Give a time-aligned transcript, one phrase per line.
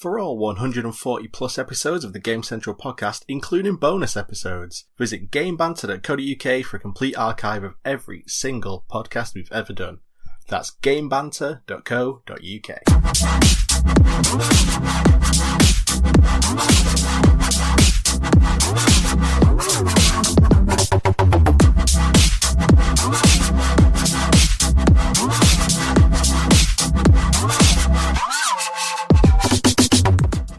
[0.00, 6.64] For all 140 plus episodes of the Game Central podcast, including bonus episodes, visit gamebanter.co.uk
[6.64, 9.98] for a complete archive of every single podcast we've ever done.
[10.48, 10.70] That's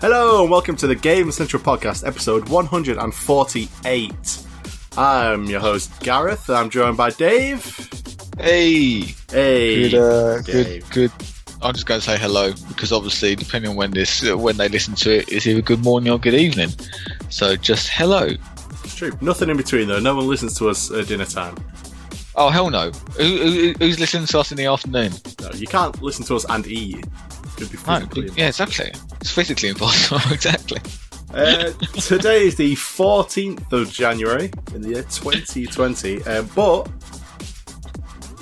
[0.02, 4.14] Hello and welcome to the Game Central Podcast, episode 148.
[4.98, 7.64] I'm your host Gareth, and I'm joined by Dave.
[8.40, 10.90] Hey, Hey, good, uh, good, Dave.
[10.90, 11.12] good.
[11.62, 14.68] I'm just going to say hello because obviously, depending on when this, uh, when they
[14.68, 16.70] listen to it, it's either good morning or good evening.
[17.30, 18.30] So just hello.
[18.84, 19.12] It's true.
[19.22, 20.00] Nothing in between though.
[20.00, 21.56] No one listens to us at dinner time.
[22.34, 22.92] Oh hell no!
[23.18, 25.12] Who, who, who's listening to us in the afternoon?
[25.42, 27.06] No, you can't listen to us and eat.
[27.62, 28.92] It'd be No, physically yeah, exactly.
[29.20, 30.20] It's physically impossible.
[30.32, 30.80] exactly.
[31.34, 36.88] Uh, today is the 14th of January in the year 2020, um, but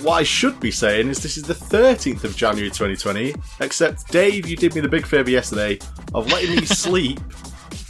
[0.01, 4.47] what I should be saying is this is the 13th of January 2020, except Dave,
[4.47, 5.77] you did me the big favour yesterday
[6.13, 7.19] of letting me sleep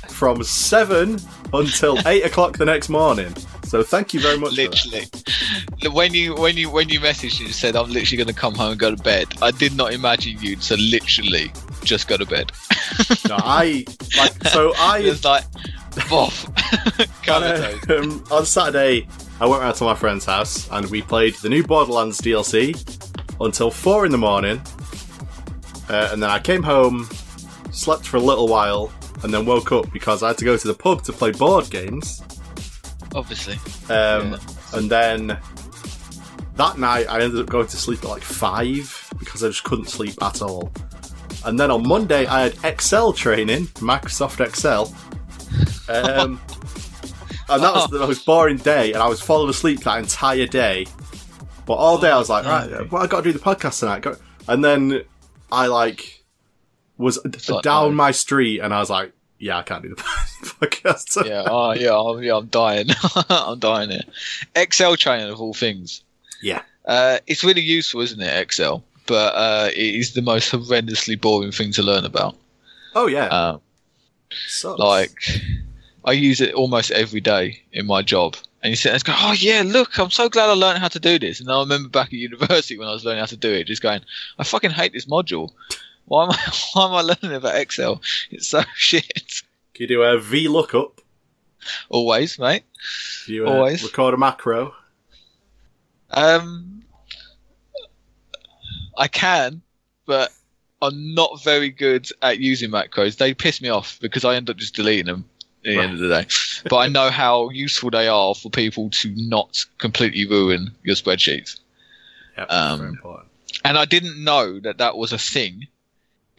[0.08, 1.18] from 7
[1.54, 3.34] until 8 o'clock the next morning.
[3.64, 4.54] So thank you very much.
[4.54, 5.06] Literally,
[5.92, 8.72] when you when you when you messaged and said I'm literally going to come home
[8.72, 11.52] and go to bed, I did not imagine you to literally
[11.84, 12.52] just go to bed.
[13.28, 13.86] No, I
[14.18, 15.44] like so I was like,
[15.92, 16.48] boff,
[17.24, 17.90] comatose.
[17.92, 19.08] um, on Saturday,
[19.40, 22.74] I went round to my friend's house and we played the new Borderlands DLC
[23.40, 24.62] until four in the morning.
[25.90, 27.08] Uh, and then I came home,
[27.72, 28.92] slept for a little while,
[29.24, 31.70] and then woke up because I had to go to the pub to play board
[31.70, 32.22] games.
[33.16, 33.56] Obviously.
[33.94, 34.38] Um, Yeah.
[34.74, 35.40] And then
[36.56, 39.90] that night, I ended up going to sleep at like five because I just couldn't
[39.90, 40.72] sleep at all.
[41.46, 44.94] And then on Monday, I had Excel training, Microsoft Excel.
[45.88, 46.40] Um,
[47.50, 50.86] and that was the most boring day, and I was falling asleep that entire day.
[51.66, 54.06] But all day I was like, right, well, I got to do the podcast tonight.
[54.48, 55.04] And then
[55.52, 56.19] I like
[57.00, 57.96] was like, down no.
[57.96, 59.96] my street, and I was like, yeah, I can't do the
[60.44, 61.26] podcast.
[61.26, 62.90] yeah, oh, yeah, I'm, yeah, I'm dying.
[63.30, 64.04] I'm dying here.
[64.56, 66.04] Excel training of all things.
[66.44, 66.62] yeah.
[66.86, 68.84] Uh, it's really useful, isn't it, Excel?
[69.06, 72.36] But uh, it is the most horrendously boring thing to learn about.
[72.96, 73.28] Oh yeah.
[73.28, 73.62] Um,
[74.64, 75.14] like,
[76.06, 78.36] I use it almost every day in my job.
[78.62, 80.90] And you sit there and go, oh yeah, look, I'm so glad I learned how
[80.90, 81.40] to do this.
[81.40, 83.82] And I remember back at university when I was learning how to do it, just
[83.82, 84.02] going,
[84.38, 85.52] I fucking hate this module.
[86.10, 88.02] Why am I, why am I learning about Excel?
[88.32, 89.42] It's so shit.
[89.74, 91.00] Can you do a VLOOKUP?
[91.90, 92.64] Always, mate.
[93.26, 93.84] Can you uh, Always.
[93.84, 94.74] record a macro?
[96.12, 96.84] Um,
[98.98, 99.62] I can,
[100.06, 100.32] but
[100.82, 103.18] I'm not very good at using macros.
[103.18, 105.26] They piss me off because I end up just deleting them
[105.64, 106.28] at the end of the day.
[106.70, 111.60] But I know how useful they are for people to not completely ruin your spreadsheets.
[112.38, 113.28] Yep, Um, very important.
[113.64, 115.68] And I didn't know that that was a thing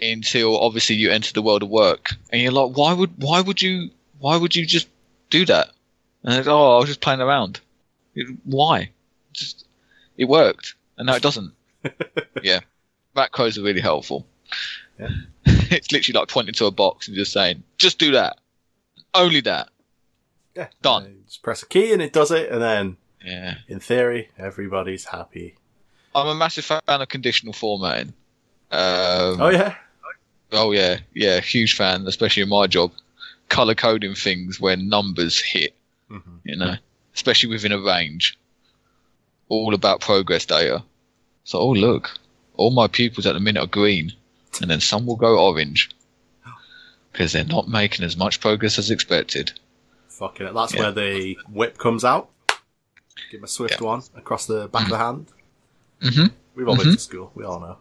[0.02, 3.60] until obviously you enter the world of work, and you're like, why would why would
[3.62, 4.88] you why would you just
[5.30, 5.70] do that?
[6.22, 7.60] And it's, oh, I was just playing around.
[8.14, 8.90] It- why?
[9.32, 9.66] Just
[10.16, 11.52] it worked, and now it doesn't.
[12.42, 12.60] yeah,
[13.16, 14.26] macros are really helpful.
[14.98, 15.08] Yeah.
[15.46, 18.36] it's literally like pointing to a box and just saying, just do that,
[19.14, 19.70] only that.
[20.54, 21.04] Yeah, done.
[21.04, 25.06] Uh, just press a key and it does it, and then Yeah, in theory, everybody's
[25.06, 25.56] happy.
[26.14, 28.12] I'm a massive fan of conditional formatting.
[28.72, 29.76] Um, Oh yeah,
[30.52, 32.92] Oh yeah, yeah, huge fan, especially in my job.
[33.48, 35.74] Color coding things when numbers hit,
[36.10, 36.40] Mhm.
[36.44, 36.76] you know,
[37.14, 38.38] especially within a range.
[39.48, 40.82] All about progress data.
[41.44, 42.10] So, oh look,
[42.56, 44.12] all my pupils at the minute are green,
[44.60, 45.90] and then some will go orange
[47.12, 49.52] because they're not making as much progress as expected.
[50.08, 50.52] fucking it.
[50.54, 50.80] That's Yeah.
[50.80, 52.28] where the whip comes out.
[53.30, 53.86] Give him a swift Yeah.
[53.86, 55.26] one across the back of the hand.
[56.02, 57.32] hmm We've all been to school.
[57.34, 57.78] We all know.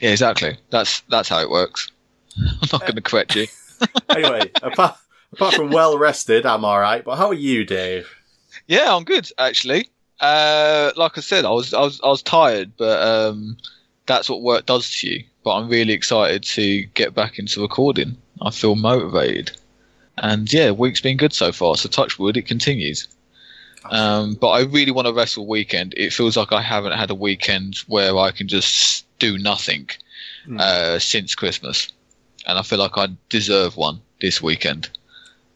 [0.00, 0.56] Yeah, exactly.
[0.70, 1.90] That's that's how it works.
[2.38, 3.46] I'm not going to correct you.
[4.08, 4.96] Anyway, apart
[5.32, 7.04] apart from well rested, I'm all right.
[7.04, 8.08] But how are you, Dave?
[8.66, 9.88] Yeah, I'm good actually.
[10.20, 13.56] Uh, like I said, I was I was I was tired, but um,
[14.06, 15.24] that's what work does to you.
[15.42, 18.16] But I'm really excited to get back into recording.
[18.40, 19.50] I feel motivated,
[20.16, 21.76] and yeah, week's been good so far.
[21.76, 23.08] So touch wood, it continues.
[23.90, 25.92] Um, but I really want a restful weekend.
[25.96, 29.90] It feels like I haven't had a weekend where I can just do nothing
[30.46, 30.58] Hmm.
[30.60, 31.88] uh, since Christmas,
[32.46, 34.90] and I feel like I deserve one this weekend,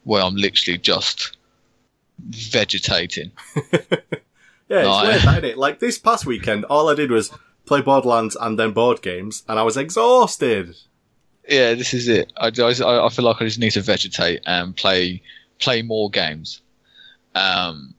[0.03, 1.37] where I'm literally just
[2.19, 3.31] vegetating.
[4.71, 5.57] Yeah, it's I- weird, isn't it?
[5.57, 7.31] Like this past weekend, all I did was
[7.65, 10.75] play Borderlands and then board games, and I was exhausted.
[11.47, 12.31] yeah, this is it.
[12.37, 15.23] I, I, I feel like I just need to vegetate and play
[15.57, 16.61] play more games.
[17.33, 17.95] Um,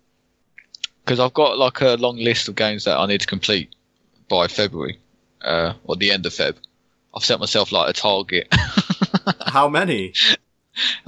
[1.04, 3.74] because I've got like a long list of games that I need to complete
[4.28, 4.96] by February,
[5.42, 6.54] uh, or the end of Feb.
[7.16, 8.46] I've set myself like a target.
[9.46, 10.12] How many?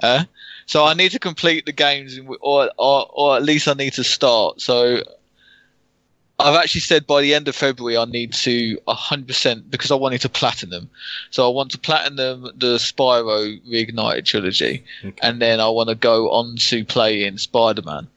[0.02, 0.24] Uh,
[0.66, 4.04] so I need to complete the games, or, or or at least I need to
[4.04, 4.60] start.
[4.60, 5.02] So
[6.38, 10.22] I've actually said by the end of February I need to 100% because I wanted
[10.22, 10.90] to platinum.
[11.30, 15.16] So I want to platinum the Spyro Reignited trilogy, Okay.
[15.22, 18.08] and then I want to go on to play in Spider-Man,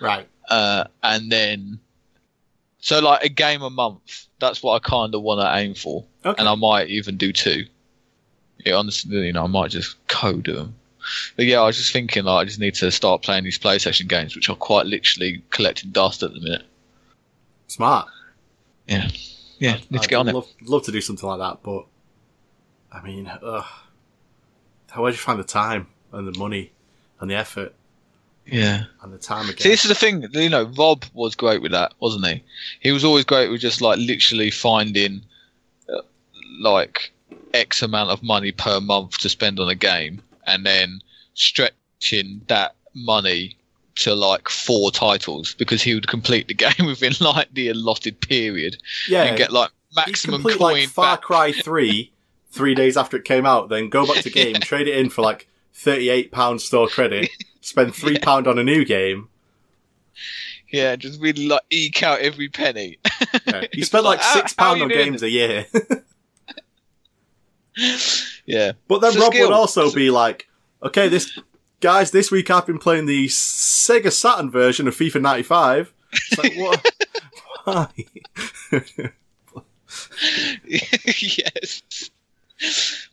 [0.00, 0.28] Right.
[0.50, 1.78] uh, and then
[2.80, 4.26] so like a game a month.
[4.40, 6.38] That's what I kind of want to aim for, Okay.
[6.38, 7.64] and I might even do two.
[8.64, 10.74] Yeah, honestly, you know, I might just code them.
[11.36, 14.08] But yeah, I was just thinking, like, I just need to start playing these PlayStation
[14.08, 16.62] games, which are quite literally collecting dust at the minute.
[17.66, 18.06] Smart.
[18.86, 19.08] Yeah,
[19.58, 20.34] yeah, need to I'd get on it.
[20.34, 21.86] love, love to do something like that, but
[22.92, 23.64] I mean, ugh.
[24.90, 26.70] how would you find the time and the money
[27.20, 27.74] and the effort
[28.46, 28.84] Yeah.
[29.02, 29.58] and the time again?
[29.58, 30.26] See, this is the thing.
[30.32, 32.42] You know, Rob was great with that, wasn't he?
[32.80, 35.22] He was always great with just like literally finding
[35.88, 36.02] uh,
[36.60, 37.12] like
[37.54, 41.00] X amount of money per month to spend on a game, and then
[41.34, 43.56] stretching that money
[43.94, 48.76] to like four titles because he would complete the game within like the allotted period
[49.08, 51.22] yeah, and get like maximum complete coin like Far back.
[51.22, 52.10] Cry Three
[52.50, 55.22] three days after it came out, then go back to game, trade it in for
[55.22, 59.28] like thirty-eight pound store credit, spend three pound on a new game.
[60.70, 62.98] Yeah, just really like eke out every penny.
[63.46, 63.60] Yeah.
[63.60, 65.66] You It's spent like like, six pound on games a year.
[68.46, 68.72] yeah.
[68.88, 69.48] But then Rob skill.
[69.48, 70.48] would also be like,
[70.82, 71.38] okay, this
[71.80, 75.92] guys, this week I've been playing the Sega Saturn version of FIFA 95.
[76.12, 76.92] It's like, what?
[77.64, 77.88] Why?
[80.66, 81.82] yes.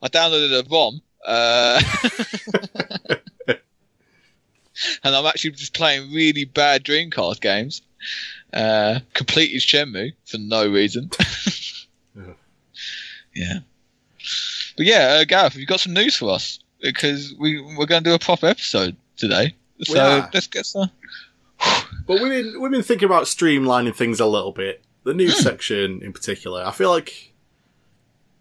[0.01, 1.01] I downloaded a ROM.
[1.25, 1.81] Uh,
[5.03, 7.81] and I'm actually just playing really bad Dreamcast games.
[8.51, 11.11] Uh, completed Shenmue for no reason.
[13.35, 13.59] Yeah.
[14.83, 14.99] Yeah.
[14.99, 16.59] But yeah, uh, Gareth, have you got some news for us?
[16.81, 19.55] Because we, we're going to do a proper episode today.
[19.81, 20.29] So are.
[20.33, 20.89] let's get some.
[22.07, 24.83] but we've been, we've been thinking about streamlining things a little bit.
[25.03, 26.63] The news section in particular.
[26.63, 27.33] I feel like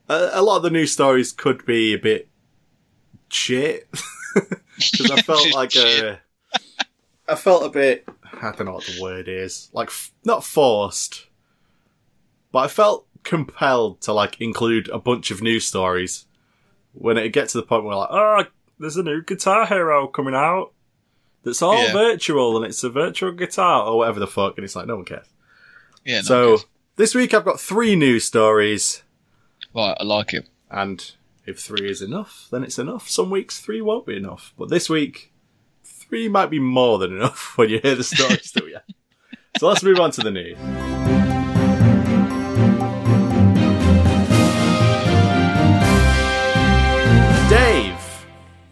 [0.08, 2.28] a, a lot of the news stories could be a bit
[3.28, 3.88] shit.
[4.78, 6.16] Because I felt like uh,
[7.28, 8.08] I felt a bit.
[8.24, 9.70] I don't know what the word is.
[9.72, 11.26] Like f- not forced,
[12.52, 16.26] but I felt compelled to like include a bunch of news stories
[16.98, 18.44] when it gets to the point where like, oh,
[18.78, 20.72] there's a new Guitar Hero coming out
[21.44, 21.92] that's all Yeah.
[21.92, 25.04] virtual and it's a virtual guitar or whatever the fuck, and it's like no one
[25.04, 25.26] cares.
[26.04, 26.64] Yeah, no, so yes.
[26.96, 29.02] this week I've got three news stories,
[29.74, 30.48] right, I like it.
[30.70, 31.12] and
[31.46, 33.08] if three is enough, then it's enough.
[33.08, 35.32] Some weeks three won't be enough, but this week
[35.84, 38.78] three might be more than enough when you hear the stories, do you?
[39.58, 40.58] So let's move on to the news.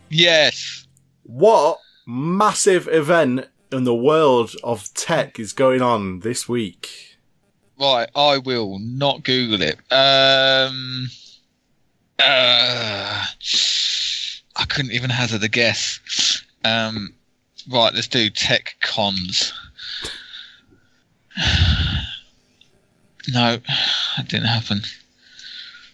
[0.08, 0.87] Yes.
[1.25, 7.17] what massive event in the world of tech is going on this week?
[7.79, 9.76] Right, I will not Google it.
[9.91, 11.08] Um,
[12.19, 13.25] uh,
[14.56, 16.43] I couldn't even hazard a guess.
[16.65, 17.13] Um,
[17.70, 19.53] right, let's do tech cons.
[23.29, 23.56] No,
[24.17, 24.82] that didn't happen.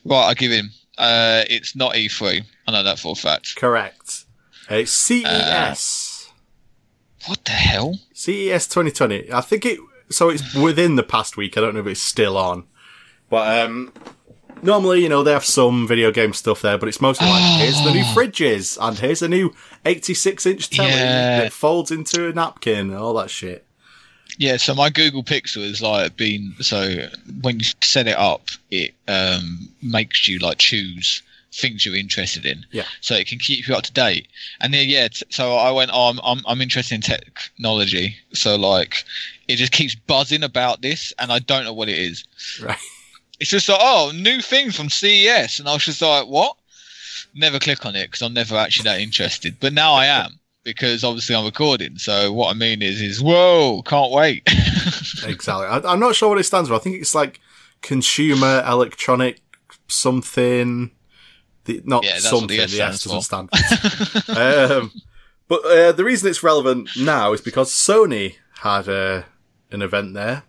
[0.04, 0.68] Right, I give in.
[0.98, 2.44] Uh, it's not E3.
[2.68, 3.56] I know that for a fact.
[3.56, 4.24] Correct.
[4.70, 6.30] Uh, It's CES.
[7.26, 7.98] What the hell?
[8.14, 9.32] CES 2020.
[9.32, 9.78] I think it.
[10.10, 11.56] So it's within the past week.
[11.56, 12.64] I don't know if it's still on,
[13.30, 13.92] but um,
[14.60, 17.82] normally you know they have some video game stuff there, but it's mostly like here's
[17.82, 19.54] the new fridges and here's a new
[19.86, 21.40] 86 inch telly Yeah.
[21.44, 23.64] that folds into a napkin and all that shit.
[24.38, 27.08] Yeah, so my Google Pixel is like been so
[27.40, 31.22] when you set it up, it um, makes you like choose
[31.52, 32.64] things you're interested in.
[32.70, 32.84] Yeah.
[33.00, 34.28] So it can keep you up to date.
[34.60, 38.16] And then yeah, t- so I went, oh, I'm I'm I'm interested in technology.
[38.32, 39.04] So like,
[39.48, 42.24] it just keeps buzzing about this, and I don't know what it is.
[42.62, 42.78] Right.
[43.40, 46.56] It's just like, oh, new thing from CES, and I was just like, what?
[47.34, 49.56] Never click on it because I'm never actually that interested.
[49.58, 51.98] But now I am because obviously I'm recording.
[51.98, 54.48] So what I mean is, is whoa, can't wait.
[55.24, 55.66] Exactly.
[55.66, 56.74] I, I'm not sure what it stands for.
[56.74, 57.38] I think it's like
[57.80, 59.40] consumer electronic
[59.86, 60.90] something.
[61.64, 62.48] The, not Yeah, something.
[62.48, 64.32] the The S S doesn't stand for.
[64.40, 64.92] um,
[65.46, 69.22] but uh, the reason it's relevant now is because Sony had uh,
[69.70, 70.42] an event there,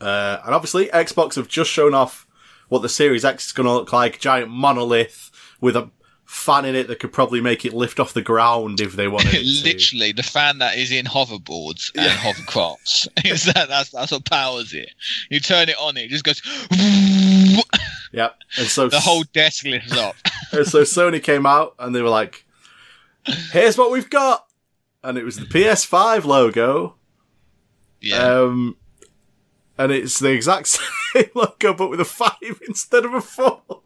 [0.00, 2.26] uh, and obviously Xbox have just shown off
[2.68, 4.18] what the Series X is going to look like.
[4.18, 5.90] Giant monolith with a
[6.32, 9.44] fan in it that could probably make it lift off the ground if they wanted.
[9.64, 13.06] Literally, the fan that is in hoverboards and hovercrafts.
[13.24, 14.90] is that that's that's what powers it.
[15.30, 16.40] You turn it on, it just goes.
[18.12, 18.36] Yep.
[18.58, 20.16] And so the whole desk lifts up.
[20.52, 22.46] and so Sony came out and they were like,
[23.52, 24.46] "Here's what we've got,"
[25.04, 26.96] and it was the PS5 logo.
[28.00, 28.16] Yeah.
[28.16, 28.76] Um,
[29.76, 33.81] and it's the exact same logo, but with a five instead of a four.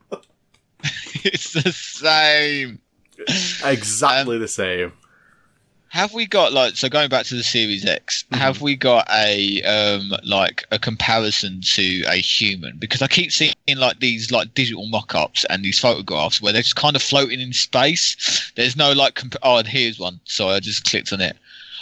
[1.24, 2.80] it's the same.
[3.64, 4.92] Exactly the same.
[5.88, 8.24] Have we got like so going back to the Series X?
[8.24, 8.34] Mm-hmm.
[8.34, 12.76] Have we got a um like a comparison to a human?
[12.78, 16.76] Because I keep seeing like these like digital mock-ups and these photographs where they're just
[16.76, 18.52] kind of floating in space.
[18.56, 20.20] There's no like comp- oh and here's one.
[20.24, 21.36] Sorry, I just clicked on it.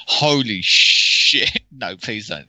[0.07, 1.63] Holy shit!
[1.77, 2.47] No, please don't.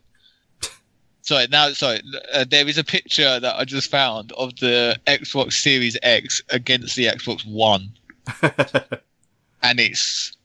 [1.26, 2.02] Sorry, now sorry.
[2.34, 6.96] Uh, there is a picture that I just found of the Xbox Series X against
[6.96, 7.90] the Xbox One,
[9.64, 10.38] and it's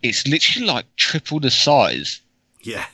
[0.00, 2.20] it's literally like triple the size.
[2.62, 2.86] yeah.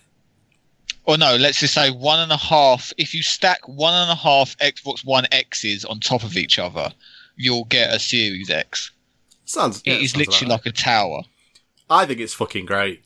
[1.05, 2.93] Or no, let's just say one and a half.
[2.97, 6.93] If you stack one and a half Xbox One X's on top of each other,
[7.37, 8.91] you'll get a Series X.
[9.45, 9.83] Sounds.
[9.85, 11.23] yeah, it is sounds literally about like a tower.
[11.91, 13.03] I think it's fucking great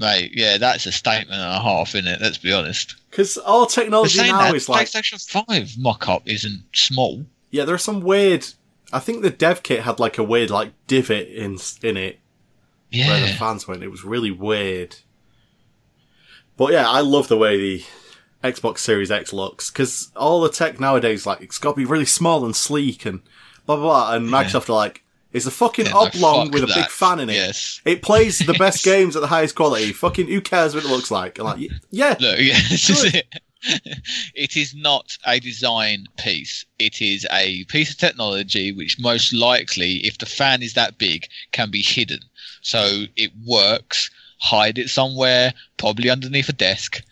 [0.00, 0.32] mate.
[0.34, 2.20] Yeah, that's a statement and a half, isn't it?
[2.20, 2.96] Let's be honest.
[3.10, 7.24] because all But technology now that, is like PlayStation Five mock-up isn't small.
[7.50, 7.64] yeah.
[7.64, 8.46] There are some weird.
[8.92, 12.18] I think the dev kit had like a weird like divot in in it
[12.92, 13.84] where the fans went.
[13.84, 14.96] It was really weird.
[16.56, 17.84] But yeah, I love the way the
[18.42, 22.04] Xbox Series X looks because all the tech nowadays, like it's got to be really
[22.04, 23.20] small and sleek and
[23.66, 24.14] blah blah blah.
[24.14, 27.30] And Microsoft are like, it's a fucking Yeah, no, oblong with a big fan in
[27.30, 27.34] it.
[27.34, 27.80] Yes.
[27.84, 29.92] It plays the best games at the highest quality.
[29.92, 31.38] Fucking who cares what it looks like?
[31.38, 33.26] I'm like, yeah, Look, yeah, this is it.
[34.34, 36.64] it is not a design piece.
[36.78, 41.28] It is a piece of technology which most likely, if the fan is that big,
[41.52, 42.20] can be hidden.
[42.62, 44.10] So it works.
[44.38, 47.02] Hide it somewhere, probably underneath a desk.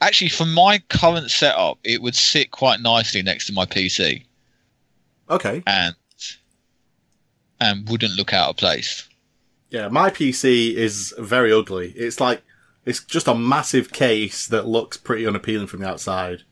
[0.00, 4.22] Actually, for my current setup, it would sit quite nicely next to my PC
[5.30, 5.94] okay, and
[7.60, 9.08] and wouldn't look out of place.
[9.70, 9.88] yeah.
[9.88, 11.92] My PC is very ugly.
[11.96, 12.42] It's like
[12.84, 16.42] it's just a massive case that looks pretty unappealing from the outside,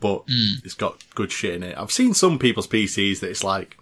[0.00, 0.64] but Mm.
[0.64, 1.76] it's got good shit in it.
[1.78, 3.76] I've seen some people's PCs that it's like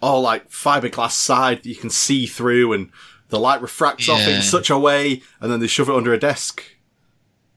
[0.00, 2.90] all like fiberglass side that you can see through and
[3.28, 6.18] the light refracts off in such a way and then they shove it under a
[6.18, 6.62] desk.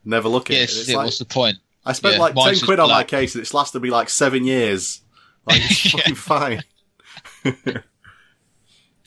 [0.05, 0.59] Never look at it.
[0.61, 1.57] Yes, It's yeah, like, what's the point?
[1.85, 4.43] I spent yeah, like 10 quid on my case and it's lasted me like seven
[4.45, 5.01] years.
[5.45, 6.63] Like, it's fucking fine.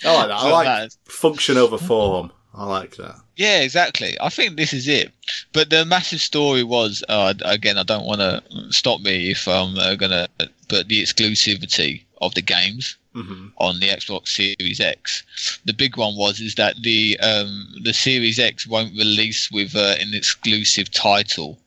[0.05, 0.37] I like that.
[0.37, 2.33] I like that is- function over form.
[2.55, 3.17] I like that.
[3.37, 4.17] Yeah, exactly.
[4.21, 5.13] I think this is it.
[5.53, 7.79] But the massive story was uh, again.
[7.79, 10.27] I don't want to stop me if I'm uh, gonna,
[10.69, 15.23] but the exclusivity of the games hmm on the Xbox Series X.
[15.67, 19.95] The big one was is that the um, the Series X won't release with uh,
[20.01, 21.59] an exclusive title,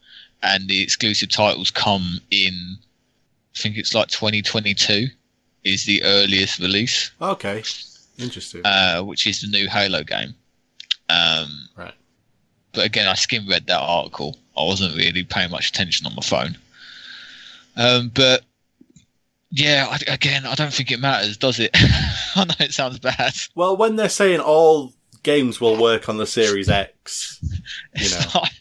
[0.44, 2.78] and the exclusive titles come in.
[3.56, 5.08] I think it's like 2022
[5.64, 7.64] is the earliest release, Okay.
[8.22, 8.62] Interesting.
[8.66, 10.34] uh, which is the new Halo game.
[11.10, 11.94] Um, right.
[12.74, 14.38] but again, I skim read that article.
[14.58, 16.58] I wasn't really paying much attention on my phone.
[17.76, 18.44] Um, but
[19.52, 21.72] yeah, I, again, I don't think it matters, does it?
[22.36, 23.34] I know it sounds bad.
[23.56, 27.40] Well, when they're saying all games will work on the Series X,
[27.96, 28.52] you know, like,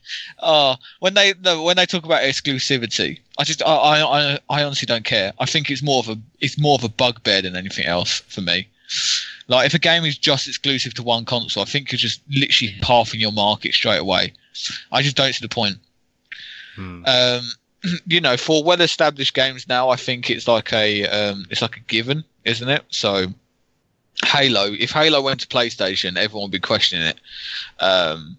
[0.40, 4.86] oh, when they no, when they talk about exclusivity, I just I I I honestly
[4.86, 5.32] don't care.
[5.38, 8.40] I think it's more of a it's more of a bugbear than anything else for
[8.40, 8.68] me.
[9.50, 12.72] Like if a game is just exclusive to one console, I think you're just literally
[12.82, 14.32] halving your market straight away.
[14.92, 15.76] I just don't see the point.
[16.76, 17.04] Hmm.
[17.04, 17.50] Um,
[18.06, 21.80] you know, for well-established games now, I think it's like a um, it's like a
[21.80, 22.84] given, isn't it?
[22.90, 23.26] So,
[24.24, 24.66] Halo.
[24.66, 27.20] If Halo went to PlayStation, everyone would be questioning it.
[27.80, 28.36] Um,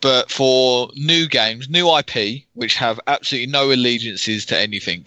[0.00, 5.06] but for new games, new IP, which have absolutely no allegiances to anything,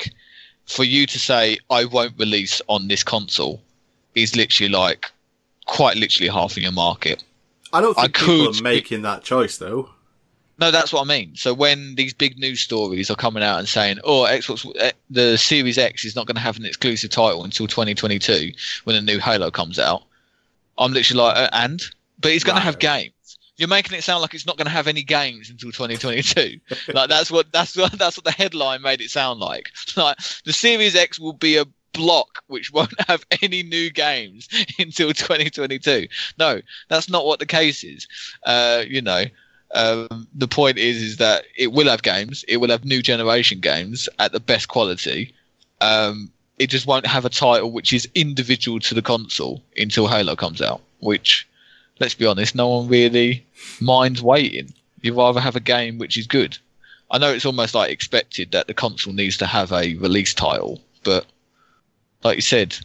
[0.68, 3.60] for you to say I won't release on this console
[4.22, 5.12] is literally like
[5.66, 7.24] quite literally halving your market.
[7.72, 9.90] I don't I think people could- are making that choice though.
[10.60, 11.38] No, that's what I mean.
[11.38, 15.38] So when these big news stories are coming out and saying, "Oh, Xbox, eh, the
[15.38, 18.52] Series X is not going to have an exclusive title until 2022
[18.84, 20.04] when a new Halo comes out,"
[20.78, 21.82] I'm literally like, uh, "And?"
[22.20, 23.14] But it's going to have games.
[23.56, 26.60] You're making it sound like it's not going to have any games until 2022.
[26.94, 29.70] like that's what that's what that's what the headline made it sound like.
[29.96, 34.48] Like the Series X will be a block which won't have any new games
[34.80, 36.08] until 2022.
[36.38, 38.08] No, that's not what the case is.
[38.46, 39.26] Uh, you know,
[39.76, 42.44] Um, the point is, is that it will have games.
[42.48, 45.34] It will have new generation games at the best quality.
[45.80, 50.36] Um, it just won't have a title which is individual to the console until Halo
[50.36, 50.82] comes out.
[51.02, 51.48] Which,
[52.00, 53.46] let's be honest, no one really
[53.80, 54.74] minds waiting.
[55.02, 56.58] You'd rather have a game which is good.
[57.12, 60.82] I know it's almost like expected that the console needs to have a release title,
[61.04, 61.26] but
[62.24, 62.76] like you said,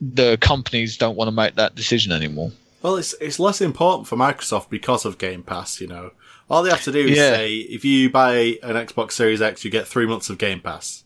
[0.00, 2.52] the companies don't want to make that decision anymore.
[2.82, 5.80] Well, it's it's less important for Microsoft because of Game Pass.
[5.80, 6.10] You know,
[6.48, 7.30] all they have to do is Yeah.
[7.34, 11.04] say if you buy an Xbox Series X, you get three months of Game Pass.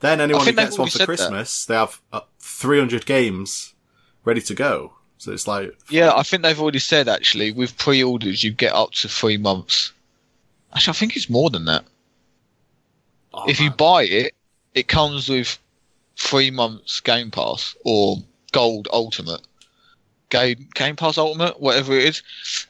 [0.00, 1.06] Then anyone who gets one for said that.
[1.06, 3.74] Christmas, they have uh, 300 games
[4.24, 4.94] ready to go.
[5.18, 8.92] So it's like, Yeah, I think they've already said actually with pre-orders you get up
[8.92, 9.92] to three months.
[10.72, 11.84] Actually, I think it's more than that.
[13.34, 14.34] oh, if you buy it,
[14.74, 15.58] it comes with
[16.20, 18.18] three months Game Pass or
[18.52, 19.40] Gold Ultimate.
[20.28, 22.22] Game Game Pass Ultimate, whatever it is,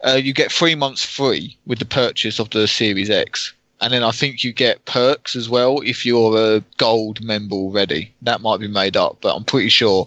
[0.03, 3.53] uh, you get three months free with the purchase of the Series X,
[3.83, 8.15] and then I think you get perks as well if you're a Gold member already.
[8.23, 10.07] That might be made up, but I'm pretty sure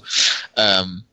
[0.58, 1.04] um,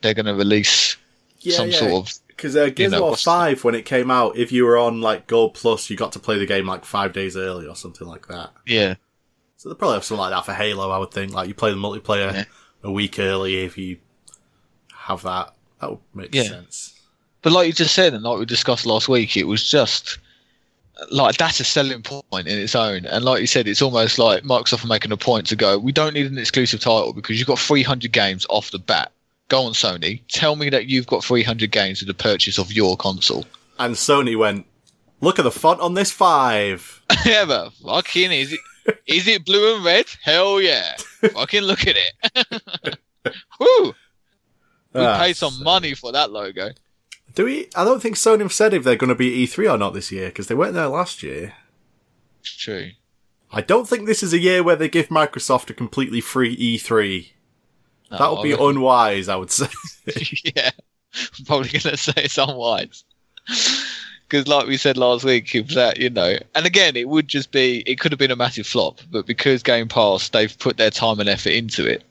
[0.00, 0.96] they're going to release
[1.40, 1.78] yeah, some yeah.
[1.78, 4.78] sort of Because uh, Gears of War 5, when it came out, if you were
[4.78, 7.76] on like Gold Plus, you got to play the game like five days early or
[7.76, 8.52] something like that.
[8.66, 8.94] yeah.
[9.60, 11.34] So they'll probably have something like that for Halo, I would think.
[11.34, 12.44] Like you play the multiplayer Yeah.
[12.82, 13.98] a week early if you
[14.94, 15.52] have that.
[15.82, 16.44] That would make Yeah.
[16.44, 16.94] sense.
[17.42, 20.16] But like you just said, and like we discussed last week, it was just
[21.10, 23.04] like that's a selling point in its own.
[23.04, 25.92] And like you said, it's almost like Microsoft are making a point to go, we
[25.92, 29.12] don't need an exclusive title because you've got 300 games off the bat.
[29.48, 30.22] Go on, Sony.
[30.28, 33.44] Tell me that you've got 300 games with the purchase of your console.
[33.78, 34.64] And Sony went,
[35.20, 37.02] look at the font on this 5.
[37.26, 38.60] yeah, but fucking is it?
[39.06, 40.06] Is it blue and red?
[40.22, 40.96] Hell yeah!
[41.32, 42.98] fucking look at it.
[43.60, 43.94] Woo!
[44.92, 46.70] We Ah, paid some so- money for that logo.
[47.34, 47.68] Do we?
[47.76, 50.10] I don't think Sony have said if they're going to be E3 or not this
[50.10, 51.54] year because they weren't there last year.
[52.40, 52.90] It's true.
[53.52, 57.30] I don't think this is a year where they give Microsoft a completely free E3.
[58.10, 59.66] No, That would be reckon- unwise, I would say.
[60.56, 60.70] yeah,
[61.38, 63.04] I'm probably going to say it's unwise.
[64.30, 67.50] Because, like we said last week, was that, you know, and again, it would just
[67.50, 70.90] be, it could have been a massive flop, but because Game Pass, they've put their
[70.90, 72.04] time and effort into it.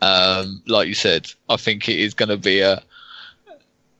[0.00, 2.82] Um, like you said, I think it is going to be a,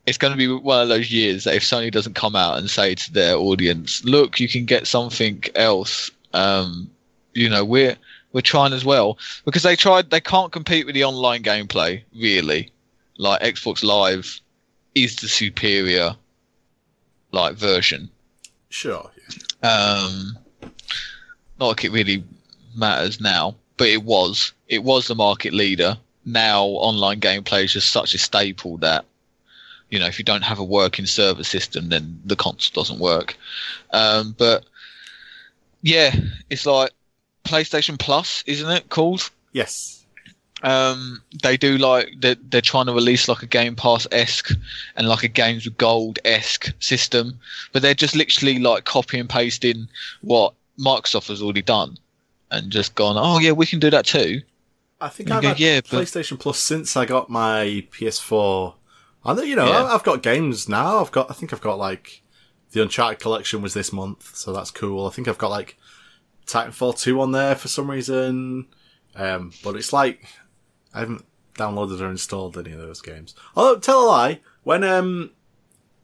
[0.06, 2.70] it's going to be one of those years that if Sony doesn't come out and
[2.70, 6.90] say to their audience, look, you can get something else, um,
[7.34, 7.96] you know, we're,
[8.32, 12.70] we're trying as well because they tried, they can't compete with the online gameplay, really
[13.18, 14.40] like Xbox Live
[14.94, 16.16] is the superior
[17.34, 18.08] like version.
[18.70, 19.10] sure.
[19.62, 20.38] Um,
[21.60, 22.24] not like it really
[22.74, 24.52] matters now, but it was.
[24.68, 25.96] It was the market leader.
[26.24, 29.04] Now online gameplay is just such a staple that
[29.90, 33.36] you know if you don't have a working server system, then the console doesn't work.
[33.92, 34.64] Um, but
[35.82, 36.14] yeah,
[36.48, 36.92] it's like
[37.44, 39.30] PlayStation Plus, isn't it called?
[39.52, 40.03] Yes.
[40.64, 44.50] Um, they do like they're, they're trying to release like a Game Pass esque
[44.96, 47.38] and like a Games with Gold esque system,
[47.72, 49.86] but they're just literally like copy and pasting
[50.22, 51.96] what Microsoft has already done
[52.50, 54.40] and just gone, oh yeah, we can do that too.
[55.00, 58.74] I think I've go, had yeah, but- PlayStation Plus since I got my PS4.
[59.26, 59.84] I know, you know, Yeah.
[59.84, 60.98] I've got games now.
[60.98, 62.22] I've got, I think I've got like
[62.72, 65.06] the Uncharted collection was this month, so that's cool.
[65.06, 65.78] I think I've got like
[66.46, 68.66] Titanfall 2 on there for some reason.
[69.16, 70.26] Um, but it's like,
[70.94, 73.34] I haven't downloaded or installed any of those games.
[73.56, 75.30] Although, tell a lie, when, um,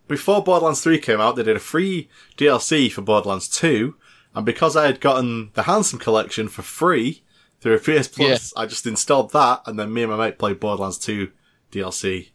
[0.08, 3.94] before Borderlands 3 came out, they did a free DLC for Borderlands 2,
[4.34, 7.22] and because I had gotten the Handsome collection for free
[7.60, 10.60] through a PS Plus, I just installed that, and then me and my mate played
[10.60, 11.30] Borderlands 2
[11.72, 12.30] DLC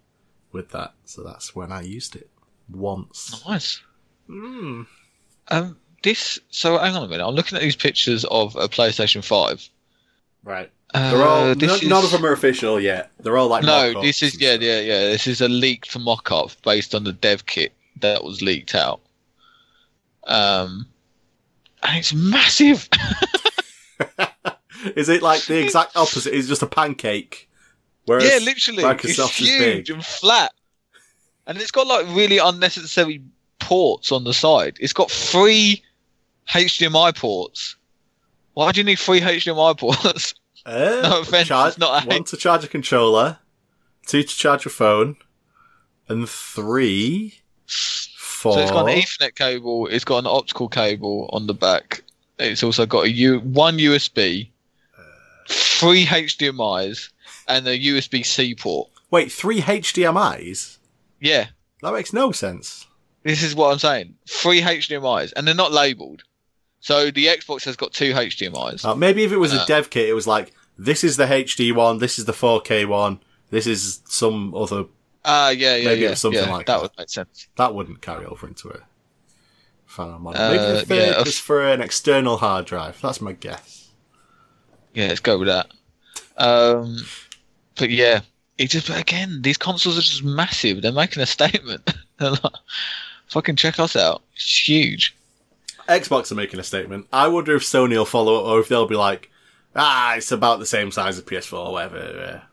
[0.51, 0.93] with that.
[1.05, 2.29] So that's when I used it.
[2.69, 3.43] Once.
[3.47, 3.81] Nice.
[4.27, 4.83] Hmm.
[5.49, 6.39] Um, this.
[6.49, 7.27] So hang on a minute.
[7.27, 9.69] I'm looking at these pictures of a PlayStation Five.
[10.43, 10.71] Right.
[10.95, 13.11] Uh, They're all, this none, is- none of them are official yet.
[13.19, 14.99] They're all like No, this is yeah, yeah, yeah.
[15.01, 19.01] This is a leaked mock-up based on the dev kit that was leaked out.
[20.25, 20.87] Um,
[21.83, 22.87] and it's massive.
[24.95, 26.33] is it like the exact opposite?
[26.33, 27.49] It's just a pancake.
[28.05, 30.53] Whereas yeah, literally, Microsoft it's huge and flat,
[31.47, 33.21] and it's got like really unnecessary
[33.59, 34.77] ports on the side.
[34.79, 35.83] It's got three
[36.49, 37.75] HDMI ports.
[38.53, 40.33] Why do you need three HDMI ports?
[40.65, 43.39] Uh, No offense, charge- it's not a- one to charge a controller,
[44.07, 45.17] two to charge your phone,
[46.09, 48.53] and three Four.
[48.53, 49.87] So it's got an Ethernet cable.
[49.87, 52.03] It's got an optical cable on the back.
[52.37, 54.49] It's also got a U one USB,
[55.47, 57.09] three HDMI's,
[57.47, 58.89] and a USB C port.
[59.09, 60.77] Wait, three HDMI's?
[61.19, 61.47] Yeah,
[61.81, 62.85] That makes no sense.
[63.23, 64.15] This is what I'm saying.
[64.27, 66.23] Three HDMI's, and they're not labeled.
[66.85, 68.85] So the Xbox has got two HDMI's.
[68.85, 69.65] Uh, maybe if it was a Uh.
[69.65, 73.19] dev kit, it was like this is the HD one, this is the 4K one,
[73.49, 74.83] this is some other.
[75.23, 76.09] Ah, yeah, yeah, Maybe it yeah.
[76.11, 76.81] was something yeah, like that that.
[76.83, 77.47] would make sense.
[77.57, 78.81] That wouldn't carry over into a
[79.87, 80.39] final model.
[80.39, 83.01] Uh, Maybe the third yeah, was for an external hard drive.
[83.01, 83.89] That's my guess.
[84.93, 85.71] Yeah, let's go with that.
[86.37, 86.97] Um,
[87.77, 88.19] but yeah,
[88.59, 90.83] it just but again, these consoles are just massive.
[90.83, 91.91] They're making a statement.
[92.19, 92.39] Like,
[93.29, 94.21] Fucking check us out.
[94.35, 95.15] It's huge.
[95.87, 97.07] Xbox are making a statement.
[97.13, 99.29] I wonder if Sony will follow it or if they'll be like,
[99.75, 102.43] ah, it's about the same size as PS4 or whatever.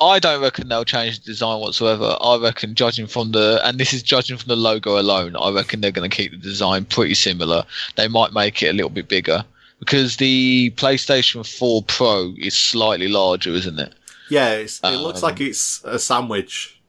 [0.00, 2.16] I don't reckon they'll change the design whatsoever.
[2.20, 5.80] I reckon, judging from the, and this is judging from the logo alone, I reckon
[5.80, 7.64] they're going to keep the design pretty similar.
[7.96, 9.44] They might make it a little bit bigger
[9.78, 13.94] because the PlayStation 4 Pro is slightly larger, isn't it?
[14.28, 16.80] Yeah, it's, it looks Um, like it's a sandwich.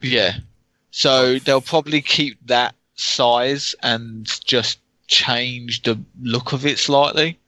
[0.00, 0.38] Yeah.
[0.90, 7.38] So they'll probably keep that size and just change the look of it slightly,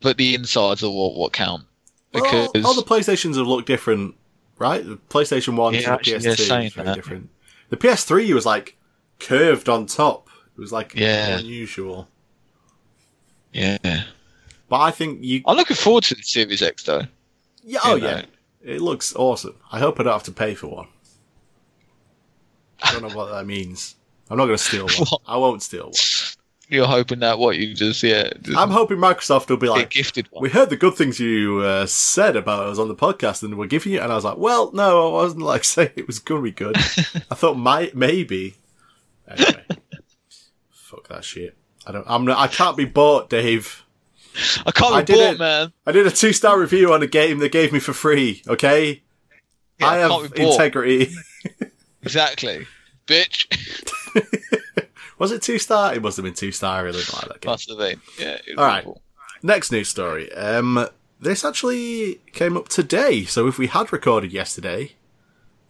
[0.00, 1.64] but the insides are what, what count.
[2.12, 4.14] Well, Because all the PlayStations have looked different,
[4.58, 4.84] right?
[4.84, 6.94] The PlayStation 1 Yeah, the PS2 they're is very that.
[6.94, 7.30] different.
[7.70, 8.76] The PS3 was like
[9.18, 10.28] curved on top.
[10.56, 11.38] It was like Yeah.
[11.38, 12.08] unusual.
[13.52, 13.78] yeah,
[14.68, 15.42] But I think you.
[15.46, 17.02] I'm looking forward to the Series X though.
[17.64, 18.08] Yeah, oh, you know.
[18.08, 18.24] yeah.
[18.74, 19.56] It looks awesome.
[19.72, 20.88] I hope I don't have to pay for one.
[22.82, 23.96] I don't know what that means.
[24.30, 24.94] I'm not going to steal one.
[25.10, 25.20] What?
[25.26, 25.92] I won't steal one.
[26.72, 30.26] You're hoping that what you just yeah, just I'm hoping Microsoft will be like, gifted
[30.30, 30.42] one.
[30.42, 33.66] we heard the good things you uh, said about us on the podcast and we're
[33.66, 34.00] giving you.
[34.00, 36.76] And I was like, well, no, I wasn't like saying it was to be good.
[36.78, 38.54] I thought might maybe.
[39.28, 39.64] Anyway,
[40.70, 41.56] fuck that shit.
[41.86, 42.06] I don't.
[42.08, 42.24] I'm.
[42.24, 43.84] Not, I can't be bought, Dave.
[44.64, 45.72] I can't I be bought, didn't- man.
[45.86, 48.42] I did a two star review on a game they gave me for free.
[48.48, 49.02] Okay,
[49.78, 51.12] Yeah, I have integrity.
[52.04, 52.66] Exactly,
[53.06, 53.46] bitch.
[55.22, 55.94] Was it two star?
[55.94, 56.78] It must have been two star.
[56.78, 57.50] I really didn't like that game.
[57.50, 58.00] Must have been.
[58.18, 58.38] Yeah.
[58.58, 58.80] All right.
[58.84, 59.02] awful.
[59.42, 60.32] Next news story.
[60.32, 60.88] Um,
[61.20, 63.24] this actually came up today.
[63.24, 64.92] So if we had recorded yesterday,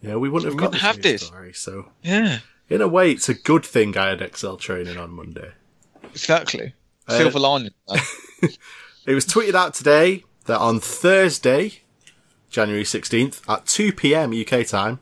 [0.01, 1.21] yeah, we wouldn't We have got wouldn't have news this.
[1.27, 1.53] story.
[1.53, 2.39] So Yeah.
[2.67, 5.51] in a way, it's a good thing I had Excel training on Monday.
[6.03, 6.73] Exactly.
[7.07, 7.71] Uh, lining.
[9.05, 11.81] It was tweeted out today that on Thursday,
[12.49, 14.31] January 16th at 2 p.m.
[14.33, 14.99] UK time,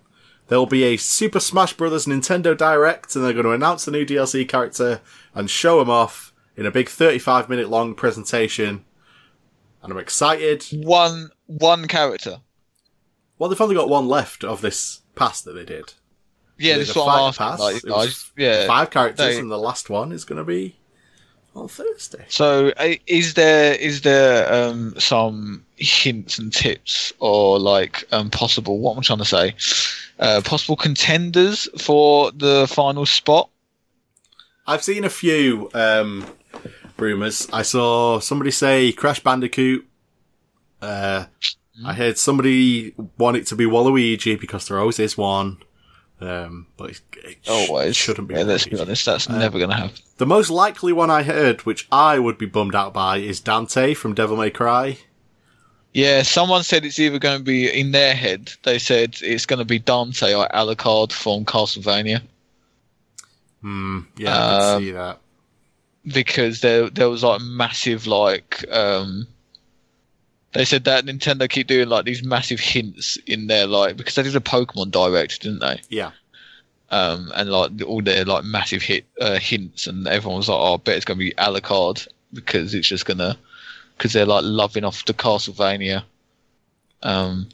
[0.52, 2.06] there will be a Super Smash Bros.
[2.06, 5.00] Nintendo Direct and they're going to announce the new DLC character
[5.34, 8.84] and show them off in a big 35 minute long presentation.
[9.82, 10.66] And I'm excited.
[10.74, 12.42] one one character.
[13.40, 15.94] Well, they've only got one left of this pass that they did.
[16.60, 17.90] Yeah, this is the what I'm fighter asking.
[17.90, 18.68] pass, Like, I yeah.
[18.68, 20.76] Five characters they- and the last one is going to be
[21.56, 22.26] on Thursday.
[22.28, 22.74] So,
[23.08, 29.00] is there is there um, some hints and tips or like um, possible what am
[29.00, 29.56] I trying to say?
[30.22, 33.50] Uh, possible contenders for the final spot?
[34.68, 36.26] I've seen a few um,
[36.98, 37.50] rumors.
[37.52, 39.86] I saw somebody say Crash Bandicoot.
[40.82, 41.26] Uh,
[41.78, 41.86] Hmm.
[41.86, 45.58] I heard somebody want it to be Waluigi because there always is one.
[46.20, 48.36] Um, but it, it Always shouldn't be.
[48.36, 49.96] Yeah, let's be honest, that's Uh, never going to happen.
[50.18, 53.94] The most likely one I heard, which I would be bummed out by, is Dante
[53.94, 54.98] from Devil May Cry.
[55.94, 58.54] Yeah, someone said it's either going to be in their head.
[58.64, 62.22] They said it's going to be Dante or Alucard from Castlevania
[63.62, 64.00] Hmm.
[64.18, 65.20] Yeah, I can Um, see that.
[66.08, 69.28] because there there was like massive like um
[70.54, 74.24] they said that Nintendo keep doing like these massive hints in their like because they
[74.24, 75.80] did a Pokemon Direct, didn't they?
[75.90, 76.12] Yeah.
[76.90, 80.74] Um, and like all their like massive hit uh, hints, and everyone was like, "Oh,
[80.74, 83.38] I bet it's gonna be Alucard because it's just gonna
[84.02, 86.04] because they're like loving off the Castlevania
[87.04, 87.50] um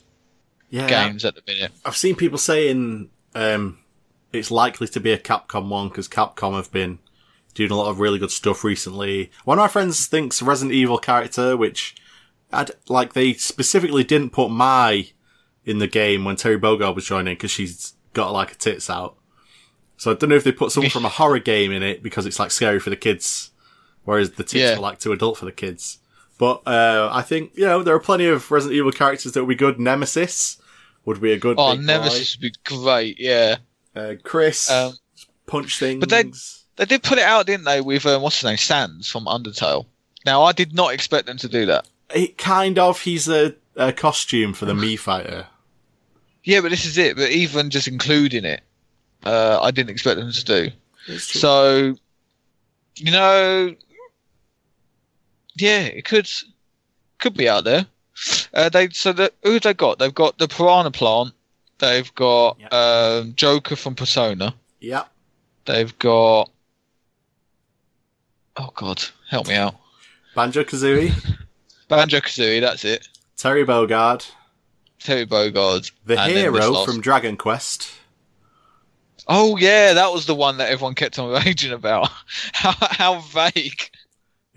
[0.69, 0.87] Yeah.
[0.87, 3.79] games at the minute." I've seen people saying um,
[4.33, 6.99] it's likely to be a Capcom one because Capcom have been
[7.53, 9.31] doing a lot of really good stuff recently.
[9.43, 11.95] One of my friends thinks Resident Evil character, which
[12.51, 15.11] I'd, like they specifically didn't put Mai
[15.65, 19.17] in the game when Terry Bogard was joining because she's got like a tits out.
[19.97, 22.25] So I don't know if they put someone from a horror game in it because
[22.25, 23.51] it's like scary for the kids,
[24.03, 24.75] whereas the tits Yeah.
[24.75, 25.99] are like too adult for the kids.
[26.37, 29.49] But uh, I think you know there are plenty of Resident Evil characters that would
[29.49, 29.79] be good.
[29.79, 30.57] Nemesis
[31.05, 31.57] would be a good.
[31.59, 31.73] Oh.
[31.75, 33.57] Nemesis would be great, yeah.
[33.95, 34.93] Uh, Chris, Um,
[35.47, 35.99] punch things.
[35.99, 36.31] but they-
[36.75, 39.87] They did put it out, didn't they, with um, what's his name, Sans from Undertale.
[40.27, 41.87] Now I did not expect them to do that.
[42.13, 45.47] it kind of he's a, a costume for the Mii Fighter.
[46.43, 47.15] Yeah, but this is it.
[47.17, 48.61] But even just including it,
[49.25, 51.17] uh, I didn't expect them to do.
[51.17, 51.95] So,
[52.97, 53.75] you know,
[55.57, 56.29] yeah, it could
[57.19, 57.85] could be out there.
[58.53, 59.99] Uh, they so the, who they got?
[59.99, 61.33] They've got the Piranha Plant.
[61.79, 62.67] They've got Yeah.
[63.21, 64.53] um, Joker from Persona.
[64.79, 65.03] yeah,
[65.65, 66.49] They've got.
[68.57, 69.75] Oh God, help me out.
[70.35, 71.13] Banjo Kazooie,
[71.87, 73.07] Banjo Kazooie, that's it.
[73.37, 74.27] Terry Bogard,
[74.99, 75.91] Terry Bogard.
[76.05, 77.91] the and then this hero from Dragon Quest.
[79.27, 82.09] Oh yeah, that was the one that everyone kept on raging about.
[82.53, 83.89] how, how vague.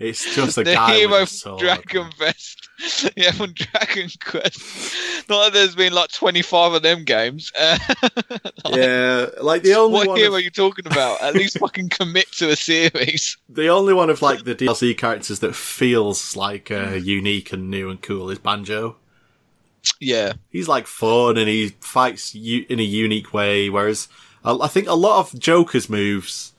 [0.01, 1.59] It's just a the guy hero with a from sword.
[1.59, 2.69] Dragon Quest.
[3.15, 4.95] yeah, from Dragon Quest.
[5.29, 7.51] Not that there's been like 25 of them games.
[8.63, 10.17] Uh, Yeah, like the only what one.
[10.17, 11.21] hero Of, are you talking about?
[11.21, 13.37] At least fucking commit to a series.
[13.49, 17.89] the only one of like the DLC characters that feels like uh, unique and new
[17.89, 18.97] and cool is Banjo.
[19.99, 23.69] Yeah, He's like fun and he fights u- in a unique way.
[23.69, 24.07] Whereas
[24.45, 26.50] I I think a lot of Joker's moves,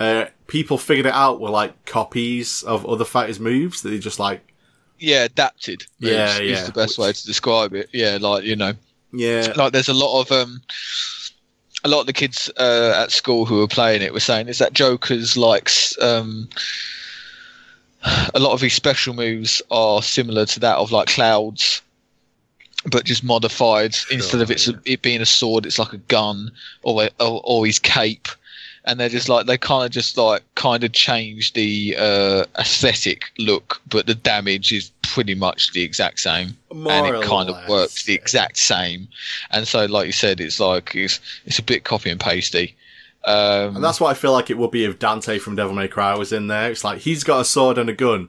[0.00, 4.18] uh, people figured it out were like copies of other fighters' moves that they just
[4.18, 4.40] like.
[4.98, 5.86] yeah, adapted.
[6.00, 7.88] moves Yeah, is yeah, the best which- way to describe it.
[7.92, 8.74] Yeah, like you know,
[9.12, 10.62] Yeah, like there's a lot of um,
[11.84, 14.58] a lot of the kids uh, at school who were playing it were saying is
[14.58, 16.48] that Joker's like s- um,
[18.34, 21.82] a lot of his special moves are similar to that of like Clouds,
[22.90, 23.96] but just modified.
[24.10, 24.74] Instead of it's yeah.
[24.84, 26.50] it being a sword, it's like a gun
[26.82, 28.28] or a- or, or his cape.
[28.84, 33.24] And they're just like they kind of just like kind of change the uh, aesthetic
[33.38, 37.62] look, but the damage is pretty much the exact same more and it kind less.
[37.62, 39.08] of works the exact same.
[39.50, 42.76] And so, like you said, it's like it's it's a bit copy and pasty.
[43.24, 45.88] Um, And that's what I feel like it would be if Dante from Devil May
[45.88, 46.70] Cry was in there.
[46.70, 48.28] It's like he's got a sword and a gun.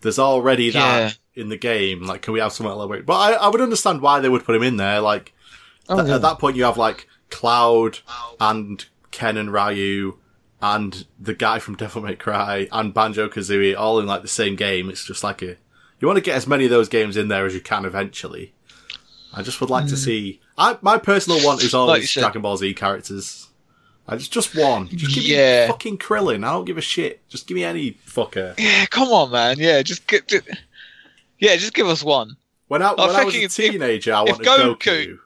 [0.00, 2.02] There's already that in the game.
[2.02, 3.04] Like, can we have little bit?
[3.06, 5.00] But I, I would understand why they would put him in there.
[5.00, 5.32] Like,
[5.88, 6.16] Oh, th- yeah.
[6.16, 7.98] at that point, you have like Cloud
[8.40, 8.84] and
[9.16, 10.18] Ken and Ryu
[10.60, 14.54] and the guy from Devil May Cry and Banjo Kazooie all in like the same
[14.56, 14.90] game.
[14.90, 15.56] It's just like a
[16.00, 18.52] you want to get as many of those games in there as you can eventually.
[19.32, 20.40] I just would like to see.
[20.58, 21.76] I my personal one is Hmm.
[21.78, 22.12] Like always.
[22.12, 23.48] Dragon Ball Z characters.
[24.08, 24.88] I just just one.
[24.88, 25.62] Just give Yeah.
[25.66, 26.44] me fucking Krillin.
[26.46, 27.26] I don't give a shit.
[27.28, 28.54] Just give me any fucker.
[28.58, 29.56] yeah, come on, man.
[29.58, 30.28] Yeah, just get.
[30.28, 30.48] Just,
[31.38, 32.36] yeah, just give us one.
[32.68, 34.76] When I, when I was a if- if- teenager, I wanted Goku.
[34.78, 35.18] Goku-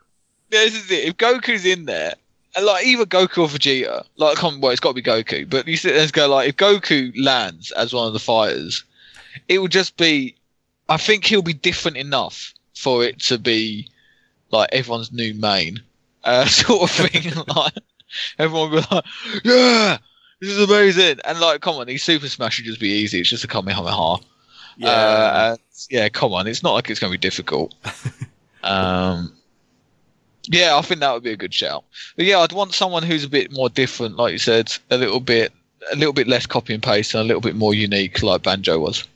[0.50, 1.05] Yeah, this is it.
[1.09, 2.14] If Goku's in there,
[2.61, 5.49] like either Goku or Vegeta, like come well, it's got to be Goku.
[5.49, 8.85] But you sit there and go like, if Goku lands as one of the fighters,
[9.49, 10.35] it would just be.
[10.89, 13.89] I think he'll be different enough for it to be
[14.51, 15.81] like everyone's new main,
[16.25, 17.33] uh, sort of thing.
[17.55, 17.75] like
[18.39, 19.05] everyone will be like,
[19.45, 19.99] yeah.
[20.41, 23.21] This is amazing, and like, come on, these Super Smash should just be easy.
[23.21, 24.25] It's just a Kamehameha.
[24.79, 24.89] Yeah.
[24.89, 25.57] Uh,
[25.91, 26.47] yeah, come on.
[26.47, 27.75] It's not like it's going to be difficult.
[28.63, 29.37] um,
[30.44, 31.85] yeah, I think that would be a good shout.
[32.16, 35.20] But yeah, I'd want someone who's a bit more different, like you said, a little
[35.20, 35.53] bit,
[35.92, 38.79] a little bit less copy and paste, and a little bit more unique, like Banjo
[38.79, 39.07] was.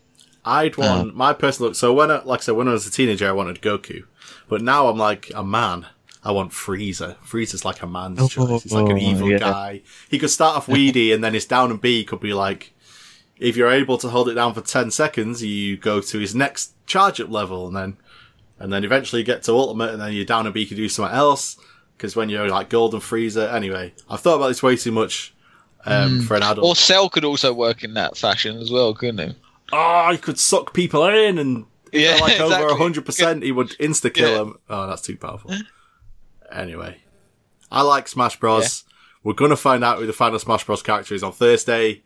[0.44, 0.82] I'd uh-huh.
[0.82, 1.70] want my personal.
[1.70, 1.76] Look.
[1.76, 4.04] So when, I, like I said, when I was a teenager, I wanted Goku,
[4.48, 5.86] but now I'm like a man.
[6.22, 7.16] I want Frieza.
[7.18, 8.62] Frieza's like a man's Oh, choice.
[8.62, 9.38] He's like an evil yeah.
[9.38, 9.82] guy.
[10.08, 12.72] He could start off weedy, and then his down and B could be like,
[13.38, 16.72] if you're able to hold it down for ten seconds, you go to his next
[16.86, 17.96] charge up level, and then,
[18.58, 20.88] and then eventually you get to ultimate, and then you're down and B can do
[20.88, 21.56] something else.
[21.96, 25.32] Because when you're like golden Frieza, anyway, I've thought about this way too much
[25.84, 26.66] um, for an adult.
[26.66, 29.36] Or Cell could also work in that fashion as well, couldn't he?
[29.72, 32.54] oh, he could suck people in and Yeah, like exactly.
[32.66, 34.36] over hundred percent, he would insta kill Yeah.
[34.38, 34.58] them.
[34.68, 35.52] Oh, that's too powerful.
[36.52, 36.98] anyway,
[37.70, 38.84] I like Smash Bros.
[39.22, 40.82] We're gonna find out who the final Smash Bros.
[40.82, 42.02] character is on Thursday.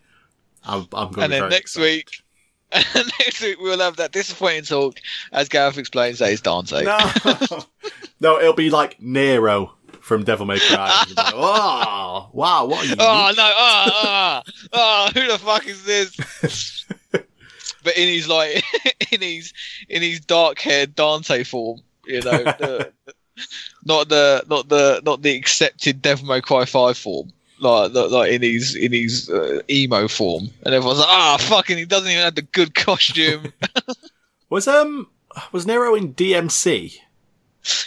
[0.65, 1.83] I'm, I'm gonna And be then next excited.
[1.97, 2.23] week,
[2.72, 2.85] and
[3.20, 5.00] next week we'll have that disappointing talk,
[5.33, 6.85] as Gareth explains, that is Dante.
[6.85, 6.98] No,
[8.20, 11.04] no, it'll be like Nero from Devil May Cry.
[11.16, 12.96] Like, oh, wow, what are you?
[12.98, 13.52] Oh no!
[13.57, 15.11] Ah, ah, ah!
[15.14, 16.85] Who the fuck is this?
[17.85, 18.64] but in his like,
[19.11, 19.52] in his
[19.88, 22.92] in his dark haired Dante form, you know, the,
[23.85, 28.42] not the not the not the accepted Devil May Cry Five form, like like, in
[28.42, 32.35] his in his uh, emo form, and everyone's like, ah, fucking, he doesn't even have
[32.35, 33.53] the good costume.
[34.51, 35.09] Was um
[35.53, 36.97] was Nero in DMC?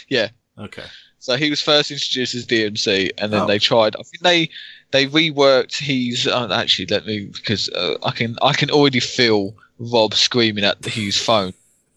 [0.08, 0.28] Yeah.
[0.56, 0.84] Okay.
[1.18, 3.46] So he was first introduced as DMC, and then Oh.
[3.46, 3.96] they tried.
[3.96, 4.48] I think they
[4.92, 6.26] they reworked his.
[6.28, 10.84] Uh, actually, let me because uh, I can I can already feel Rob screaming at
[10.84, 11.52] his phone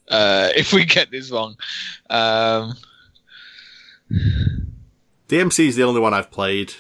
[0.10, 1.56] uh, if we get this wrong.
[2.10, 2.74] Um,
[5.28, 6.74] DMC is the only one I've played.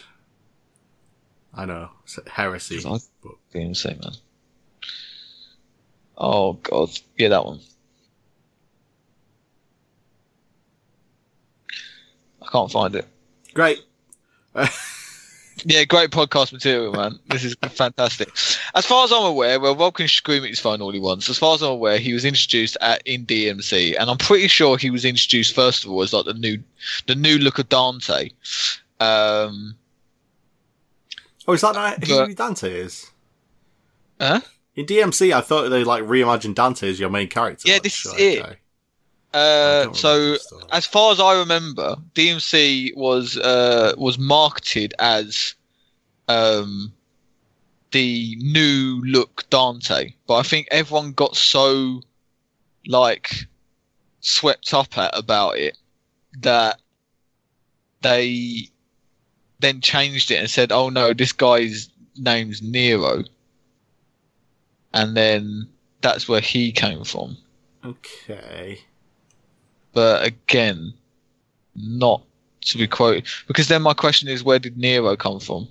[1.56, 1.90] I know,
[2.28, 2.80] heresy.
[2.86, 4.14] I- but- DMC man.
[6.18, 7.60] Oh god, yeah, that one.
[12.42, 13.08] I can't find it.
[13.54, 13.80] Great.
[15.68, 17.18] Yeah, great podcast material, man.
[17.30, 18.30] This is fantastic.
[18.76, 21.30] As far as I'm aware, well, Rob can scream at his phone all he wants.
[21.30, 24.78] As far as I'm aware, he was introduced at in DMC, and I'm pretty sure
[24.78, 26.62] he was introduced first of all as like the new,
[27.08, 28.30] the new look of Dante.
[29.00, 29.76] Um,
[31.48, 33.12] Oh, is that not But- who Dante is?
[34.20, 34.42] Huh?
[34.76, 37.64] In DMC, I thought they like reimagined Dante as your main character.
[37.68, 38.42] Yeah, Like, this is it.
[38.42, 38.58] okay.
[39.34, 40.62] Uh, so remember this stuff.
[40.72, 45.56] as far as I remember, DMC was uh, was marketed as
[46.30, 46.94] um,
[47.92, 52.02] the new look Dante, but I think everyone got so
[52.88, 53.34] like
[54.22, 55.78] swept up at about it
[56.42, 56.80] that
[58.02, 58.70] they
[59.60, 63.24] then changed it and said, "Oh no, this guy's name's Nero,"
[64.94, 65.68] and then
[66.02, 67.38] that's where he came from
[67.84, 68.80] Okay.
[69.94, 70.94] but again,
[71.76, 72.24] not
[72.62, 73.26] to be quoted.
[73.48, 75.68] Because then my question is, where did Nero come from?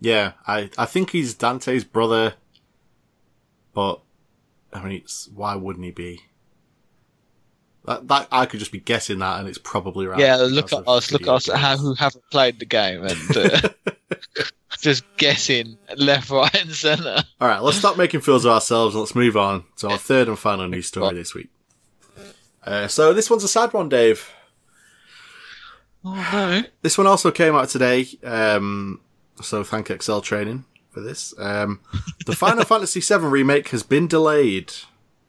[0.00, 2.34] Yeah, I I think he's Dante's brother,
[3.74, 4.00] but
[4.72, 6.20] I mean, it's, why wouldn't he be?
[7.86, 10.18] That, that I could just be guessing that, and it's probably right.
[10.18, 13.68] yeah, look at us, look at us, how, who haven't played the game and uh,
[14.80, 17.22] just guessing left, right, and centre.
[17.40, 20.26] All right, let's stop making fools of ourselves and let's move on to our third
[20.26, 21.48] and final news story this week.
[22.64, 24.32] Uh, so this one's a sad one, Dave.
[26.04, 26.62] Oh no!
[26.82, 29.00] This one also came out today, um,
[29.40, 31.34] so thank Excel Training for this.
[31.38, 31.80] Um,
[32.26, 34.72] the Final Fantasy VII remake has been delayed.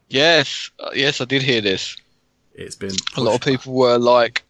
[0.10, 1.98] Yes, uh, yes, I did hear this.
[2.58, 4.44] It's been A lot of people were like,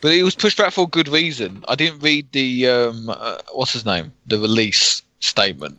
[0.00, 1.64] but it was pushed back for a good reason.
[1.68, 5.78] I didn't read the um, uh, what's his name, the release statement.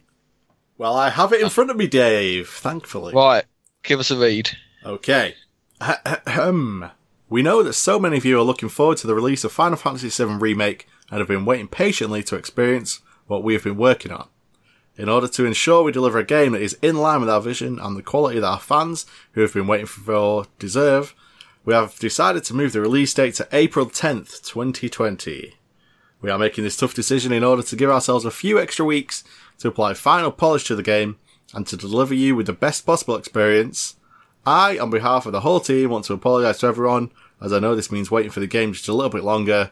[0.77, 2.49] Well, I have it in front of me, Dave.
[2.49, 3.13] Thankfully.
[3.13, 3.45] Right,
[3.83, 4.49] give us a read.
[4.85, 5.35] Okay.
[7.27, 9.77] We know that so many of you are looking forward to the release of Final
[9.77, 14.11] Fantasy VII Remake and have been waiting patiently to experience what we have been working
[14.11, 14.27] on.
[14.95, 17.79] In order to ensure we deliver a game that is in line with our vision
[17.79, 21.13] and the quality that our fans, who have been waiting for, deserve,
[21.65, 25.55] we have decided to move the release date to April 10th, 2020.
[26.21, 29.23] We are making this tough decision in order to give ourselves a few extra weeks
[29.59, 31.17] to apply final polish to the game
[31.53, 33.95] and to deliver you with the best possible experience.
[34.45, 37.75] I, on behalf of the whole team, want to apologise to everyone, as I know
[37.75, 39.71] this means waiting for the game just a little bit longer.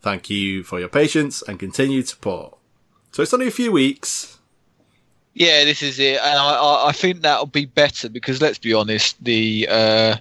[0.00, 2.56] Thank you for your patience and continued support.
[3.12, 4.38] So it's only a few weeks.
[5.34, 9.22] Yeah, this is it, and I, I, think that'll be better because let's be honest,
[9.22, 10.16] the uh,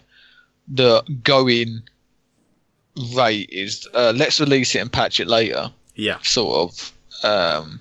[0.67, 1.81] the going
[3.13, 6.17] rate is uh, let's release it and patch it later, Yeah.
[6.21, 6.91] sort of,
[7.23, 7.79] um,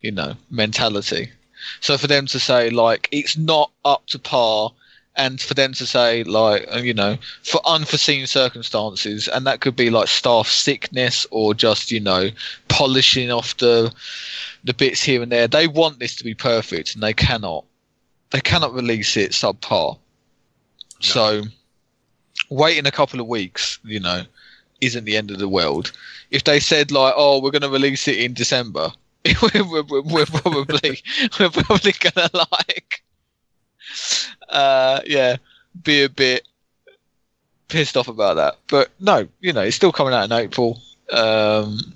[0.00, 1.30] you know, mentality.
[1.80, 4.72] So for them to say like it's not up to par,
[5.14, 9.76] and for them to say like uh, you know for unforeseen circumstances, and that could
[9.76, 12.30] be like staff sickness or just you know
[12.68, 13.92] polishing off the
[14.64, 15.46] the bits here and there.
[15.46, 17.64] They want this to be perfect, and they cannot.
[18.30, 19.98] They cannot release it subpar.
[21.02, 21.42] So,
[22.50, 24.22] waiting a couple of weeks, you know,
[24.80, 25.92] isn't the end of the world.
[26.30, 28.92] If they said like, "Oh, we're going to release it in December,"
[29.42, 31.02] we're, we're, we're, probably
[31.40, 33.02] we're probably going to like,
[34.48, 35.36] uh, yeah,
[35.82, 36.46] be a bit
[37.68, 38.58] pissed off about that.
[38.68, 40.80] But no, you know, it's still coming out in April.
[41.10, 41.94] Um,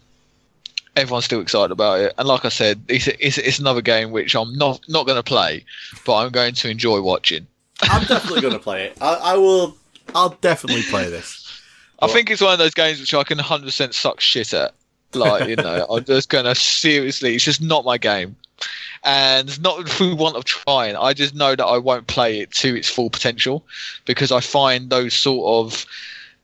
[0.96, 2.14] everyone's still excited about it.
[2.18, 5.22] And like I said, it's it's, it's another game which I'm not not going to
[5.22, 5.64] play,
[6.04, 7.46] but I'm going to enjoy watching.
[7.82, 8.98] I'm definitely going to play it.
[9.00, 9.76] I, I will.
[10.14, 11.60] I'll definitely play this.
[12.00, 14.74] I think it's one of those games which I can 100% suck shit at.
[15.14, 17.34] Like you know, I'm just going to seriously.
[17.34, 18.36] It's just not my game,
[19.04, 20.96] and not through want of trying.
[20.96, 23.64] I just know that I won't play it to its full potential
[24.04, 25.86] because I find those sort of.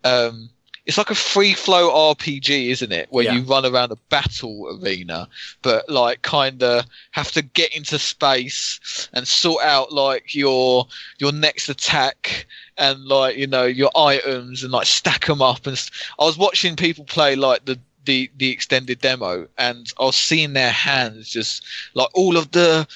[0.04, 0.48] Um,
[0.84, 3.06] it's like a free flow RPG, isn't it?
[3.10, 3.34] Where Yeah.
[3.34, 5.28] you run around a battle arena,
[5.62, 10.86] but like kind of have to get into space and sort out like your
[11.18, 15.66] your next attack and like you know your items and like stack them up.
[15.66, 20.04] And st- I was watching people play like the the the extended demo, and I
[20.04, 21.64] was seeing their hands just
[21.94, 22.88] like all of the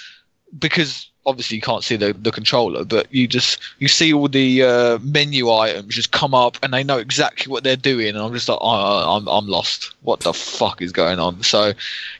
[0.58, 4.62] because obviously you can't see the, the controller, but you just you see all the
[4.62, 8.32] uh, menu items just come up, and they know exactly what they're doing, and I'm
[8.32, 9.92] just like, oh, I'm I'm lost.
[10.02, 11.42] What the fuck is going on?
[11.42, 11.72] So,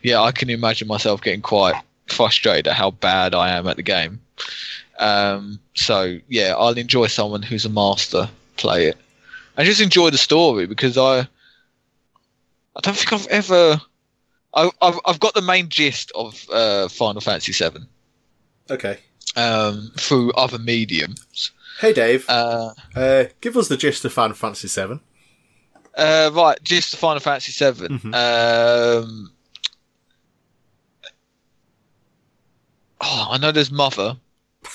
[0.02, 3.82] yeah, I can imagine myself getting quite frustrated at how bad I am at the
[3.82, 4.20] game.
[4.98, 8.98] Um, so yeah, I'll enjoy someone who's a master play it,
[9.56, 13.80] and just enjoy the story because I I don't think I've ever.
[14.54, 17.86] I, I've I've got the main gist of uh, Final Fantasy VII
[18.70, 18.98] Okay.
[19.36, 21.50] um, through other mediums.
[21.80, 22.24] Hey, Dave.
[22.28, 24.98] Uh, Uh, give us the gist of Final Fantasy VII.
[25.96, 27.88] uh, right, just the Final Fantasy VII.
[27.88, 28.14] Mhm.
[28.14, 29.30] Um,
[33.00, 34.16] oh, I know there's Mother.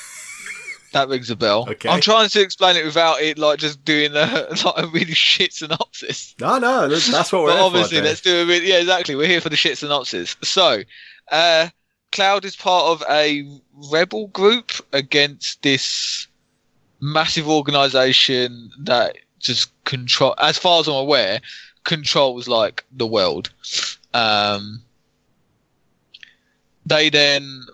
[0.94, 1.68] That rings a bell.
[1.70, 1.88] Okay.
[1.88, 5.54] I'm trying to explain it without it like just doing a like a really shit
[5.54, 6.36] synopsis.
[6.38, 8.04] No, no, that's, that's what we're But here obviously, for.
[8.04, 8.64] Let's do a bit.
[8.64, 9.16] Yeah, exactly.
[9.16, 10.36] We're here for the shit synopsis.
[10.44, 10.82] So,
[11.32, 11.70] uh,
[12.12, 13.48] Cloud is part of a
[13.90, 16.28] rebel group against this
[17.00, 21.42] massive organization that just control, as far as I'm aware,
[21.84, 23.50] controls like the world.
[24.14, 24.84] Um,
[26.86, 27.66] they then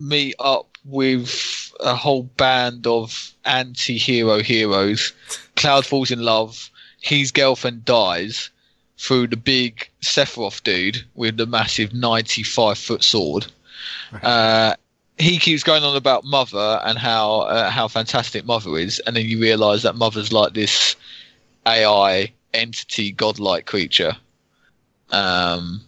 [0.00, 5.12] meet up with a whole band of anti-hero heroes.
[5.56, 6.70] Cloud falls in love.
[7.00, 8.50] His girlfriend dies
[8.98, 13.46] through the big Sephiroth dude with the massive 95 foot sword.
[14.22, 14.74] Uh,
[15.18, 19.26] he keeps going on about Mother and how uh, how fantastic Mother is, and then
[19.26, 20.96] you realise that Mother's like this
[21.66, 24.16] AI entity, godlike creature.
[25.10, 25.80] Um,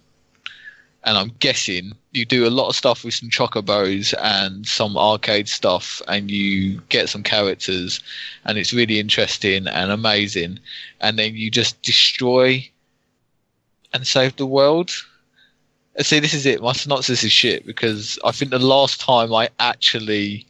[1.04, 5.48] and I'm guessing you do a lot of stuff with some chocobos and some arcade
[5.48, 8.00] stuff, and you get some characters,
[8.44, 10.58] and it's really interesting and amazing.
[11.00, 12.68] And then you just destroy
[13.92, 14.90] and save the world.
[15.98, 16.62] See, this is it.
[16.62, 20.46] My synopsis is shit because I think the last time I actually,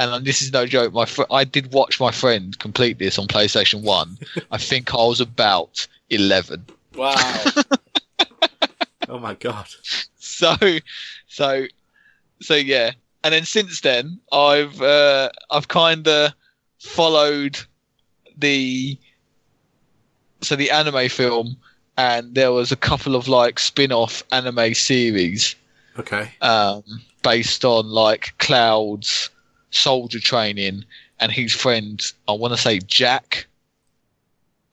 [0.00, 3.26] and this is no joke, my fr- I did watch my friend complete this on
[3.28, 4.18] PlayStation One.
[4.50, 6.64] I think I was about eleven.
[6.94, 7.14] Wow.
[9.08, 9.66] oh my god.
[10.18, 10.56] so
[11.26, 11.66] so
[12.40, 16.32] so yeah and then since then i've uh i've kind of
[16.78, 17.58] followed
[18.36, 18.98] the
[20.40, 21.56] so the anime film
[21.96, 25.54] and there was a couple of like spin-off anime series
[25.98, 26.30] Okay.
[26.40, 26.82] um
[27.22, 29.30] based on like cloud's
[29.70, 30.84] soldier training
[31.20, 33.46] and his friend i want to say jack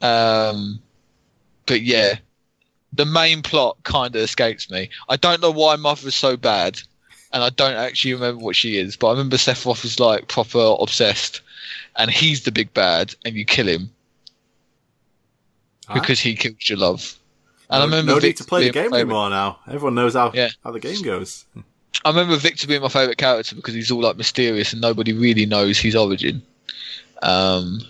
[0.01, 0.79] um
[1.65, 2.15] but yeah
[2.93, 4.89] the main plot kind of escapes me.
[5.07, 6.81] I don't know why Mother is so bad,
[7.31, 8.97] and I don't actually remember what she is.
[8.97, 11.41] But I remember Sephiroth is like proper obsessed,
[11.95, 13.91] and he's the big bad, and you kill him
[15.93, 17.17] because he killed your love.
[17.69, 19.59] And no, I remember no need to play the game anymore now.
[19.67, 20.49] Everyone knows how Yeah.
[20.63, 21.45] how the game goes.
[22.03, 25.45] I remember Victor being my favorite character because he's all like mysterious and nobody really
[25.45, 26.41] knows his origin.
[27.21, 27.81] Um,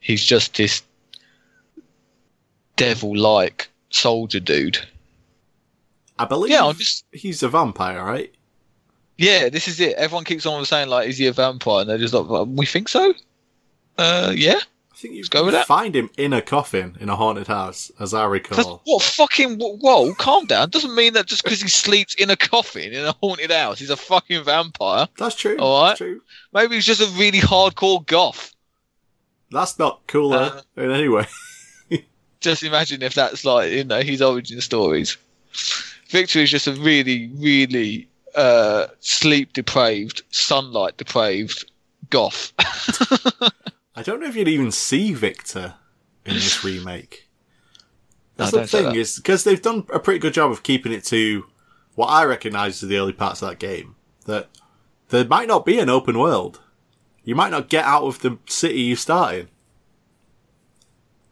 [0.00, 0.82] he's just this
[2.76, 4.78] devil-like soldier dude.
[6.18, 8.32] I believe Yeah, I'm just he's a vampire, right?
[9.16, 9.94] Yeah, this is it.
[9.94, 12.88] Everyone keeps on saying like, "Is he a vampire?" And they're just like, "We think
[12.88, 13.14] so."
[13.96, 14.58] Uh, yeah.
[14.94, 15.66] I think you go with that.
[15.66, 18.80] find him in a coffin in a haunted house, as I recall.
[18.84, 20.14] What fucking whoa?
[20.14, 20.70] Calm down.
[20.70, 23.90] Doesn't mean that just because he sleeps in a coffin in a haunted house, he's
[23.90, 25.08] a fucking vampire.
[25.18, 25.58] That's true.
[25.58, 25.96] All right.
[25.96, 26.20] True.
[26.52, 28.54] Maybe he's just a really hardcore goth.
[29.50, 31.26] That's not cooler Uh, in any way.
[32.40, 35.16] Just imagine if that's like you know his origin stories.
[36.08, 41.70] Victor is just a really, really uh, sleep depraved, sunlight depraved
[42.10, 42.52] goth.
[43.96, 45.74] I don't know if you'd even see Victor
[46.24, 47.28] in this remake.
[48.36, 51.04] That's No, the thing is because they've done a pretty good job of keeping it
[51.06, 51.46] to
[51.94, 53.94] what I recognise as the early parts of that game.
[54.26, 54.48] That
[55.10, 56.60] there might not be an open world.
[57.22, 59.48] You might not get out of the city you start in.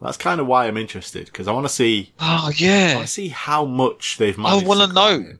[0.01, 2.13] That's kind of why I'm interested because I want to see.
[2.21, 3.01] oh yeah.
[3.01, 4.65] to see how much they've managed.
[4.65, 5.33] I wanna know.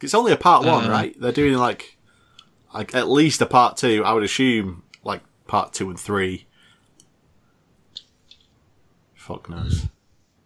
[0.00, 0.90] It's only a part one, Uh.
[0.90, 1.20] right?
[1.20, 1.96] They're doing like,
[2.74, 4.02] like at least a part two.
[4.04, 4.82] I would assume
[5.46, 6.46] part two and three.
[9.14, 9.86] Fuck knows.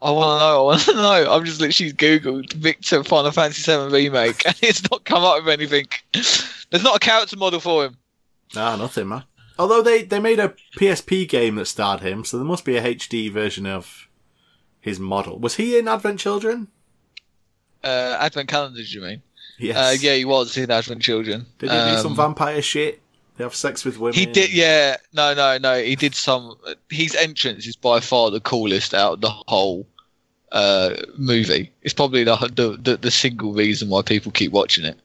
[0.02, 0.60] I want to know.
[0.60, 0.94] I want to
[1.24, 1.32] know.
[1.32, 5.52] I'm just literally googled Victor Final Fantasy VII remake, and it's not come up with
[5.52, 5.86] anything.
[6.12, 7.96] There's not a character model for him.
[8.54, 9.24] Nah, nothing, man.
[9.58, 12.82] Although they they made a PSP game that starred him, so there must be a
[12.82, 14.08] HD version of
[14.80, 15.38] his model.
[15.38, 16.68] Was he in Advent Children?
[17.82, 19.22] Uh, Advent calendars, you mean?
[19.58, 19.76] Yes.
[19.76, 21.46] Uh, yeah, he was in Advent Children.
[21.58, 23.00] Did he do some Um, vampire shit?
[23.36, 24.14] They have sex with women.
[24.18, 24.96] He did, yeah.
[25.12, 25.82] No, no, no.
[25.82, 26.56] He did some.
[26.90, 29.86] His entrance is by far the coolest out of the whole
[30.52, 31.70] uh, movie.
[31.82, 34.98] It's probably the, the the the single reason why people keep watching it.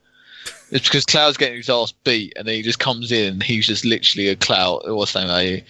[0.71, 3.67] It's because Cloud's getting his ass beat, and then he just comes in, and he's
[3.67, 4.83] just literally a cloud.
[4.85, 5.63] What's that name?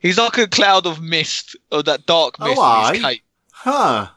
[0.00, 3.08] He's like a cloud of mist, or that dark mist Oh, in his aye.
[3.14, 3.22] cape.
[3.52, 4.08] Huh.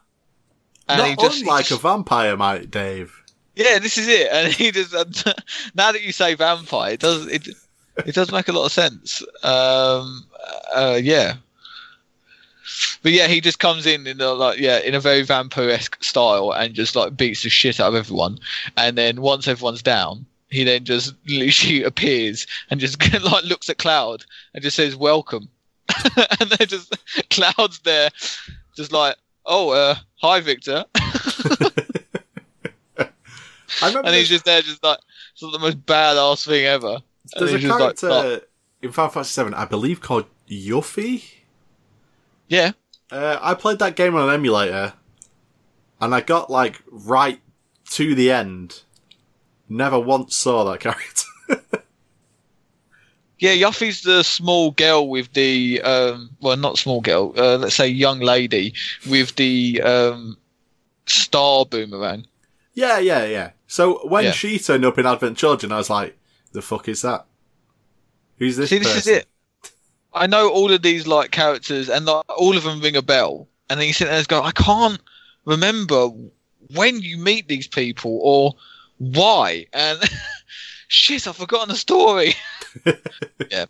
[0.88, 3.19] And Not he just, he unlike just- a vampire, mate, Dave.
[3.60, 4.28] Yeah, this is it.
[4.32, 4.92] And he just
[5.74, 7.48] now that you say vampire, it does it
[8.06, 9.22] it does make a lot of sense.
[9.42, 10.24] Um,
[10.74, 11.34] uh, yeah,
[13.02, 16.52] but yeah, he just comes in in a, like yeah in a very vampire-esque style
[16.52, 18.38] and just like beats the shit out of everyone.
[18.78, 23.76] And then once everyone's down, he then just literally appears and just like looks at
[23.76, 25.50] Cloud and just says welcome.
[26.06, 26.96] and then just
[27.28, 28.08] Cloud's there,
[28.74, 30.86] just like oh uh, hi Victor.
[33.82, 34.98] And he's just there, just like
[35.32, 36.98] It's like the most badass thing ever.
[37.34, 38.40] And There's a like, character "Oh,
[38.82, 41.24] in Final Fantasy VII, I believe, called Yuffie.
[42.48, 42.72] yeah,
[43.10, 44.94] Uh, I played that game on an emulator,
[46.00, 47.40] and I got like right
[47.90, 48.82] to the end.
[49.68, 51.24] Never once saw that character.
[53.38, 53.52] yeah.
[53.54, 57.32] Yuffie's the small girl with the um, well, not small girl.
[57.36, 58.74] Uh, let's say young lady
[59.08, 60.36] with the um,
[61.06, 62.26] star boomerang.
[62.74, 63.50] yeah, yeah, yeah.
[63.70, 64.32] So when Yeah.
[64.32, 66.18] she turned up in Advent Children, I was like,
[66.50, 67.26] "The fuck is that?
[68.38, 69.28] Who's this?" See, this is it.
[70.12, 73.46] I know all of these like characters, and like, all of them ring a bell.
[73.68, 75.00] And then you sit there and go, I can't
[75.44, 76.08] remember
[76.74, 78.56] when you meet these people or
[78.98, 79.66] why.
[79.72, 80.00] And
[80.88, 82.34] shit, I've forgotten the story.
[83.52, 83.66] yeah.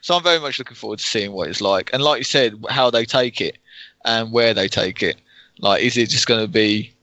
[0.00, 2.64] So I'm very much looking forward to seeing what it's like, and like you said,
[2.70, 3.58] how they take it
[4.06, 5.16] and where they take it.
[5.58, 6.93] Like, is it just going to be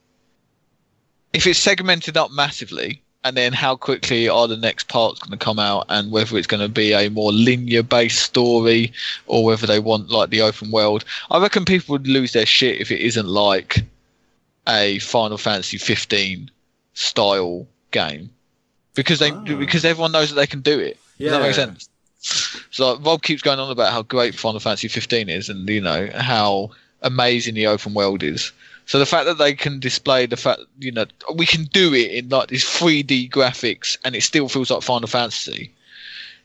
[1.33, 5.43] if it's segmented up massively, and then how quickly are the next parts going to
[5.43, 8.91] come out, and whether it's going to be a more linear-based story
[9.27, 11.05] or whether they want like the open world.
[11.29, 13.83] I reckon people would lose their shit if it isn't like
[14.67, 16.49] a Final Fantasy 15
[16.93, 18.29] style game
[18.95, 19.39] because they Ah.
[19.41, 20.97] because everyone knows that they can do it.
[21.19, 21.89] Does that make sense?
[22.71, 25.81] So like, Rob keeps going on about how great Final Fantasy 15 is, and you
[25.81, 26.71] know how
[27.01, 28.51] amazing the open world is.
[28.91, 32.11] So the fact that they can display the fact, you know, we can do it
[32.11, 35.71] in like these 3D graphics, and it still feels like Final Fantasy.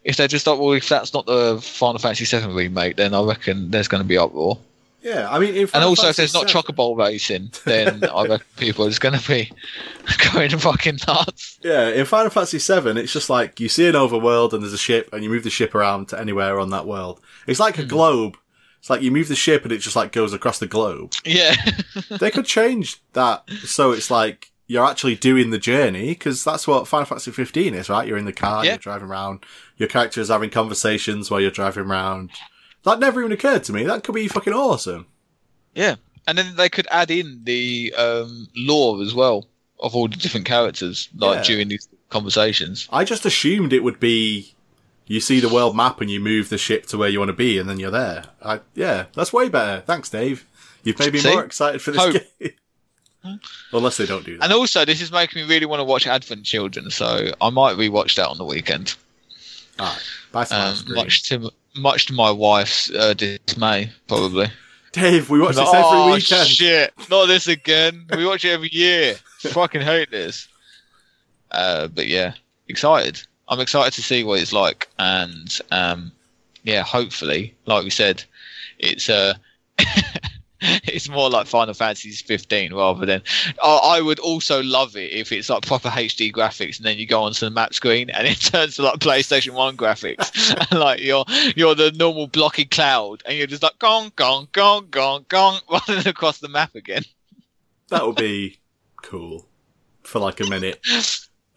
[0.04, 3.22] If they're just like, well, if that's not the Final Fantasy 7 remake, then I
[3.24, 4.58] reckon there's going to be uproar.
[5.02, 8.46] Yeah, I mean, And also, if Fantasy there's not VII Chocobo racing, then I reckon
[8.58, 9.50] people are just going to be
[10.32, 11.58] going fucking nuts.
[11.64, 14.78] Yeah, in Final Fantasy VII, it's just like you see an overworld and there's a
[14.78, 17.20] ship, and you move the ship around to anywhere on that world.
[17.48, 17.88] It's like a Hmm.
[17.88, 18.36] globe.
[18.86, 21.12] It's like you move the ship and it just like goes across the globe.
[21.24, 21.56] Yeah.
[22.20, 26.86] they could change that so it's like you're actually doing the journey because that's what
[26.86, 28.06] Final Fantasy 15 is, right?
[28.06, 28.70] You're in the car, Yeah.
[28.74, 29.40] you're driving around,
[29.76, 32.30] your character is having conversations while you're driving around.
[32.84, 33.82] That never even occurred to me.
[33.82, 35.08] That could be fucking awesome.
[35.74, 35.96] Yeah,
[36.28, 39.48] and then they could add in the um, lore as well
[39.80, 41.42] of all the different characters, like Yeah.
[41.42, 42.86] during these conversations.
[42.92, 44.54] I just assumed it would be
[45.06, 47.32] you see the world map and you move the ship to where you want to
[47.36, 48.24] be and then you're there.
[48.42, 49.80] I, yeah, that's way better.
[49.82, 50.46] Thanks, Dave.
[50.82, 51.32] You've made me See?
[51.32, 52.12] more excited for this Hope.
[52.40, 52.52] game.
[53.72, 54.44] Unless they don't do that.
[54.44, 57.76] And also, this is making me really want to watch Advent Children, so I might
[57.76, 58.94] rewatch that on the weekend.
[59.80, 60.02] Alright,
[60.32, 64.46] buy Um, much to much to my wife's uh, dismay, probably.
[64.92, 66.48] Dave, we watch this Like, every oh weekend.
[66.48, 66.94] shit!
[67.10, 68.06] Not this again.
[68.16, 69.16] We watch it every year.
[69.40, 70.48] Fucking hate this.
[71.50, 72.32] Uh, but yeah,
[72.68, 73.20] excited.
[73.48, 76.12] I'm excited to see what it's like, and um,
[76.64, 78.24] yeah, hopefully, like we said,
[78.78, 79.34] it's uh,
[80.60, 83.22] it's more like Final Fantasy 15 rather than.
[83.62, 87.06] I I would also love it if it's like proper HD graphics, and then you
[87.06, 91.00] go onto the map screen and it turns to like PlayStation One graphics, and like
[91.00, 91.24] you're
[91.54, 96.06] you're the normal blocky cloud, and you're just like gong gong gong gong gong running
[96.08, 97.04] across the map again.
[97.88, 98.58] That would be
[99.02, 99.46] cool
[100.02, 100.80] for like a minute.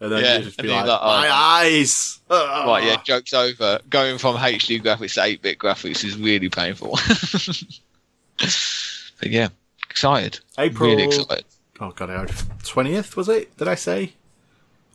[0.00, 2.20] And then Yeah, you just be like, like, oh, my no." eyes!
[2.30, 3.02] Right, yeah, Ah.
[3.04, 3.80] joke's over.
[3.90, 6.92] Going from HD graphics to 8 bit graphics is really painful.
[8.38, 9.48] but yeah,
[9.90, 10.40] excited.
[10.58, 10.88] April.
[10.90, 11.44] Really excited.
[11.80, 13.56] Oh god, 20th was it?
[13.56, 14.14] Did I say?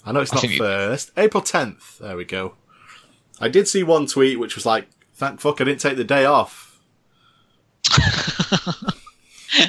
[0.05, 1.11] I know it's not first.
[1.17, 1.97] April 10th.
[1.99, 2.53] There we go.
[3.39, 6.25] I did see one tweet which was like, thank fuck I didn't take the day
[6.25, 6.79] off.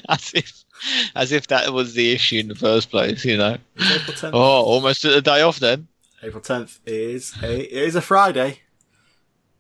[0.08, 0.64] as if,
[1.14, 3.56] as if that was the issue in the first place, you know.
[3.76, 4.30] April 10th.
[4.32, 5.88] Oh, almost a day off then.
[6.22, 8.60] April 10th is a, it is a Friday.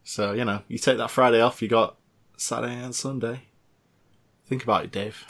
[0.04, 1.96] So, you know, you take that Friday off, you got
[2.36, 3.42] Saturday and Sunday.
[4.46, 5.24] Think about it, Dave.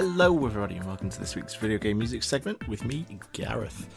[0.00, 3.88] Hello, everybody, and welcome to this week's video game music segment with me, Gareth.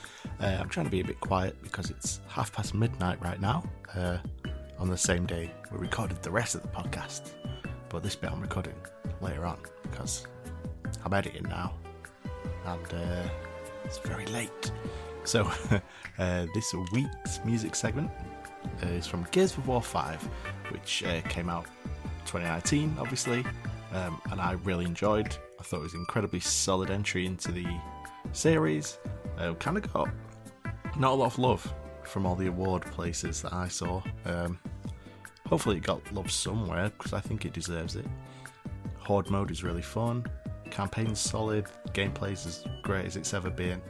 [0.41, 3.63] Uh, I'm trying to be a bit quiet because it's half past midnight right now,
[3.93, 4.17] uh,
[4.79, 7.33] on the same day we recorded the rest of the podcast.
[7.89, 8.73] But this bit I'm recording
[9.21, 10.25] later on because
[11.05, 11.75] I'm editing now,
[12.65, 13.29] and uh,
[13.83, 14.71] it's very late.
[15.23, 15.51] So,
[16.17, 18.09] uh, this week's music segment
[18.81, 20.19] uh, is from Gears of War 5,
[20.71, 21.67] which uh, came out
[22.25, 23.45] 2019, obviously,
[23.93, 25.37] um, and I really enjoyed.
[25.61, 27.67] I thought it was an incredibly solid entry into the
[28.31, 28.97] series.
[29.37, 30.09] Uh, kind of got
[30.97, 34.01] not a lot of love from all the award places that I saw.
[34.25, 34.57] Um,
[35.45, 38.07] hopefully, it got love somewhere because I think it deserves it.
[38.97, 40.25] Horde mode is really fun.
[40.71, 41.67] Campaign's solid.
[41.89, 43.83] Gameplay's as great as it's ever been.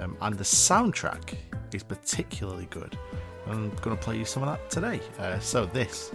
[0.00, 1.38] Um, and the soundtrack
[1.72, 2.98] is particularly good.
[3.46, 5.00] I'm going to play you some of that today.
[5.18, 6.12] Uh, so, this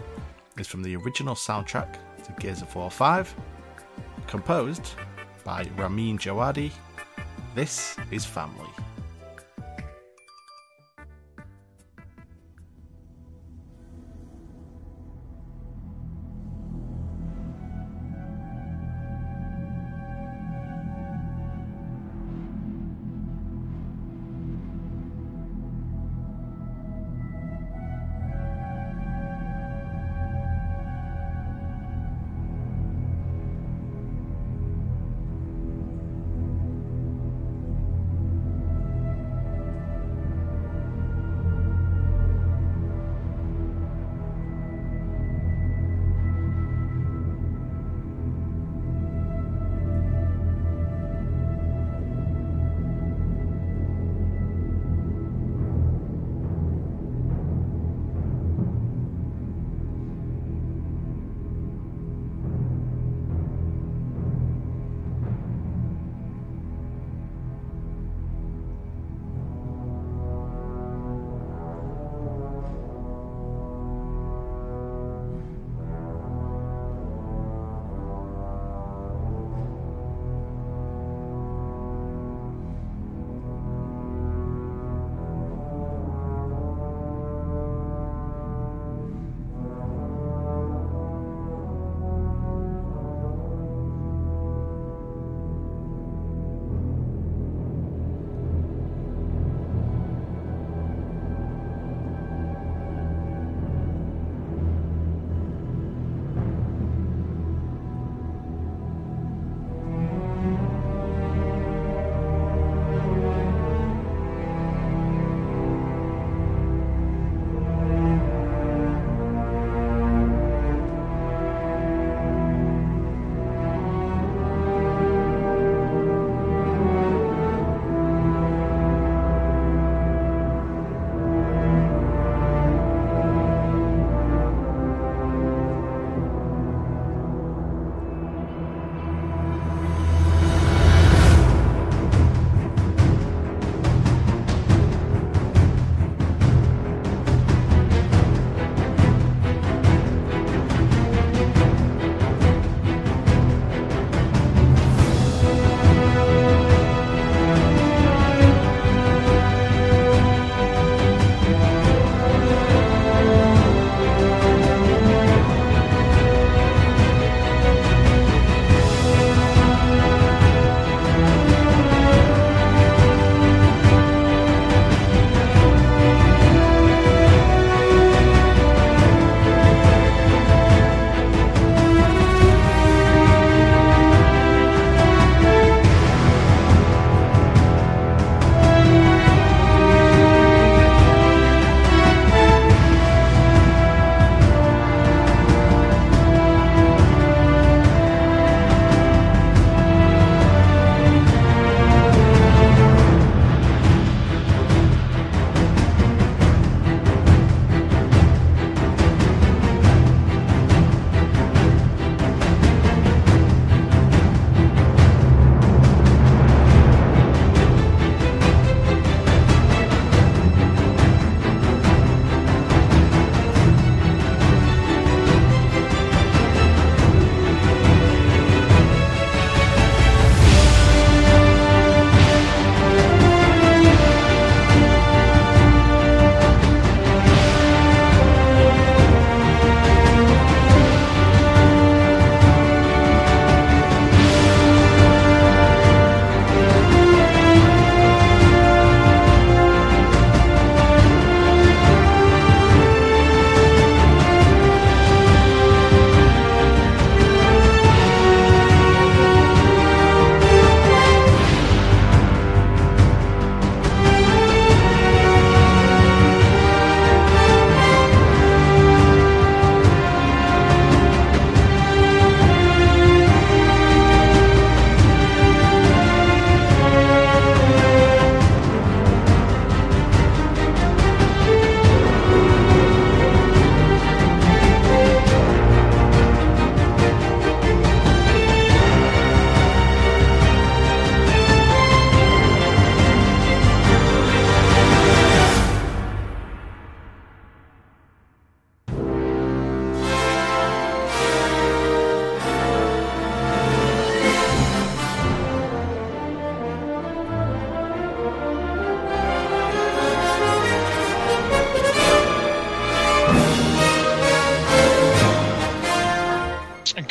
[0.60, 3.36] is from the original soundtrack to Gears of War 5,
[4.28, 4.94] composed
[5.44, 6.72] by Ramin Djawadi.
[7.56, 8.83] This is Family.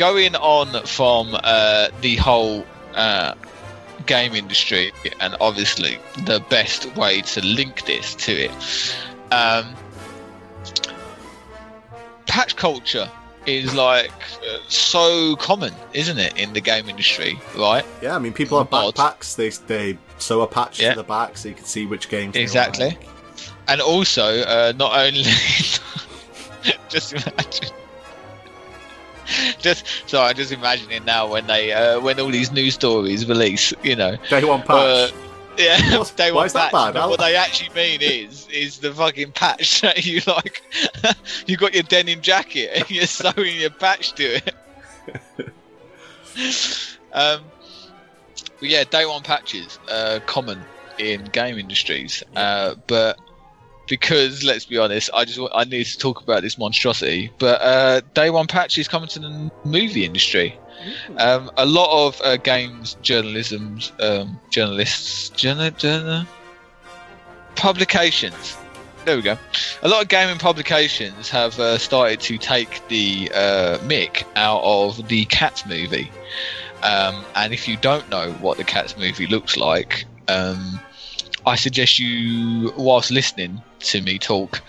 [0.03, 3.35] Going on from uh, the whole uh,
[4.07, 4.91] game industry,
[5.21, 8.97] and obviously the best way to link this to it.
[9.31, 9.77] Um,
[12.27, 13.09] patch culture
[13.47, 14.11] is like
[14.51, 17.85] uh, so common, isn't it, in the game industry, right?
[18.03, 19.37] Yeah, I mean, people have backpacks.
[19.37, 20.95] They they sew a patch Yeah.
[20.95, 22.35] to the back so you can see which games.
[22.35, 22.87] Exactly.
[22.87, 23.07] like.
[23.69, 25.23] And also, uh, not only
[26.89, 27.71] just imagine.
[29.61, 33.73] Just sorry, I'm just imagining now when they uh, when all these news stories release,
[33.83, 34.71] you know, Day one patch.
[34.71, 35.17] Uh,
[35.59, 39.33] yeah, What's- they why want that patch, what they actually mean is is the fucking
[39.33, 40.63] patch that you like.
[41.47, 44.55] you got your denim jacket and you're sewing your patch to it.
[47.13, 47.41] um,
[48.61, 50.61] yeah, day one patches uh, common
[50.99, 53.19] in game industries, uh, but
[53.89, 57.31] because let's be honest, I just I need to talk about this monstrosity.
[57.39, 60.59] But uh, day one patch is coming to the movie industry.
[61.19, 66.27] Um, a lot of uh, games journalism's um, journalists, journal, journal,
[67.55, 68.57] publications.
[69.05, 69.37] There we go.
[69.83, 75.09] A lot of gaming publications have uh, started to take the uh, mick out of
[75.09, 76.11] the Cats movie.
[76.85, 80.81] Um, and if you don't know what the Cats movie looks like, um,
[81.47, 84.61] I suggest you, whilst listening to me talk,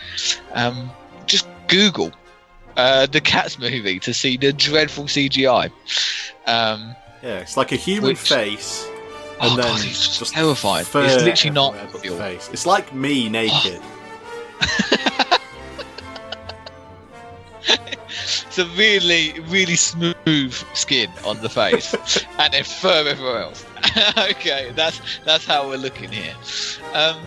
[0.53, 0.89] um,
[1.27, 2.11] just Google
[2.77, 5.65] uh, the Cats movie to see the dreadful CGI.
[6.47, 8.85] Um, yeah, it's like a human Which- face.
[9.39, 10.81] oh And then god, it's just terrified.
[10.93, 12.17] It's literally not real.
[12.17, 12.49] face.
[12.51, 13.81] It's like me naked.
[18.45, 21.95] It's a really, really smooth skin on the face,
[22.39, 23.65] and then fur everywhere else.
[24.17, 26.35] okay, that's that's how we're looking here.
[26.93, 27.17] Um,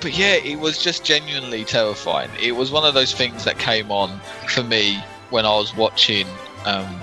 [0.00, 2.30] but yeah, it was just genuinely terrifying.
[2.40, 6.26] It was one of those things that came on for me when I was watching.
[6.64, 7.00] Um,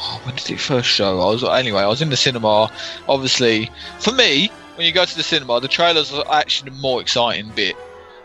[0.00, 1.20] oh, when did it first show?
[1.20, 1.82] I was anyway.
[1.82, 2.70] I was in the cinema.
[3.08, 7.00] Obviously, for me, when you go to the cinema, the trailers are actually the more
[7.00, 7.76] exciting bit.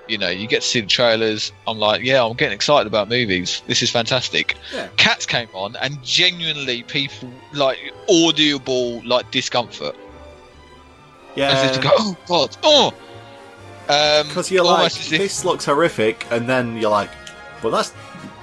[0.09, 1.51] You know, you get to see the trailers.
[1.67, 3.61] I'm like, yeah, I'm getting excited about movies.
[3.67, 4.55] This is fantastic.
[4.73, 4.87] Yeah.
[4.97, 7.77] Cats came on, and genuinely, people like
[8.09, 9.95] audible like discomfort,
[11.37, 12.93] as if to go, oh god, oh.
[13.87, 17.09] Um, because you're like, if- this looks horrific, and then you're like,
[17.63, 17.93] well, that's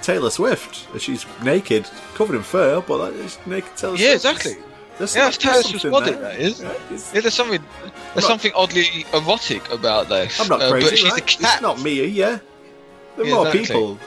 [0.02, 0.86] Taylor Swift.
[1.00, 4.36] She's naked, covered in fur, but that is naked Taylor Yeah, Swift.
[4.46, 4.62] exactly.
[4.98, 6.62] There's, Yeah, that's Swift's something body, that is.
[6.62, 6.72] Yeah,
[7.12, 7.62] Yeah, there's something
[8.14, 10.40] there's not- something oddly erotic about this.
[10.40, 11.20] I'm not uh, crazy, but she's right?
[11.22, 11.52] a cat.
[11.54, 12.38] It's not me, yeah.
[13.16, 13.62] There are Yeah, more exactly.
[13.66, 13.98] people.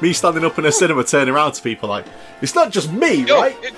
[0.00, 2.06] Me standing up in a cinema, turning around to people like,
[2.40, 3.56] it's not just me, Yo, right?
[3.62, 3.74] it-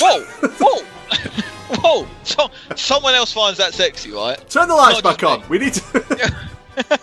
[0.00, 0.20] whoa,
[0.60, 0.82] whoa,
[1.80, 2.06] whoa!
[2.22, 4.38] So, someone else finds that sexy, right?
[4.48, 5.48] Turn the lights back just on.
[5.48, 6.34] We need to.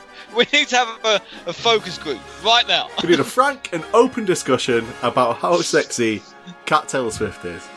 [0.34, 2.88] We need to have a, a focus group right now.
[3.04, 6.24] we need a frank and open discussion about how sexy
[6.66, 7.68] Cat Taylor Swift is.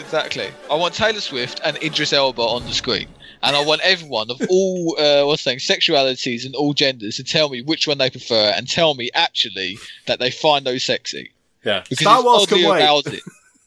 [0.00, 0.48] Exactly.
[0.70, 3.08] I want Taylor Swift and Idris Elba on the screen,
[3.42, 7.48] and I want everyone of all uh, what's saying sexualities and all genders to tell
[7.48, 11.32] me which one they prefer, and tell me actually that they find those sexy
[11.64, 11.80] Yeah.
[11.88, 12.82] because Star it's Wars can wait.
[12.82, 13.20] arousing,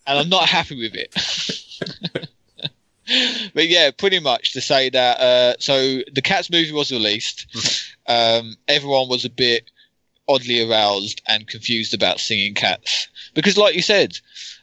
[0.07, 2.29] and I'm not happy with it.
[3.53, 5.19] but yeah, pretty much to say that.
[5.19, 7.45] Uh, so the Cats movie was released.
[8.07, 9.69] um, everyone was a bit
[10.27, 14.17] oddly aroused and confused about singing cats because, like you said,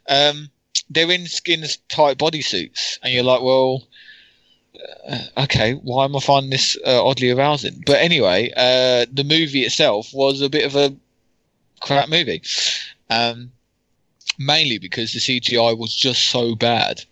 [0.08, 0.48] um,
[0.90, 3.86] they're in skins tight bodysuits, and you're like, well.
[5.08, 7.82] uh, Okay, why am I finding this uh, oddly arousing?
[7.86, 10.94] But anyway, uh, the movie itself was a bit of a
[11.80, 12.42] crap movie,
[13.08, 13.52] um,
[14.38, 17.04] mainly because the CGI was just so bad.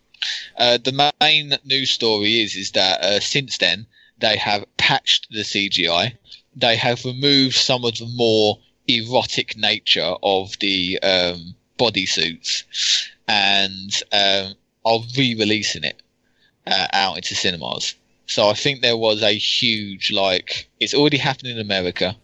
[0.57, 3.87] Uh, the main news story is is that uh, since then
[4.19, 6.17] they have patched the CGI.
[6.57, 8.59] They have removed some of the more
[8.89, 12.65] erotic nature of the um, bodysuits,
[13.27, 14.55] and um,
[14.85, 16.03] are re-releasing it
[16.67, 17.95] uh, out into cinemas.
[18.27, 22.17] So I think there was a huge like it's already happened in America.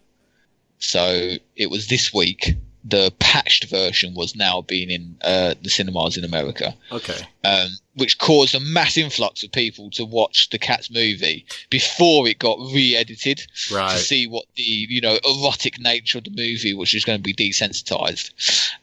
[0.79, 2.55] So it was this week.
[2.87, 7.17] The patched version was now being in uh, the cinemas in America Okay.
[7.43, 12.37] um, which caused a mass influx of people to watch the Cats movie before it
[12.37, 17.03] got re-edited to see what the you know erotic nature of the movie, which is
[17.05, 18.29] going to be desensitized.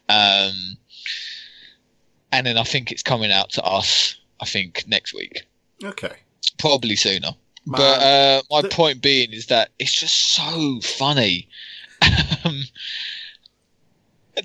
[0.09, 0.77] Um,
[2.33, 4.17] and then I think it's coming out to us.
[4.41, 5.47] I think next week,
[5.85, 6.13] Okay.
[6.59, 7.29] probably sooner.
[7.65, 11.49] Man, but uh, my the- point being is that it's just so funny
[12.45, 12.63] um,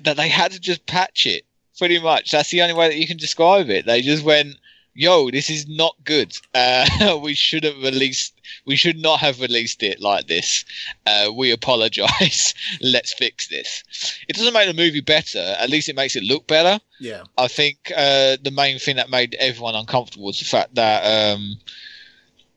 [0.04, 1.44] that they had to just patch it.
[1.78, 3.86] Pretty much, that's the only way that you can describe it.
[3.86, 4.56] They just went,
[4.94, 6.36] yo, this is not good.
[6.52, 8.32] Uh, we shouldn't release.
[8.66, 10.64] We should not have released it like this.
[11.06, 12.52] Uh, we apologize.
[12.80, 13.84] Let's fix this.
[14.28, 15.54] It doesn't make the movie better.
[15.58, 16.80] At least it makes it look better.
[16.98, 17.22] Yeah.
[17.36, 21.04] I think uh, the main thing that made everyone uncomfortable was the fact that
[21.36, 21.58] um,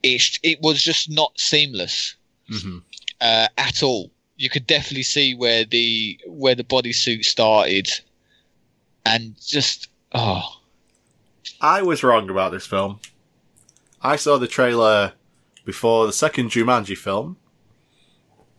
[0.01, 2.15] it it was just not seamless
[2.49, 2.79] hmm
[3.21, 4.11] uh, at all.
[4.41, 7.89] You could definitely see where the where the bodysuit started,
[9.05, 10.61] and just oh
[11.61, 12.99] I was wrong about this film.
[14.01, 15.13] I saw the trailer
[15.63, 17.37] before the second Jumanji film.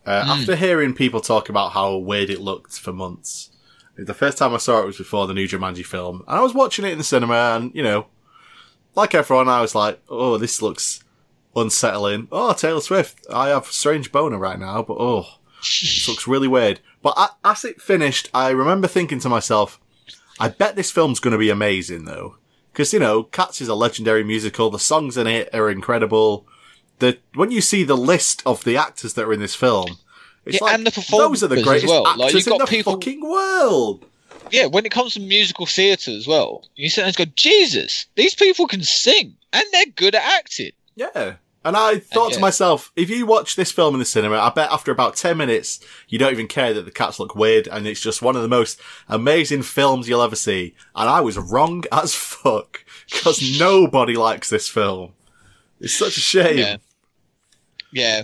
[0.05, 0.27] Uh, Mm.
[0.39, 3.49] After hearing people talk about how weird it looked for months,
[3.97, 6.53] the first time I saw it was before the new Jumanji film, and I was
[6.53, 8.07] watching it in the cinema, and you know,
[8.95, 11.03] like everyone, I was like, "Oh, this looks
[11.57, 15.25] unsettling." Oh, Taylor Swift, I have strange boner right now, but oh,
[15.81, 16.79] this looks really weird.
[17.01, 19.79] But as it finished, I remember thinking to myself,
[20.39, 22.37] I bet this film's going to be amazing though.
[22.71, 24.71] Because, you know, Cats is a legendary musical.
[24.71, 26.47] The songs in it are incredible.
[26.99, 29.97] The, when you see the list of the actors that are in this film,
[30.45, 32.03] it's Yeah, like, and the those are the performers greatest well.
[32.03, 34.05] Like, actors you've got in the people- fucking world.
[34.51, 34.65] yeah.
[34.65, 38.81] When it comes to musical theatre as well, you and go, Jesus, these people can
[38.81, 40.71] sing and they're good at acting.
[40.95, 41.35] Yeah.
[41.65, 44.71] And I thought to myself, if you watch this film in the cinema, I bet
[44.71, 48.01] after about 10 minutes, you don't even care that the cats look weird and it's
[48.01, 50.75] just one of the most amazing films you'll ever see.
[50.95, 55.13] And I was wrong as fuck because nobody likes this film.
[55.79, 56.57] It's such a shame.
[56.57, 56.77] Yeah,
[57.91, 58.23] yeah.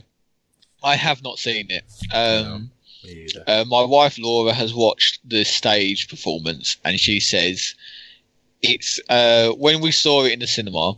[0.84, 1.84] I have not seen it.
[2.14, 2.72] Um,
[3.04, 3.44] either.
[3.48, 7.76] uh, my wife Laura has watched the stage performance, and she says
[8.62, 10.94] it's uh, when we saw it in the cinema.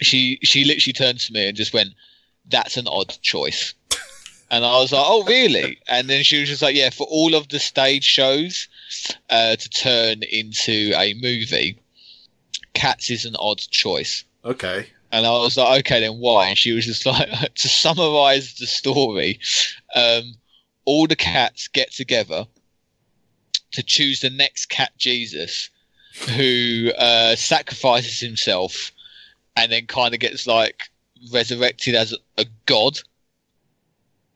[0.00, 1.90] She she literally turned to me and just went,
[2.48, 3.74] "That's an odd choice."
[4.52, 7.36] And I was like, "Oh, really?" And then she was just like, "Yeah, for all
[7.36, 8.66] of the stage shows
[9.28, 11.78] uh, to turn into a movie,
[12.74, 14.86] Cats is an odd choice." Okay.
[15.12, 16.48] And I was like, okay, then why?
[16.48, 19.40] And she was just like, to summarize the story,
[19.94, 20.34] um,
[20.84, 22.46] all the cats get together
[23.72, 25.70] to choose the next cat Jesus
[26.36, 28.92] who uh, sacrifices himself
[29.56, 30.84] and then kind of gets like
[31.32, 32.98] resurrected as a god.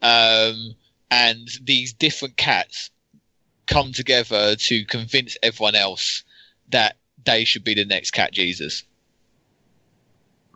[0.03, 0.75] Um,
[1.11, 2.91] and these different cats
[3.67, 6.25] come together to convince everyone else
[6.71, 8.85] that they should be the next cat Jesus.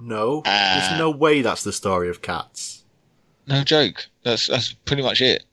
[0.01, 0.43] No.
[0.45, 0.87] Ah.
[0.89, 2.85] There's no way that's the story of cats.
[3.47, 4.07] No joke.
[4.25, 5.45] That's that's pretty much it.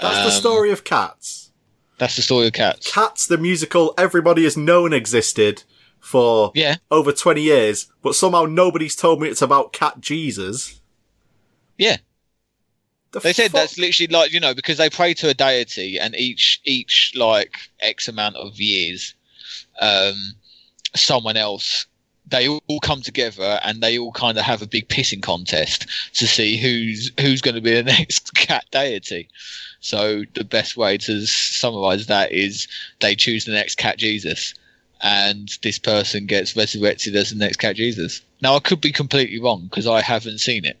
[0.00, 1.52] That's the Um, story of cats.
[1.98, 2.90] That's the story of cats.
[2.92, 5.62] Cats, the musical, everybody has known existed
[6.06, 10.80] for Yeah, over 20 years, but somehow nobody's told me it's about Cat Jesus.
[11.76, 11.96] yeah.
[13.12, 13.62] The They said fuck?
[13.62, 17.56] that's literally like you know because they pray to a deity, and each each like
[17.80, 19.14] X amount of years,
[19.80, 20.34] um,
[20.94, 21.86] someone else.
[22.28, 26.26] They all come together and they all kind of have a big pissing contest to
[26.26, 29.28] see who's who's going to be the next cat deity.
[29.80, 32.66] So the best way to summarize that is
[33.00, 34.54] they choose the next cat Jesus,
[35.00, 38.22] and this person gets resurrected as the next cat Jesus.
[38.42, 40.78] Now I could be completely wrong because I haven't seen it,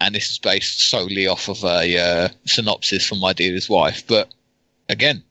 [0.00, 4.06] and this is based solely off of a uh, synopsis from my dearest wife.
[4.06, 4.32] But
[4.88, 5.22] again,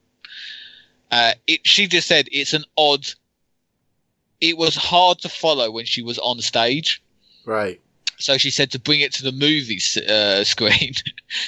[1.11, 3.05] uh, it, she just said it's an odd.
[4.41, 7.01] It was hard to follow when she was on stage.
[7.45, 7.81] Right.
[8.19, 10.93] So she said to bring it to the movie uh, screen,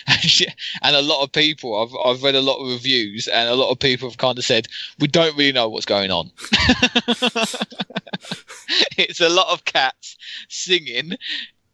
[0.08, 0.48] and, she,
[0.82, 3.72] and a lot of people I've I've read a lot of reviews, and a lot
[3.72, 4.68] of people have kind of said
[5.00, 6.32] we don't really know what's going on.
[8.98, 10.18] it's a lot of cats
[10.50, 11.14] singing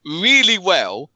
[0.06, 1.10] really well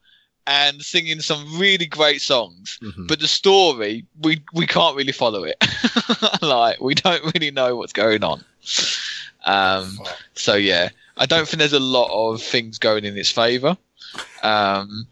[0.46, 3.06] and singing some really great songs, Mhm.
[3.08, 5.56] but the story we we can't really follow it.
[6.42, 8.44] like we don't really know what's going on.
[9.44, 9.98] Um,
[10.34, 13.76] so yeah, I don't think there's a lot of things going in its favour.
[14.42, 15.06] Um,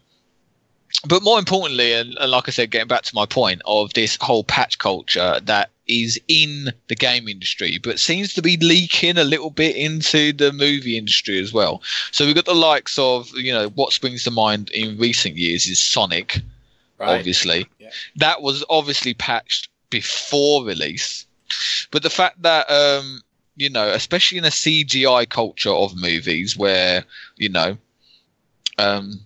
[1.07, 4.19] but more importantly, and, and like I said, getting back to my point of this
[4.21, 9.25] whole patch culture that is in the game industry, but seems to be leaking a
[9.25, 11.83] little bit into the movie industry as well.
[12.13, 15.67] So we've got the likes of, you know, what springs to mind in recent years
[15.67, 16.41] is Sonic,
[16.99, 17.19] Right.
[17.19, 17.67] obviously.
[17.79, 17.91] Yeah.
[18.17, 21.27] That was obviously patched before release.
[21.91, 23.23] But the fact that, um,
[23.61, 27.05] you know, especially in a CGI culture of movies where,
[27.37, 27.77] you know,
[28.79, 29.21] um,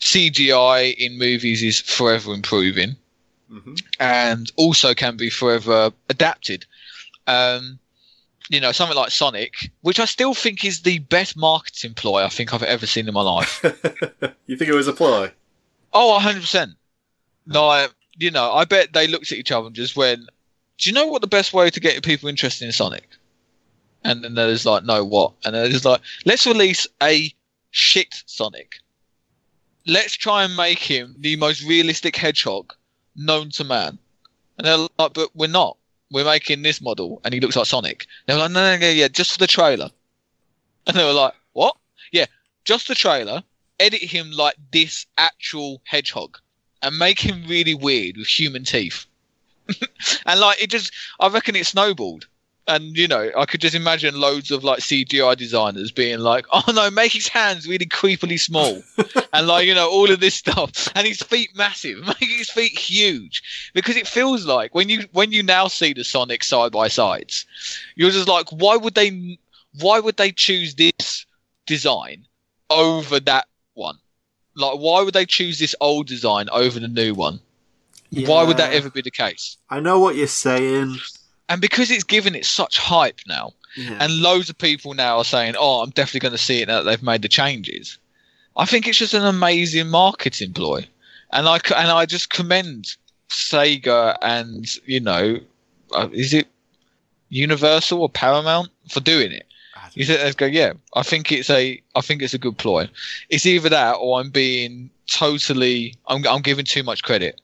[0.00, 2.96] CGI in movies is forever improving
[3.52, 3.78] Mhm.
[4.00, 6.64] and also can be forever adapted.
[7.26, 7.78] Um,
[8.48, 12.30] you know, something like Sonic, which I still think is the best marketing ploy I
[12.30, 13.60] think I've ever seen in my life.
[14.46, 15.32] you think it was a ploy?
[15.92, 16.76] Oh, 100%.
[17.46, 20.20] Like, you know, I bet they looked at each other and just went,
[20.78, 23.06] Do you know what the best way to get people interested in Sonic?
[24.06, 25.32] And then there's like, no, what?
[25.44, 27.34] And then there's like, let's release a
[27.72, 28.76] shit Sonic.
[29.84, 32.72] Let's try and make him the most realistic hedgehog
[33.16, 33.98] known to man.
[34.58, 35.76] And they're like, but we're not.
[36.12, 38.06] We're making this model, and he looks like Sonic.
[38.26, 39.90] They were like, no, no, no, yeah, just for the trailer.
[40.86, 41.76] And they were like, what?
[42.12, 42.26] Yeah,
[42.64, 43.42] just the trailer.
[43.80, 46.38] Edit him like this actual hedgehog,
[46.80, 49.04] and make him really weird with human teeth.
[50.26, 52.28] and like it just, I reckon it snowballed.
[52.68, 56.64] And you know, I could just imagine loads of like CGI designers being like, "Oh
[56.74, 58.82] no, make his hands really creepily small,"
[59.32, 62.76] and like you know all of this stuff, and his feet massive, make his feet
[62.76, 66.88] huge, because it feels like when you when you now see the Sonic side by
[66.88, 67.46] sides,
[67.94, 69.38] you're just like, why would they,
[69.80, 71.24] why would they choose this
[71.66, 72.26] design
[72.68, 73.98] over that one?
[74.56, 77.38] Like, why would they choose this old design over the new one?
[78.10, 79.56] Why would that ever be the case?
[79.68, 80.96] I know what you're saying.
[81.48, 83.98] And because it's given it such hype now, Yeah.
[84.00, 86.78] and loads of people now are saying, "Oh, I'm definitely going to see it now
[86.82, 87.98] that they've made the changes."
[88.56, 90.86] I think it's just an amazing marketing ploy,
[91.32, 92.96] and I and I just commend
[93.28, 95.38] Sega and you know,
[95.92, 96.46] uh, is it
[97.28, 99.46] Universal or Paramount for doing it?
[99.94, 102.88] You sit there go, yeah, I think it's a, I think it's a good ploy.
[103.30, 107.40] It's either that or I'm being totally, I'm, I'm giving too much credit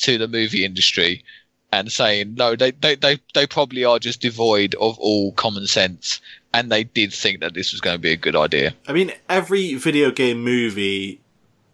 [0.00, 1.24] to the movie industry
[1.72, 6.20] and saying no, they, they, they, they probably are just devoid of all common sense,
[6.54, 8.74] and they did think that this was going to be a good idea.
[8.86, 11.20] I mean, every video game movie,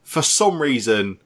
[0.03, 1.18] for some reason,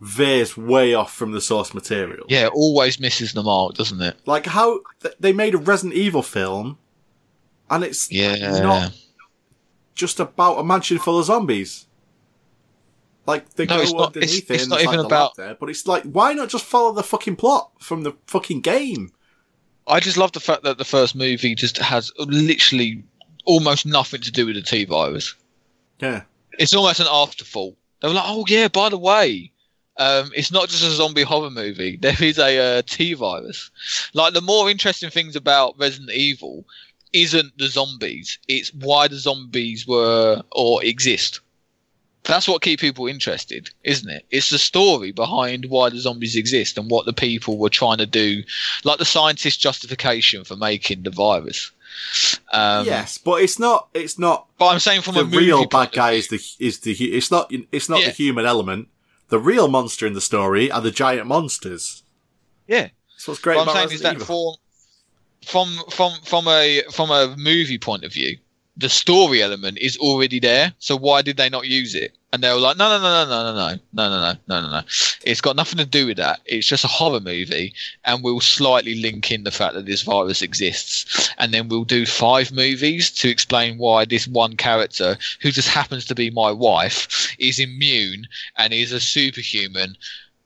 [0.00, 2.24] veers way off from the source material.
[2.28, 4.16] Yeah, it always misses the mark, doesn't it?
[4.26, 6.78] Like how th- they made a Resident Evil film,
[7.70, 8.60] and it's Yeah.
[8.60, 8.92] not
[9.94, 11.86] just about a mansion full of zombies.
[13.26, 15.36] Like they No, go it's not- underneath it's- it, it's not there's, like, even about-
[15.36, 19.12] there, but it's like, why not just follow the fucking plot from the fucking game?
[19.86, 23.02] I just love the fact that the first movie just has literally
[23.44, 25.34] almost nothing to do with the T virus.
[26.00, 26.22] Yeah,
[26.58, 27.76] it's almost an afterthought.
[28.00, 29.52] They were like, "Oh yeah, by the way,
[29.98, 31.96] um, it's not just a zombie horror movie.
[32.00, 33.70] There is a uh, T virus."
[34.14, 36.64] Like the more interesting things about Resident Evil
[37.12, 41.40] isn't the zombies; it's why the zombies were or exist.
[42.24, 44.24] That's what keep people interested, isn't it?
[44.30, 48.06] It's the story behind why the zombies exist and what the people were trying to
[48.06, 48.42] do,
[48.84, 51.72] like the scientist justification for making the virus.
[52.52, 53.88] Um, yes, but it's not.
[53.92, 56.78] It's not but I'm saying from the a movie real bad guy is the is
[56.80, 58.06] the it's not it's not Yeah.
[58.06, 58.88] the human element.
[59.28, 62.02] The real monster in the story are the giant monsters.
[62.68, 62.88] yeah.
[63.14, 64.58] That's what's great What I'm saying is that Evil.
[65.44, 68.36] from from from a from a movie point of view,
[68.76, 70.72] the story element is already there.
[70.78, 72.16] So why did they not use it?
[72.32, 74.70] And they were like, no, no, no, no, no, no, no, no, no, no, no,
[74.70, 74.82] no.
[75.22, 76.40] It's got nothing to do with that.
[76.46, 77.74] It's just a horror movie,
[78.06, 82.06] and we'll slightly link in the fact that this virus exists, and then we'll do
[82.06, 87.36] five movies to explain why this one character, who just happens to be my wife,
[87.38, 89.94] is immune and is a superhuman,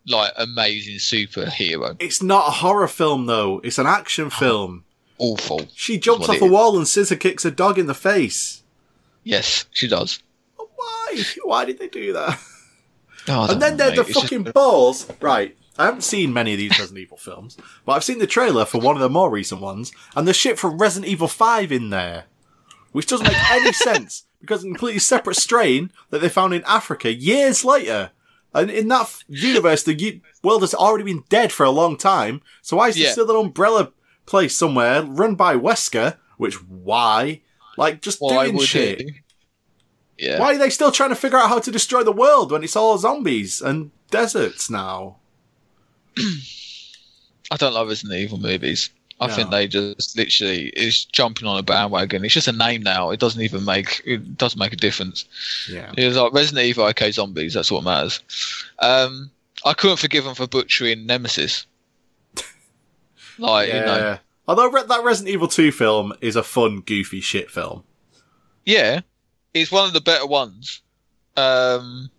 [0.08, 1.94] like amazing superhero.
[2.00, 3.60] It's not a horror film though.
[3.62, 4.84] It's an action film.
[5.18, 5.66] Awful.
[5.74, 6.50] She jumps off a is.
[6.50, 8.62] wall and scissor kicks a dog in the face.
[9.24, 10.22] Yes, she does.
[10.56, 11.22] Why?
[11.44, 12.38] Why did they do that?
[13.28, 13.96] Oh, And then know, they're mate.
[13.96, 15.06] the It's just- fucking balls.
[15.20, 15.56] Right.
[15.78, 18.80] I haven't seen many of these Resident Evil films, but I've seen the trailer for
[18.80, 22.24] one of the more recent ones, and there's shit from Resident Evil 5 in there.
[22.92, 26.62] Which doesn't make any sense, because it's a completely separate strain that they found in
[26.66, 28.10] Africa years later.
[28.54, 32.78] And in that universe, the world has already been dead for a long time, so
[32.78, 33.12] why is there Yeah.
[33.12, 33.92] still an umbrella
[34.26, 36.16] place somewhere run by Wesker?
[36.36, 37.40] Which, why?
[37.78, 39.02] Like, just Why doing shit.
[40.18, 40.38] Yeah.
[40.40, 42.76] Why are they still trying to figure out how to destroy the world when it's
[42.76, 45.16] all zombies and deserts now?
[47.50, 48.90] I don't love Resident Evil movies.
[49.20, 49.34] I No.
[49.34, 52.24] think they just literally is jumping on a bandwagon.
[52.24, 53.10] It's just a name now.
[53.10, 55.24] It doesn't even make it doesn't make a difference.
[55.70, 55.90] Yeah.
[55.96, 57.54] It's like Resident Evil, okay, zombies.
[57.54, 58.20] That's what matters.
[58.80, 59.30] Um,
[59.64, 61.66] I couldn't forgive them for butchering Nemesis.
[63.38, 64.18] Like you know,
[64.48, 67.82] Although Re- that Resident Evil 2 film is a fun, goofy shit film.
[68.64, 69.00] yeah,
[69.54, 70.80] it's one of the better ones.
[71.36, 72.10] Um,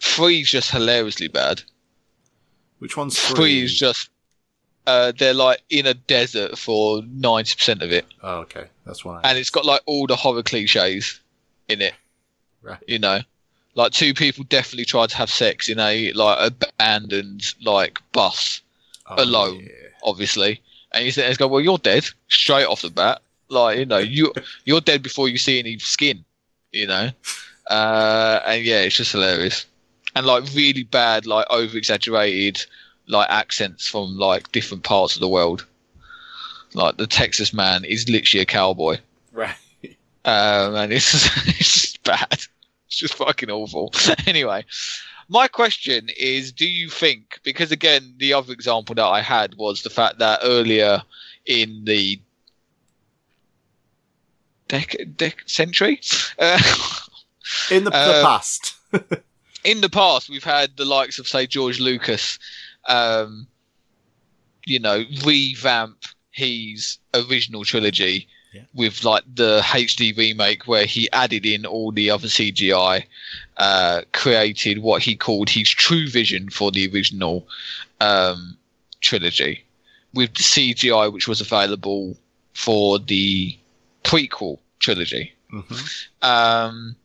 [0.00, 1.62] three's just hilariously bad.
[2.78, 3.62] Which one's Three three?
[3.62, 4.10] is just
[4.86, 8.06] uh, they're like in a desert for ninety percent of it.
[8.22, 8.66] Oh, okay.
[8.84, 9.20] That's why.
[9.24, 11.20] And it's got like all the horror cliches
[11.68, 11.94] in it.
[12.62, 12.78] Right.
[12.86, 13.20] You know,
[13.74, 18.60] like two people definitely tried to have sex in a like abandoned like bus,
[19.08, 19.60] oh, alone.
[19.64, 19.85] yeah.
[20.02, 20.60] Obviously,
[20.92, 24.32] and you sit there "Well, you're dead straight off the bat." Like you know, you
[24.64, 26.24] you're dead before you see any skin.
[26.72, 27.10] You know,
[27.68, 29.66] uh, and yeah, it's just hilarious,
[30.14, 32.64] and like really bad, like over exaggerated,
[33.06, 35.64] like accents from like different parts of the world.
[36.74, 38.98] Like the Texas man is literally a cowboy.
[39.32, 39.56] Right.
[40.24, 41.14] Um, and it's,
[41.46, 42.32] it's just bad.
[42.86, 43.92] It's just fucking awful.
[44.26, 44.64] anyway,
[45.28, 49.82] my question is do you think, because again, the other example that I had was
[49.82, 51.02] the fact that earlier
[51.46, 52.20] in the
[54.68, 56.00] dec- dec- century,
[56.38, 56.60] uh,
[57.70, 58.74] In the, the Uh, past.
[59.64, 62.38] in the past, we've had the likes of, say, George Lucas,
[62.88, 63.46] um,
[64.64, 68.62] you know, revamp his original trilogy Yeah.
[68.74, 73.04] with like the HD remake where he added in all the other CGI,
[73.58, 77.46] uh, created what he called his true vision for the original
[78.00, 78.56] um,
[79.00, 79.64] trilogy,
[80.14, 82.16] with the CGI which was available
[82.54, 83.56] for the
[84.04, 85.32] prequel trilogy.
[85.52, 86.06] Mhm.
[86.22, 86.96] Um,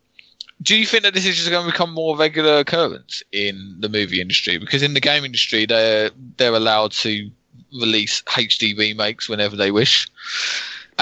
[0.62, 3.90] do you think that this is just going to become more regular occurrence in the
[3.90, 4.58] movie industry?
[4.58, 7.30] Because in the game industry, they're they're allowed to
[7.74, 10.08] release HD remakes whenever they wish,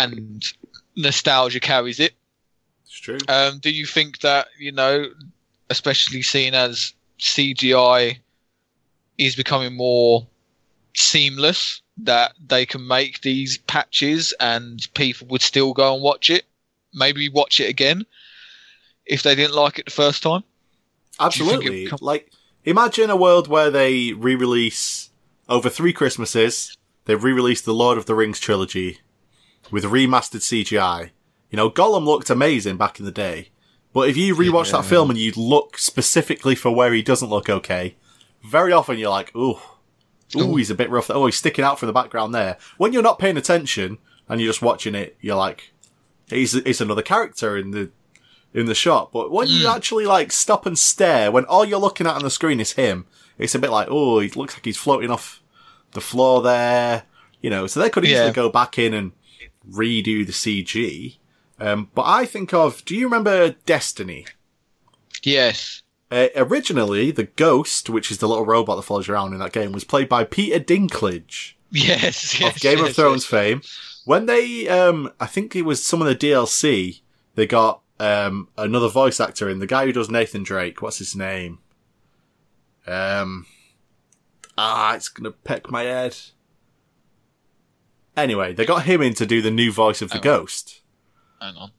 [0.03, 0.43] and
[0.95, 2.13] nostalgia carries it.
[2.85, 3.17] It's true.
[3.27, 5.05] Um, do you think that you know,
[5.69, 8.17] especially seeing as CGI
[9.17, 10.25] is becoming more
[10.95, 16.45] seamless, that they can make these patches and people would still go and watch it,
[16.93, 18.05] maybe watch it again
[19.05, 20.43] if they didn't like it the first time?
[21.19, 21.85] Absolutely.
[21.85, 22.31] it com- like,
[22.63, 25.09] imagine a world where they re-release
[25.49, 26.77] over three Christmases.
[27.05, 28.99] They've re-released the Lord of the Rings trilogy
[29.71, 31.11] with remastered CGI.
[31.49, 33.49] You know, Gollum looked amazing back in the day,
[33.93, 37.49] but if you rewatch that film and you look specifically for where he doesn't look
[37.49, 37.95] okay,
[38.43, 39.57] very often you're like, ooh,
[40.35, 41.09] ooh, he's a bit rough.
[41.09, 42.57] Oh, he's sticking out from the background there.
[42.77, 43.97] When you're not paying attention
[44.27, 45.71] and you're just watching it, you're like,
[46.29, 47.89] he's he's another character in the
[48.53, 49.11] in the shot.
[49.11, 49.75] But when you Mm.
[49.75, 53.05] actually like stop and stare, when all you're looking at on the screen is him,
[53.39, 55.41] it's a bit like, oh, he looks like he's floating off
[55.93, 57.03] the floor there.
[57.41, 58.33] You know, so they could easily Yeah.
[58.33, 59.11] go back in and
[59.67, 61.17] redo the CG.
[61.59, 64.25] Um, but I think of, do you remember Destiny?
[65.23, 65.81] Yes.
[66.11, 69.51] Uh, originally, the ghost, which is the little robot that follows you around in that
[69.51, 72.39] game, was played by Peter Dinklage Yes.
[72.39, 73.29] yes of Game yes, of Thrones yes.
[73.29, 73.61] fame.
[74.05, 77.01] When they, um, I think it was some of the DLC,
[77.35, 80.81] they got um, another voice actor in the guy who does Nathan Drake.
[80.81, 81.59] What's his name?
[82.87, 83.45] Um,
[84.57, 86.17] ah, it's gonna peck my head.
[88.23, 90.21] Anyway, they got him in to do the new voice of the Oh.
[90.21, 90.81] ghost,
[91.41, 91.71] Hang on.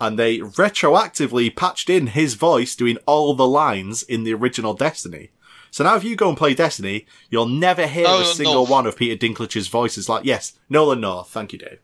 [0.00, 5.30] and they retroactively patched in his voice doing all the lines in the original Destiny.
[5.70, 8.70] So now if you go and play Destiny, you'll never hear a single North.
[8.70, 11.80] one of Peter Dinklage's voices like, yes, Nolan North, thank you Dave.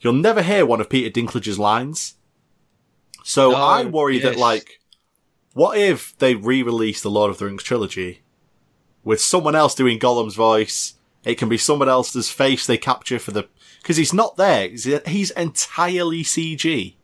[0.00, 2.14] You'll never hear one of Peter Dinklage's lines.
[3.24, 4.80] So No, I worry that like,
[5.54, 8.22] what if they re-release the Lord of the Rings trilogy
[9.04, 10.94] with someone else doing Gollum's voice?
[11.24, 13.48] It can be someone else's face they capture for the,
[13.84, 14.68] cause he's not there.
[14.68, 16.94] He's, entirely CG,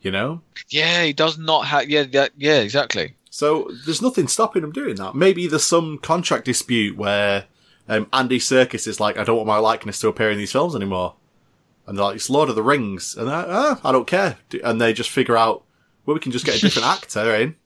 [0.00, 0.42] you know?
[0.68, 1.88] Yeah, he does not have.
[1.90, 3.16] Yeah, yeah, yeah, exactly.
[3.30, 5.14] So there's nothing stopping them doing that.
[5.14, 7.44] Maybe there's some contract dispute where
[7.88, 10.74] um, Andy Serkis is like, I don't want my likeness to appear in these films
[10.74, 11.16] anymore.
[11.86, 13.14] And they're like, it's Lord of the Rings.
[13.14, 14.38] And they're like, ah, I don't care.
[14.64, 15.64] And they just figure out,
[16.04, 17.56] well, we can just get a different actor in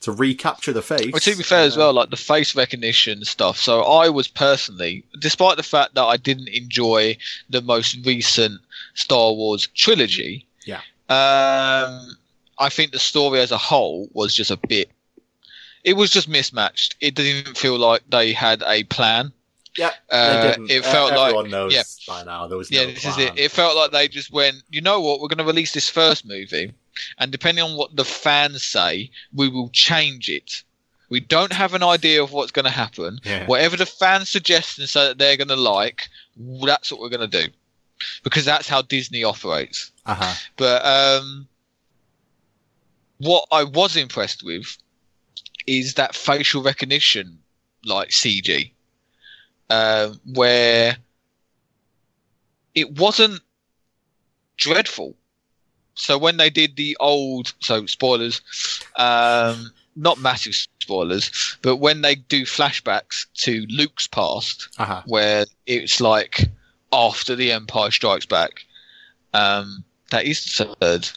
[0.00, 1.10] to recapture the face.
[1.12, 3.58] Well, to be fair as well, like the face recognition stuff.
[3.58, 7.16] So I was personally, despite the fact that I didn't enjoy
[7.50, 8.60] the most recent
[8.94, 10.80] Star Wars trilogy, Yeah.
[11.08, 12.16] um,
[12.58, 14.90] I think the story as a whole was just a bit.
[15.84, 16.96] It was just mismatched.
[17.00, 19.32] It didn't feel like they had a plan.
[19.76, 21.84] Yeah, Uh, it felt Uh, like knows yeah.
[22.08, 23.28] by now there was Yeah, no this is plan.
[23.28, 23.38] it.
[23.38, 26.24] It felt like they just went, you know what, we're going to release this first
[26.26, 26.72] movie,
[27.18, 30.62] and depending on what the fans say, we will change it.
[31.10, 33.20] We don't have an idea of what's going to happen.
[33.24, 33.46] Yeah.
[33.46, 37.28] Whatever the fans suggest and say that they're going to like, that's what we're going
[37.28, 37.52] to do.
[38.22, 39.90] Because that's how Disney operates.
[40.06, 40.34] Uh-huh.
[40.56, 41.48] But um,
[43.18, 44.76] what I was impressed with
[45.66, 47.38] is that facial recognition,
[47.84, 48.70] like CG,
[49.70, 50.96] um, where
[52.74, 53.40] it wasn't
[54.56, 55.16] dreadful.
[55.98, 58.40] So when they did the old, so spoilers,
[58.96, 65.02] um, not massive spoilers, but when they do flashbacks to Luke's past, Uh-huh.
[65.06, 66.48] where it's like
[66.92, 68.64] after the Empire Strikes Back.
[69.34, 71.08] Um, that is the third,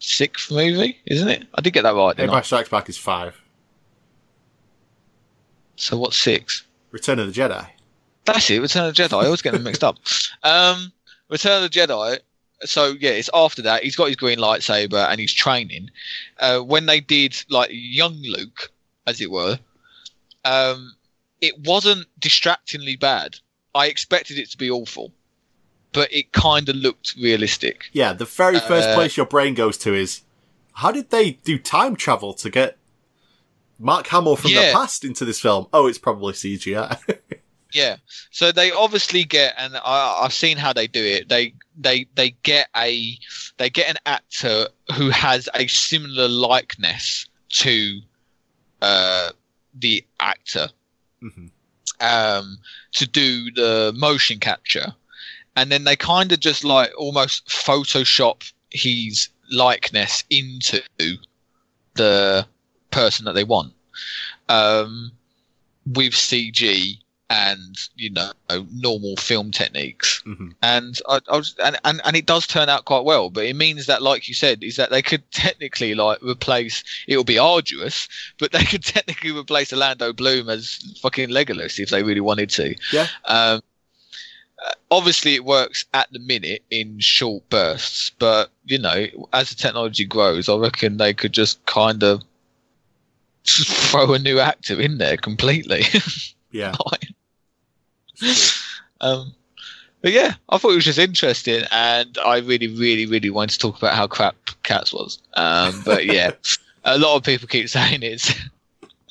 [0.00, 1.46] sixth movie, isn't it?
[1.54, 2.16] I did get that right.
[2.16, 2.32] Didn't I?
[2.32, 3.36] Empire Strikes Back is five.
[5.76, 6.64] So what's six?
[6.90, 7.66] Return of the Jedi.
[8.24, 8.60] That's it.
[8.60, 9.12] Return of the Jedi.
[9.22, 9.98] I always get them mixed up.
[10.42, 10.92] Um,
[11.28, 12.18] Return of the Jedi.
[12.64, 13.82] So yeah, it's after that.
[13.82, 15.90] He's got his green lightsaber and he's training.
[16.38, 18.70] Uh, when they did like young Luke,
[19.06, 19.58] as it were,
[20.44, 20.94] um,
[21.40, 23.36] it wasn't distractingly bad.
[23.74, 25.12] I expected it to be awful,
[25.92, 27.84] but it kind of looked realistic.
[27.92, 30.22] Yeah, the very first Uh, place your brain goes to is
[30.74, 32.78] how did they do time travel to get
[33.78, 35.66] Mark Hamill from the past into this film?
[35.72, 36.98] Oh, it's probably CGI.
[37.72, 37.96] Yeah.
[38.30, 41.28] So they obviously get, and I, I've seen how they do it.
[41.28, 43.18] They they they get a
[43.58, 48.00] they get an actor who has a similar likeness to
[48.82, 49.30] uh,
[49.74, 50.68] the actor
[51.22, 51.50] Mhm.
[52.00, 52.58] um,
[52.92, 54.94] to do the motion capture,
[55.56, 60.82] and then they kind of just like almost Photoshop his likeness into
[61.94, 62.46] the
[62.90, 63.72] person that they want
[64.48, 65.12] um,
[65.86, 66.98] with CG
[67.28, 68.30] and you know
[68.72, 70.54] normal film techniques Mhm.
[70.62, 73.56] and I, I was, and, and and it does turn out quite well but it
[73.56, 78.08] means that like you said is that they could technically like replace it'll be arduous
[78.38, 82.76] but they could technically replace Orlando Bloom as fucking Legolas if they really wanted to
[82.92, 83.08] Yeah.
[83.24, 83.60] um
[84.90, 90.04] obviously it works at the minute in short bursts but you know as the technology
[90.04, 92.22] grows i reckon they could just kind of
[93.46, 95.82] throw a new actor in there completely
[96.52, 96.74] yeah.
[99.00, 99.34] um,
[100.02, 103.58] but yeah, I thought it was just interesting, and I really, really, really wanted to
[103.58, 105.20] talk about how crap Cats was.
[105.34, 106.30] Um, but yeah,
[106.84, 108.32] a lot of people keep saying it's.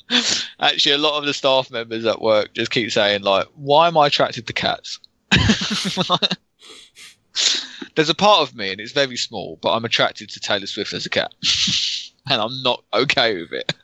[0.60, 3.98] Actually, a lot of the staff members at work just keep saying like, "Why am
[3.98, 5.00] I attracted to cats?"
[7.96, 10.92] There's a part of me, and it's very small, but I'm attracted to Taylor Swift
[10.92, 11.34] as a cat,
[12.30, 13.74] and I'm not okay with it.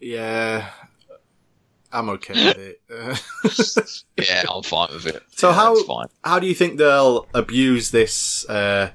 [0.00, 0.68] Yeah.
[1.94, 2.80] I'm okay with it.
[4.28, 5.22] Yeah, I'm fine with it.
[5.36, 8.90] So Yeah, how- how do you think they'll abuse this uh,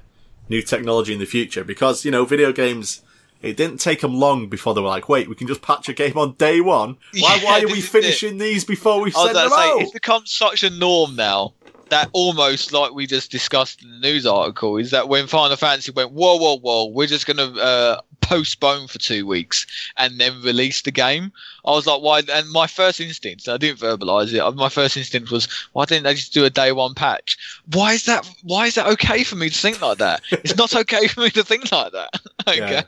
[0.48, 1.64] new technology in the future?
[1.64, 3.02] Because you know, video games.
[3.42, 5.94] It didn't take them long before they were like, "Wait, we can just patch a
[5.94, 6.98] game on day one.
[7.18, 7.36] Why?
[7.36, 7.88] Yeah, why are we is it.
[7.88, 11.54] finishing these before we send them say, out?" it's become such a norm now
[11.90, 15.92] that almost like we just discussed in the news article is that when Final Fantasy
[15.92, 20.40] went, whoa, whoa, whoa, we're just going to uh, postpone for two weeks and then
[20.42, 21.32] release the game.
[21.64, 22.22] I was like, why?
[22.32, 24.56] And my first instinct, I didn't verbalize it.
[24.56, 27.36] My first instinct was, why didn't they just do a day one patch?
[27.72, 28.28] Why is that?
[28.42, 30.22] Why is that okay for me to think like that?
[30.30, 32.10] It's not okay for me to think like that.
[32.48, 32.58] okay.
[32.58, 32.82] Yeah.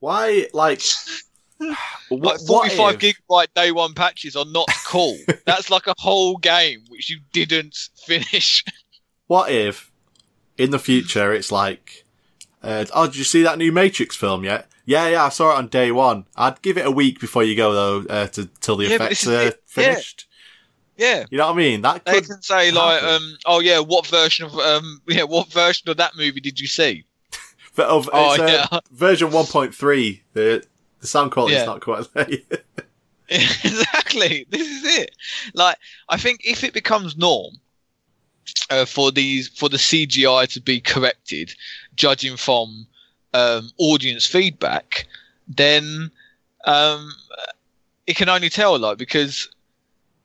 [0.00, 0.82] Why, like,
[1.58, 1.78] Like
[2.08, 5.16] what, 45 what gigabyte day one patches are not cool.
[5.46, 8.64] That's like a whole game which you didn't finish.
[9.26, 9.90] what if
[10.58, 12.04] in the future it's like,
[12.62, 14.68] uh, oh, did you see that new Matrix film yet?
[14.84, 16.26] Yeah, yeah, I saw it on day one.
[16.36, 19.26] I'd give it a week before you go though, uh, to till the Yeah, effects
[19.26, 19.44] are.
[19.44, 19.50] Yeah.
[19.66, 20.26] finished.
[20.96, 21.24] Yeah.
[21.30, 21.82] You know what I mean?
[21.82, 25.48] That They could can say like, um, oh yeah, what version of um, yeah, what
[25.52, 27.04] version of that movie did you see?
[27.74, 28.78] But of, Oh, uh, yeah.
[28.90, 30.64] version 1.3, the
[31.00, 31.66] the sound quality is Yeah.
[31.66, 32.26] not quite there.
[33.28, 34.46] exactly.
[34.50, 35.10] This is it.
[35.54, 35.76] Like,
[36.08, 37.56] I think if it becomes norm
[38.70, 41.54] uh, for these for the CGI to be corrected,
[41.96, 42.86] judging from
[43.34, 45.06] um, audience feedback,
[45.48, 46.10] then
[46.66, 47.12] um,
[48.06, 48.78] it can only tell.
[48.78, 49.48] Like because.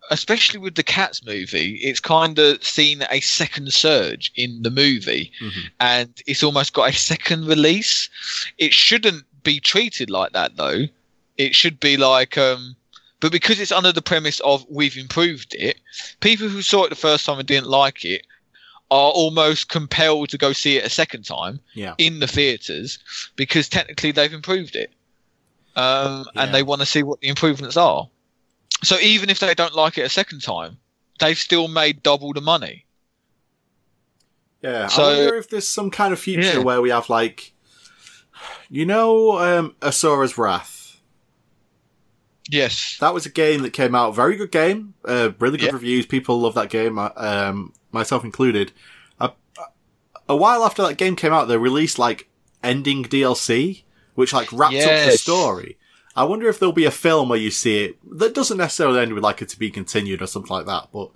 [0.09, 5.31] Especially with the Cats movie, it's kind of seen a second surge in the movie,
[5.39, 5.69] Mhm.
[5.79, 8.09] and it's almost got a second release.
[8.57, 10.83] It shouldn't be treated like that, though.
[11.37, 12.75] It should be like, um,
[13.19, 15.79] but because it's under the premise of we've improved it,
[16.19, 18.25] people who saw it the first time and didn't like it
[18.89, 21.93] are almost compelled to go see it a second time Yeah.
[21.97, 22.99] in the theaters
[23.37, 24.91] because technically they've improved it,
[25.77, 26.43] um, Yeah.
[26.43, 28.09] and they want to see what the improvements are.
[28.83, 30.77] So even if they don't like it a second time,
[31.19, 32.85] they've still made double the money.
[34.61, 36.57] Yeah, So- I wonder if there's some kind of future Yeah.
[36.59, 37.53] where we have like,
[38.71, 40.99] you know, um, Asura's Wrath.
[42.49, 42.97] Yes.
[42.99, 45.73] That was a game that came out, very good game, uh, really good Yeah.
[45.73, 46.05] reviews.
[46.05, 48.71] People love that game, uh, um, myself included.
[49.19, 49.31] A,
[50.27, 52.27] a while after that game came out, they released like
[52.63, 53.83] ending DLC,
[54.15, 55.77] which like wrapped up the story.
[56.15, 59.13] I wonder if there'll be a film where you see it that doesn't necessarily end
[59.13, 61.11] with like a to be continued or something like that, but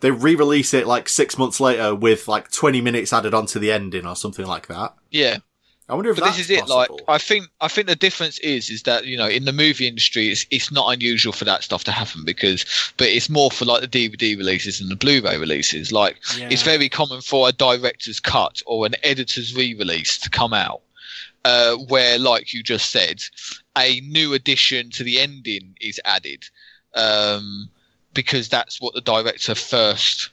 [0.00, 4.06] they re-release it like six months later with like 20 minutes added onto the ending
[4.06, 4.94] or something like that.
[5.10, 5.38] Yeah.
[5.90, 6.60] I wonder if but that's this is it.
[6.66, 6.96] possible.
[6.96, 9.88] Like, I think, I think the difference is, is that you know, in the movie
[9.88, 12.64] industry, it's it's not unusual for that stuff to happen because,
[12.96, 15.90] but it's more for like the DVD releases and the Blu-ray releases.
[15.90, 20.82] Like, it's very common for a director's cut or an editor's re-release to come out,
[21.44, 23.22] uh, where, like you just said,
[23.76, 26.44] a new addition to the ending is added,
[26.94, 27.68] um,
[28.14, 30.30] because that's what the director first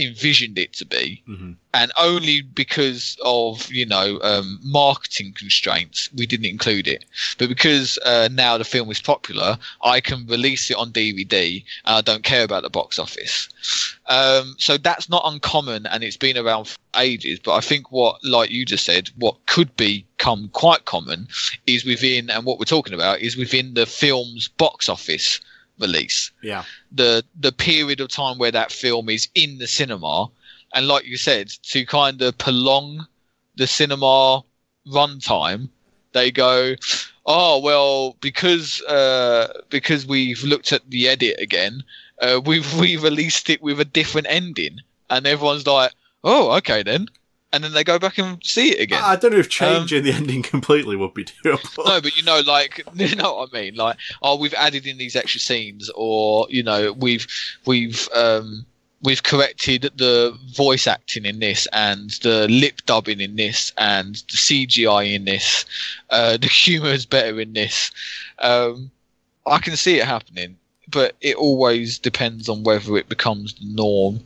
[0.00, 1.56] envisioned it to be, Mhm.
[1.74, 7.04] and only because of you know um, marketing constraints we didn't include it.
[7.38, 11.96] But because uh, now the film is popular, I can release it on DVD, and
[11.96, 13.48] I don't care about the box office.
[14.06, 17.38] Um, so that's not uncommon, and it's been around for ages.
[17.38, 21.28] But I think what, like you just said, what could become quite common
[21.66, 25.40] is within, and what we're talking about is within the film's box office
[25.80, 26.30] release.
[26.42, 26.64] Yeah.
[26.92, 30.28] the the period of time where that film is in the cinema
[30.74, 33.06] and like you said to kind of prolong
[33.56, 34.42] the cinema
[34.86, 35.68] runtime
[36.12, 36.74] they go
[37.26, 41.82] oh well because uh because we've looked at the edit again
[42.20, 44.78] uh, we've re-released it with a different ending.
[45.08, 45.92] And everyone's like
[46.22, 47.06] oh okay then
[47.52, 50.12] and then they go back and see it again I don't know if changing the
[50.12, 51.84] ending completely would be doable.
[51.86, 53.74] no, but you know, like you know what I mean.
[53.74, 57.26] Like, oh, we've added in these extra scenes, or you know, we've
[57.66, 58.66] we've um
[59.02, 64.36] we've corrected the voice acting in this, and the lip dubbing in this, and the
[64.36, 65.64] CGI in this.
[66.10, 67.90] Uh, the humor is better in this.
[68.38, 68.90] Um,
[69.46, 70.56] I can see it happening,
[70.88, 74.20] but it always depends on whether it becomes the norm,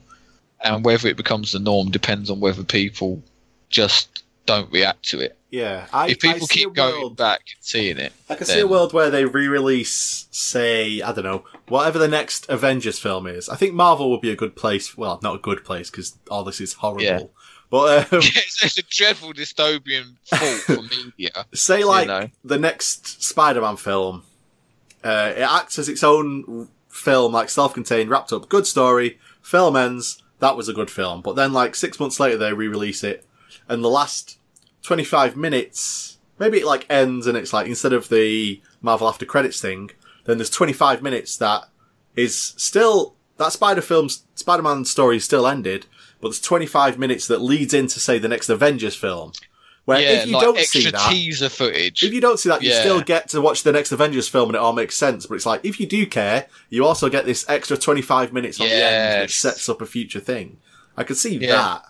[0.65, 3.23] and whether it becomes the norm depends on whether people
[3.69, 5.87] just don't react to it yeah.
[5.93, 8.93] I, if people keep going world- back and seeing it, I can see a world
[8.93, 13.49] where they re-release, say, I don't know, whatever the next Avengers film is.
[13.49, 14.99] I think Marvel would be a good place.
[14.99, 17.05] Well, not a good place because all this is horrible.
[17.05, 17.21] Yeah.
[17.71, 21.47] But um, it's, it's a dreadful dystopian fault for media.
[21.55, 22.31] say like know.
[22.43, 24.25] the next Spider-Man film,
[25.05, 29.21] uh, it acts as its own film, like self-contained, wrapped up, good story.
[29.41, 30.21] Film ends.
[30.45, 31.23] That was a good film.
[31.23, 33.25] But then, like six months later, they re-release it,
[33.67, 34.39] and the last
[34.83, 39.59] twenty-five minutes, maybe it like ends, and it's like instead of the Marvel after credits
[39.59, 39.91] thing,
[40.27, 41.71] then there's twenty-five minutes that
[42.15, 45.87] is still that Spider film's Spider-Man story is still ended,
[46.21, 49.33] but there's 25 minutes that leads into say the next Avengers film.
[49.85, 52.03] Where yeah, if you like don't extra see that, teaser footage.
[52.03, 52.81] if you don't see that, you Yeah.
[52.81, 55.27] still get to watch the next Avengers film and it all makes sense.
[55.27, 58.67] But it's like, if you do care, you also get this extra 25 minutes on
[58.69, 60.57] the end which sets up a future thing.
[60.97, 61.57] I can see Yeah.
[61.57, 61.85] that.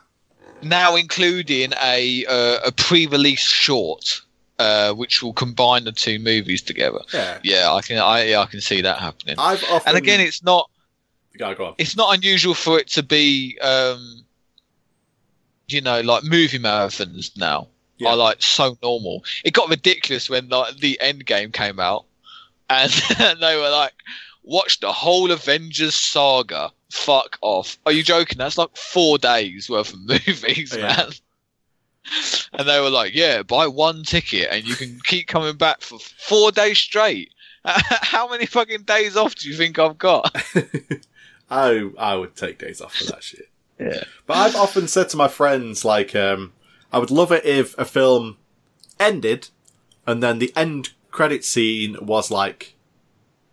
[0.62, 4.22] now including a uh, a pre-release short,
[4.58, 7.00] uh, which will combine the two movies together.
[7.12, 7.38] Yeah.
[7.44, 7.98] Yeah, I can.
[7.98, 9.36] I yeah, I can see that happening.
[9.38, 9.88] I've often.
[9.90, 10.70] and again, it's not
[11.38, 14.24] go it's not unusual for it to be, um,
[15.68, 17.68] you know, like movie marathons now
[17.98, 18.10] Yeah.
[18.10, 19.24] are like so normal.
[19.44, 22.04] It got ridiculous when like the End Game came out,
[22.68, 22.90] and
[23.40, 23.92] they were like,
[24.42, 27.78] "Watch the whole Avengers saga." Fuck off!
[27.86, 28.38] Are you joking?
[28.38, 30.96] That's like four days worth of movies, Yeah.
[30.96, 31.10] man.
[32.52, 35.98] And they were like, "Yeah, buy one ticket and you can keep coming back for
[35.98, 37.30] four days straight."
[37.64, 40.30] How many fucking days off do you think I've got?
[41.50, 43.48] I I would take days off for that shit.
[43.78, 44.04] Yeah.
[44.26, 46.52] But I've often said to my friends, like, um,
[46.94, 48.38] I would love it if a film
[49.00, 49.48] ended
[50.06, 52.76] and then the end credit scene was like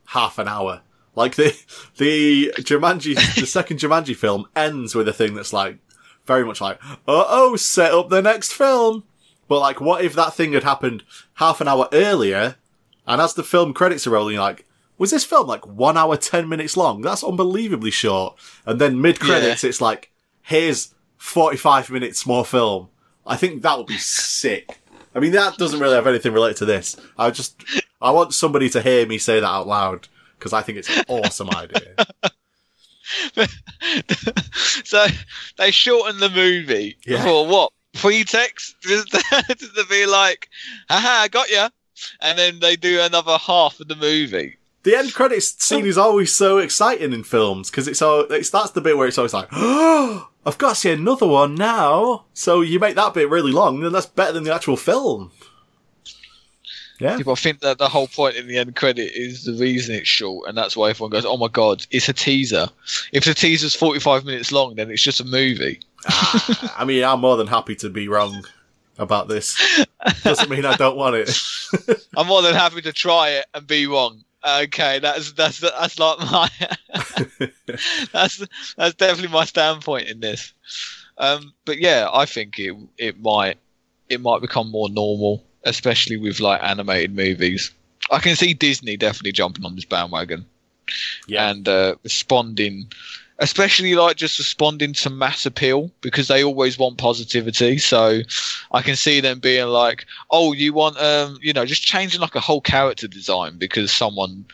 [0.07, 0.81] half an hour.
[1.15, 1.57] Like the
[1.97, 5.79] the Jumanji, the second Jumanji film ends with a thing that's like
[6.25, 6.97] very much like, uh
[7.27, 9.05] oh, set up the next film.
[9.47, 11.03] But like, what if that thing had happened
[11.35, 12.57] half an hour earlier?
[13.07, 14.67] And as the film credits are rolling, like,
[14.99, 17.01] was this film like one hour ten minutes long?
[17.01, 18.37] That's unbelievably short.
[18.67, 20.11] And then mid credits, it's like,
[20.43, 22.89] here's forty five minutes more film.
[23.25, 24.79] I think that would be sick.
[25.13, 26.95] I mean, that doesn't really have anything related to this.
[27.17, 27.61] I just,
[28.01, 30.07] I want somebody to hear me say that out loud
[30.37, 31.95] because I think it's an awesome idea.
[34.83, 35.05] so
[35.57, 37.23] they shortened the movie Yeah.
[37.23, 40.47] for what pretext just to be like
[40.89, 41.69] haha I got ya
[42.21, 46.35] and then they do another half of the movie The end credits scene is always
[46.35, 49.49] so exciting in films because it's all it's that's the bit where it's always like,
[49.51, 52.25] oh, I've got to see another one now.
[52.33, 55.31] So you make that bit really long, then that's better than the actual film.
[56.99, 60.07] Yeah, people think that the whole point in the end credit is the reason it's
[60.07, 62.67] short and that's why everyone goes oh my god it's a teaser
[63.11, 67.19] if the teaser's 45 minutes long then it's just a movie Ah, I mean, I'm
[67.19, 68.45] more than happy to be wrong
[68.97, 69.85] about this.
[70.23, 71.37] Doesn't mean I don't want it.
[72.17, 76.19] I'm more than happy to try it and be wrong okay that's that's that's like
[76.19, 76.49] my
[78.13, 78.43] that's
[78.77, 80.53] that's definitely my standpoint in this.
[81.17, 83.57] Um, but yeah, I think it it might
[84.09, 87.71] it might become more normal, especially with like animated movies.
[88.09, 90.45] I can see Disney definitely jumping on this bandwagon
[91.27, 92.91] Yeah, and uh, responding,
[93.41, 97.77] especially like just responding to mass appeal because they always want positivity.
[97.79, 98.21] So
[98.71, 102.35] I can see them being like, "Oh, you want um, you know, just changing like
[102.35, 104.45] a whole character design because someone,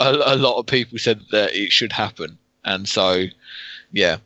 [0.00, 3.24] a, a lot of people said that it should happen." And so,
[3.92, 4.18] yeah,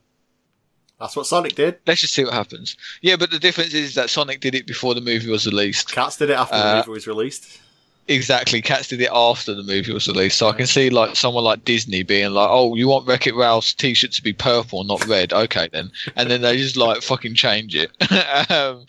[0.98, 1.78] That's what Sonic did.
[1.86, 2.76] Let's just see what happens.
[3.02, 5.92] Yeah, but the difference is that Sonic did it before the movie was released.
[5.92, 7.60] Cats did it after the Uh, movie was released.
[8.08, 8.62] Exactly.
[8.62, 10.38] Cats did it after the movie was released.
[10.38, 13.34] So I can see like someone like Disney being like, "Oh, you want Wreck It
[13.34, 15.32] Ralph's t-shirt to be purple, not red?
[15.32, 17.90] Okay, then." And then they just like fucking change it.
[18.50, 18.86] um,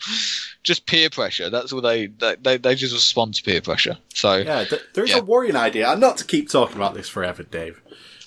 [0.62, 1.50] just peer pressure.
[1.50, 3.98] That's all they, they they just respond to peer pressure.
[4.14, 5.18] So Yeah, th- there is Yeah.
[5.18, 7.80] a worrying idea, and not to keep talking about this forever, Dave,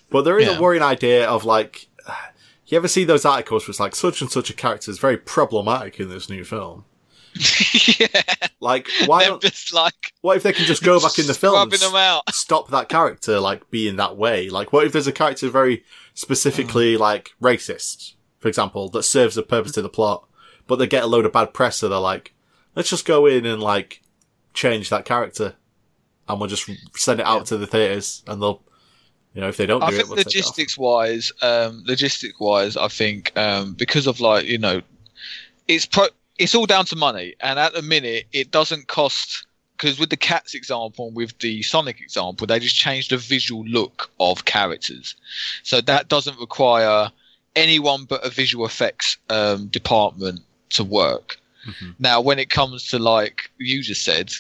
[0.10, 0.58] but there is Yeah.
[0.58, 1.88] a worrying idea of like,
[2.68, 5.18] you ever see those articles where it's like such and such a character is very
[5.18, 6.84] problematic in this new film?
[8.00, 8.22] yeah,
[8.60, 9.42] Like, why they're don't?
[9.42, 12.24] just like What if they can just go back in the film them out.
[12.34, 14.50] stop that character like being that way?
[14.50, 15.84] Like, what if there's a character very
[16.14, 20.28] specifically like racist, for example, that serves a purpose to the plot,
[20.68, 22.34] but they get a load of bad press, so they're like,
[22.76, 24.02] let's just go in and like
[24.54, 25.56] change that character,
[26.28, 28.62] and we'll just send it out to the theaters, and they'll,
[29.34, 32.76] you know, if they don't do I it, think it logistics wise, um, logistic wise,
[32.78, 34.82] I think um, because of like you know,
[35.68, 36.10] it's pro-
[36.42, 39.46] it's all down to money, and at the minute it doesn't cost
[39.78, 43.64] because with the cats example and with the Sonic example, they just changed the visual
[43.66, 45.16] look of characters,
[45.62, 47.12] so that doesn't require
[47.56, 51.40] anyone but a visual effects um, department to work.
[51.68, 51.96] Mhm.
[52.00, 54.32] Now, when it comes to like you just said,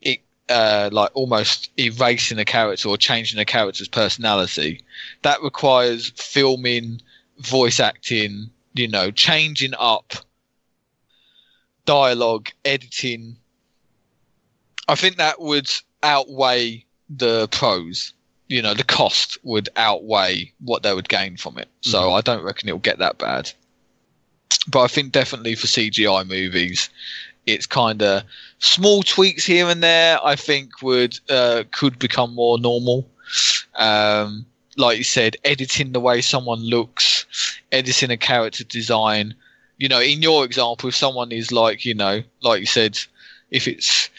[0.00, 4.82] it uh, like almost erasing a character or changing a character's personality,
[5.20, 7.02] that requires filming,
[7.40, 10.14] voice acting, you know, changing up
[11.84, 13.36] dialogue, editing.
[14.88, 15.70] I think that would
[16.02, 18.12] outweigh the pros.
[18.48, 21.68] You know, the cost would outweigh what they would gain from it.
[21.82, 22.18] So Mhm.
[22.18, 23.52] I don't reckon it'll get that bad.
[24.68, 26.90] But I think definitely for CGI movies,
[27.46, 28.24] it's kind of
[28.58, 30.18] small tweaks here and there.
[30.24, 33.08] I think would uh, could become more normal.
[33.76, 34.46] Um,
[34.76, 37.26] like you said, editing the way someone looks,
[37.72, 39.34] editing a character design.
[39.80, 42.98] You know, in your example, if someone is like, you know, like you said,
[43.50, 44.10] if it's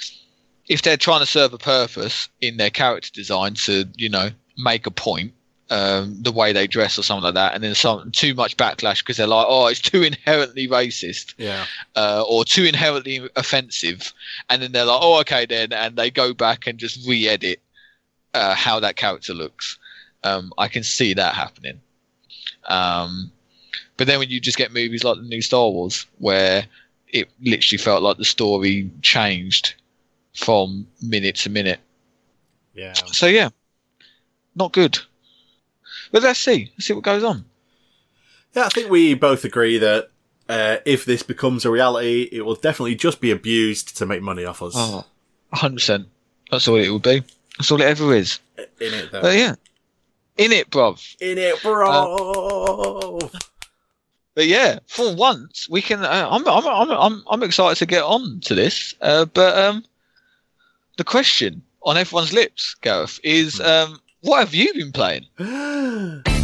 [0.67, 4.88] if they're trying to serve a purpose in their character design to, you know, make
[4.88, 5.33] a point,
[5.69, 8.99] um, the way they dress or something like that, and then some too much backlash
[8.99, 11.65] because they're like, oh, it's too inherently racist Yeah,
[11.95, 14.13] uh, or too inherently offensive,
[14.49, 17.61] and then they're like, oh, okay, then, and they go back and just re-edit
[18.33, 19.77] uh, how that character looks.
[20.23, 21.79] Um, I can see that happening.
[22.65, 23.31] Um,
[24.02, 26.65] but then when you just get movies like the new Star Wars, where
[27.07, 29.76] it literally felt like the story changed
[30.36, 31.80] from minute to minute.
[32.73, 32.94] yeah.
[32.94, 33.49] So yeah,
[34.56, 34.98] not good.
[36.11, 36.72] But let's see.
[36.73, 37.45] Let's see what goes on.
[38.56, 40.10] Yeah, I think we both agree that
[40.49, 44.45] uh, if this becomes a reality, it will definitely just be abused to make money
[44.45, 44.73] off us.
[44.76, 45.06] Oh,
[45.53, 46.07] 100%.
[46.49, 47.22] That's all it will be.
[47.60, 48.40] That's all it ever is.
[48.57, 48.65] In
[48.95, 49.22] it, though.
[49.22, 49.53] But yeah.
[50.40, 51.15] In it, bruv.
[51.22, 53.19] In it, bro.
[54.33, 56.03] But yeah, for once we can.
[56.03, 58.95] Uh, I'm, I'm, I'm, I'm, I'm excited to get on to this.
[59.01, 59.83] Uh, but um,
[60.97, 65.25] the question on everyone's lips, Gareth, is um, what have you been playing?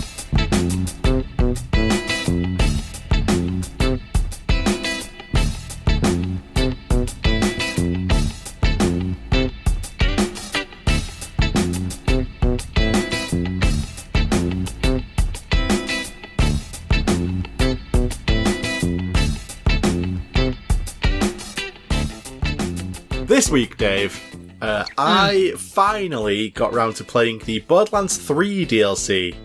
[23.38, 24.20] This week, Dave,
[24.64, 29.36] uh, I finally got round to playing the Borderlands 3 DLC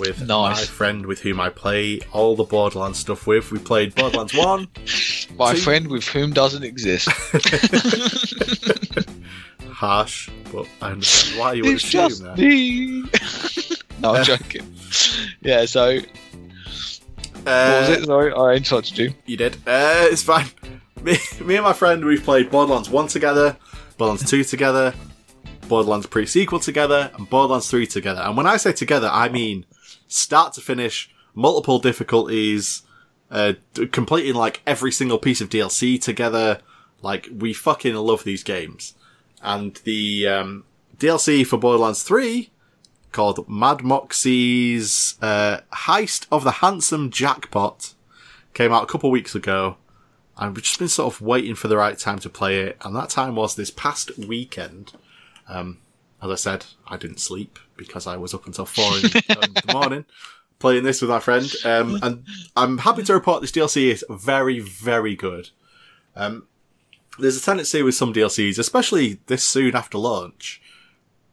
[0.00, 0.56] with Nice.
[0.58, 3.52] my friend with whom I play all the Borderlands stuff with.
[3.52, 4.66] We played Borderlands 1.
[5.38, 7.08] My See- friend with whom doesn't exist.
[9.70, 12.36] Harsh, but I understand why you would it's assume just that.
[12.36, 13.04] me.
[14.00, 14.74] no, I'm joking.
[15.40, 15.66] Yeah.
[15.66, 18.04] So what Uh, was it?
[18.06, 19.14] Sorry, I interrupted you.
[19.26, 19.54] You did.
[19.68, 20.46] Uh, it's fine.
[21.02, 23.56] Me, me and my friend, we've played Borderlands 1 together,
[23.96, 24.92] Borderlands 2 together,
[25.66, 28.20] Borderlands pre-sequel together, and Borderlands 3 together.
[28.20, 29.64] And when I say together, I mean
[30.08, 32.82] start to finish, multiple difficulties,
[33.30, 33.54] uh,
[33.92, 36.60] completing like every single piece of DLC together.
[37.00, 38.94] Like, we fucking love these games.
[39.42, 40.64] And the, um,
[40.98, 42.50] DLC for Borderlands 3,
[43.10, 47.94] called Mad Moxxi's, uh, Heist of the Handsome Jackpot,
[48.52, 49.76] came out a couple weeks ago.
[50.40, 52.96] And we've just been sort of waiting for the right time to play it, and
[52.96, 54.92] that time was this past weekend.
[55.46, 55.78] Um,
[56.22, 59.72] as I said, I didn't sleep because I was up until four in, in the
[59.72, 60.04] morning
[60.60, 61.50] playing this with my friend.
[61.64, 65.50] Um, and I'm happy to report this DLC is very, very good.
[66.14, 66.46] Um,
[67.18, 70.62] there's a tendency with some DLCs, especially this soon after launch,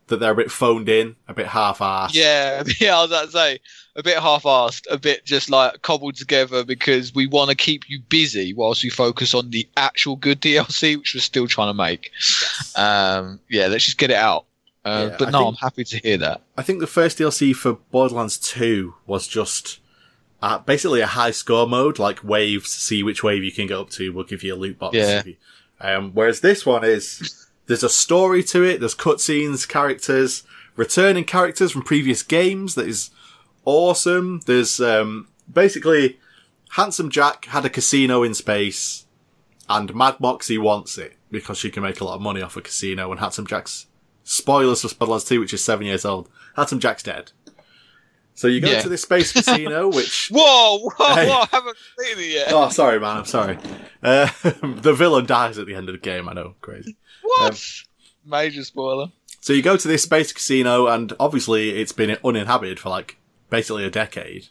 [0.07, 2.13] that they're a bit phoned in, a bit half-assed.
[2.13, 3.59] Yeah, yeah, I was about to say
[3.95, 7.99] a bit half-assed, a bit just like cobbled together because we want to keep you
[8.09, 12.11] busy whilst we focus on the actual good DLC, which we're still trying to make.
[12.75, 14.45] Um, yeah, let's just get it out.
[14.85, 16.41] Uh, Yeah, but no, think- I'm happy to hear that.
[16.57, 19.79] I think the first DLC for Borderlands 2 was just
[20.41, 23.89] uh, basically a high score mode, like waves, see which wave you can get up
[23.91, 24.95] to, will give you a loot box.
[24.95, 25.23] Yeah.
[25.81, 30.43] Um, whereas this one is, there's a story to it, there's cutscenes, characters,
[30.75, 33.09] returning characters from previous games that is
[33.65, 34.41] awesome.
[34.45, 36.19] There's, um, basically,
[36.71, 39.05] Handsome Jack had a casino in space,
[39.69, 42.61] and Mad Moxxi wants it because she can make a lot of money off a
[42.61, 43.87] casino, and Handsome Jack's
[44.23, 46.29] spoilers for Borderlands 2, which is seven years old.
[46.55, 47.31] Handsome Jack's dead.
[48.33, 48.81] So you go Yeah.
[48.81, 51.27] to this space casino, which Whoa, whoa, Hey.
[51.27, 51.39] whoa!
[51.41, 52.47] I haven't seen it yet.
[52.53, 53.57] oh, sorry, man, I'm sorry.
[54.03, 56.29] Uh, the villain dies at the end of the game.
[56.29, 56.97] I know, crazy.
[57.27, 57.51] What?
[57.51, 57.57] um,
[58.25, 59.07] Major spoiler.
[59.39, 63.17] So you go to this space casino, and obviously it's been uninhabited for like
[63.49, 64.47] basically a decade.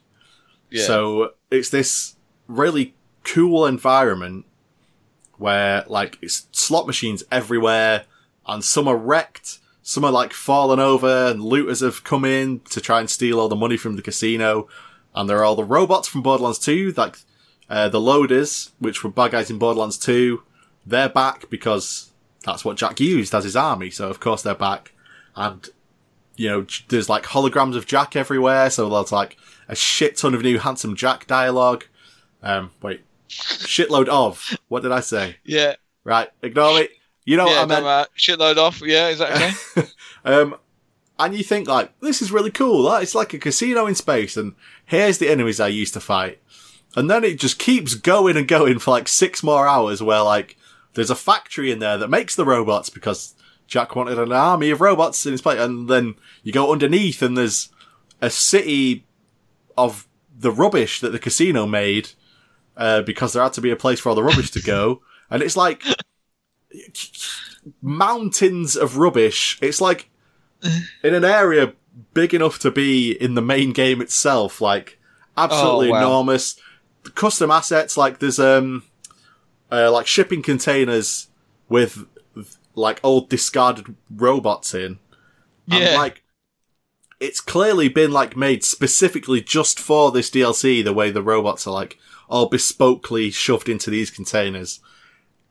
[0.71, 0.85] Yeah.
[0.85, 2.17] So it's this
[2.49, 2.95] really
[3.25, 4.47] cool environment
[5.37, 8.05] where like it's slot machines everywhere,
[8.47, 12.81] and some are wrecked, some are like fallen over, and looters have come in to
[12.81, 14.69] try and steal all the money from the casino.
[15.15, 17.19] And there are all the robots from Borderlands 2, like
[17.71, 20.43] uh, the loaders, which were bad guys in Borderlands 2.
[20.85, 22.13] They're back because
[22.47, 23.91] that's what Jack used as his army.
[23.91, 24.93] So of course they're back.
[25.35, 25.69] And,
[26.37, 28.71] you know, there's like holograms of Jack everywhere.
[28.71, 29.37] So there's like
[29.69, 31.85] a shit ton of new handsome Jack dialogue.
[32.43, 34.57] Um, wait, shitload of.
[34.69, 35.37] What did I say?
[35.45, 35.75] yeah,
[36.05, 36.89] Right, ignore me.
[37.25, 37.87] You know yeah, what I no, meant.
[37.87, 38.81] uh, shitload off.
[38.83, 39.33] Yeah, is that
[39.77, 39.89] okay?
[40.25, 40.57] Um,
[41.19, 42.83] and you think like, this is really cool.
[42.83, 44.55] Like, It's like a casino in space and
[44.85, 46.41] here's the enemies I used to fight.
[46.95, 50.57] And then it just keeps going and going for like six more hours where like,
[50.97, 53.35] there's a factory in there that makes the robots because
[53.69, 55.61] Jack wanted an army of robots in his place.
[55.61, 57.69] And then you go underneath and there's
[58.21, 59.07] a city
[59.79, 60.07] of
[60.39, 62.11] the rubbish that the casino made,
[62.77, 65.03] uh, because there had to be a place for all the rubbish to go.
[65.29, 65.83] And it's like,
[67.83, 69.59] mountains of rubbish.
[69.61, 70.09] It's like
[71.03, 71.73] in an area
[72.15, 74.99] big enough to be in the main game itself, like
[75.37, 75.99] absolutely Oh, wow.
[75.99, 76.61] enormous.
[77.15, 78.85] Custom assets, like there's um,
[79.71, 81.29] uh, like shipping containers
[81.69, 82.07] with
[82.75, 84.99] like old discarded robots in.
[85.71, 85.97] And, Yeah.
[85.97, 86.23] like
[87.19, 90.85] it's clearly been like made specifically just for this DLC.
[90.85, 91.99] The way the robots are like
[92.29, 94.81] all bespokely shoved into these containers.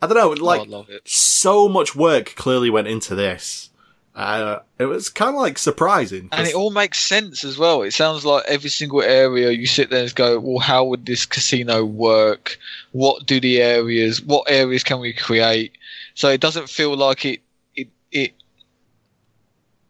[0.02, 3.70] I don't know, like oh, so much work clearly went into this.
[4.16, 6.30] Uh, it was kind of like surprising.
[6.32, 7.82] And it all makes sense as well.
[7.82, 11.26] It sounds like every single area you sit there and go, well, how would this
[11.26, 12.58] casino work?
[12.94, 15.74] What do the areas, what areas can we create?
[16.14, 17.42] So it doesn't feel like it,
[17.76, 18.34] it, it,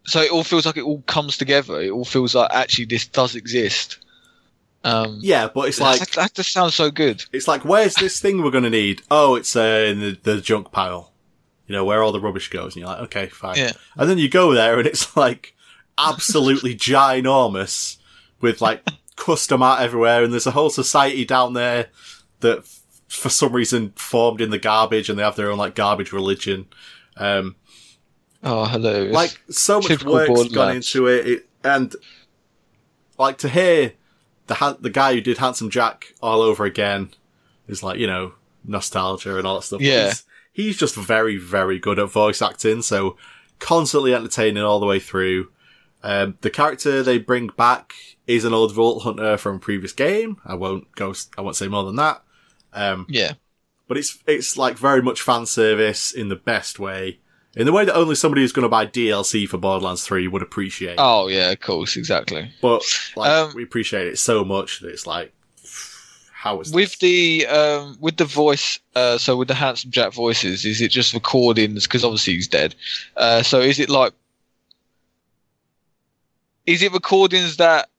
[0.06, 1.80] so it all feels like it all comes together.
[1.80, 4.00] It all feels like actually this does exist.
[4.84, 7.26] Um, yeah, but it's like that, that just sounds so good.
[7.34, 9.02] it's like where's this thing we're gonna need?
[9.10, 11.12] Oh, it's uh, in the, the junk pile.
[11.68, 13.58] You know where all the rubbish goes, and you're like, okay, fine.
[13.58, 13.72] Yeah.
[13.98, 15.56] And then you go there, and it's like
[15.98, 17.98] absolutely ginormous
[18.42, 21.88] with like custom art everywhere, and there's a whole society down there
[22.42, 25.74] that f- for some reason formed in the garbage, and they have their own like
[25.76, 26.68] garbage religion.
[27.18, 27.56] Um,
[28.44, 29.06] Oh, hello.
[29.06, 31.96] like so much typical work's gone into it, it, and
[33.18, 33.94] like to hear
[34.46, 37.10] the ha- the guy who did Handsome Jack all over again
[37.68, 38.34] is like you know
[38.64, 39.82] nostalgia and all that stuff.
[39.82, 40.14] Yeah.
[40.56, 43.18] He's just very very good at voice acting, so
[43.60, 45.50] constantly entertaining all the way through.
[46.02, 47.94] Um, the character they bring back
[48.28, 50.38] is an old Vault Hunter from a previous game.
[50.46, 51.14] I won't go.
[51.38, 52.24] I won't say more than that.
[52.74, 53.34] Um, yeah.
[53.88, 57.20] but it's it's like very much fan service in the best way,
[57.56, 60.42] in the way that only somebody who's going to buy DLC for Borderlands Three would
[60.44, 60.96] appreciate.
[61.00, 62.52] Oh, yeah, of course, exactly.
[62.62, 62.84] But
[63.16, 65.34] like Um, we appreciate it so much that it's like,
[66.46, 67.00] how is with this?
[67.00, 71.14] the um with the voice uh so with the handsome jack voices is it just
[71.14, 71.88] recordings?
[71.88, 72.76] Because obviously he's dead.
[73.18, 74.14] Uh so is it like
[76.68, 77.90] is it recordings that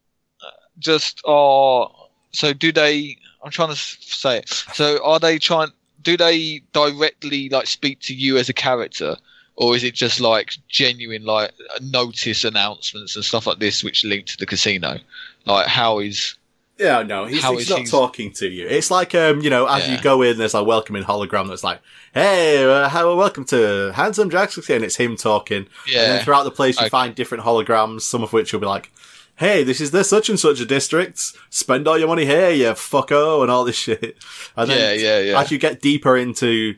[0.78, 1.90] just are
[2.32, 4.48] so do they i'm trying to say it.
[4.48, 9.16] So are they trying do they directly like speak to you as a character?
[9.56, 11.50] Or is it just like genuine like
[11.80, 14.98] notice announcements and stuff like this which link to the casino?
[15.46, 16.36] Like how is
[16.78, 18.66] Yeah, no, he's, he's not he's- talking to you.
[18.68, 21.80] It's like, um, you know, as you go in, there's a welcoming hologram that's like,
[22.12, 25.56] "Hey, uh, how, welcome to Handsome Jackpot," and it's him talking.
[25.56, 26.90] And yeah then throughout the place, you Okay.
[26.90, 28.90] find different holograms, some of which will be like,
[29.36, 31.22] hey, this is the such and such a district.
[31.50, 34.16] Spend all your money here, you fucko, and all this shit.
[34.56, 36.76] And then yeah yeah yeah as you get deeper into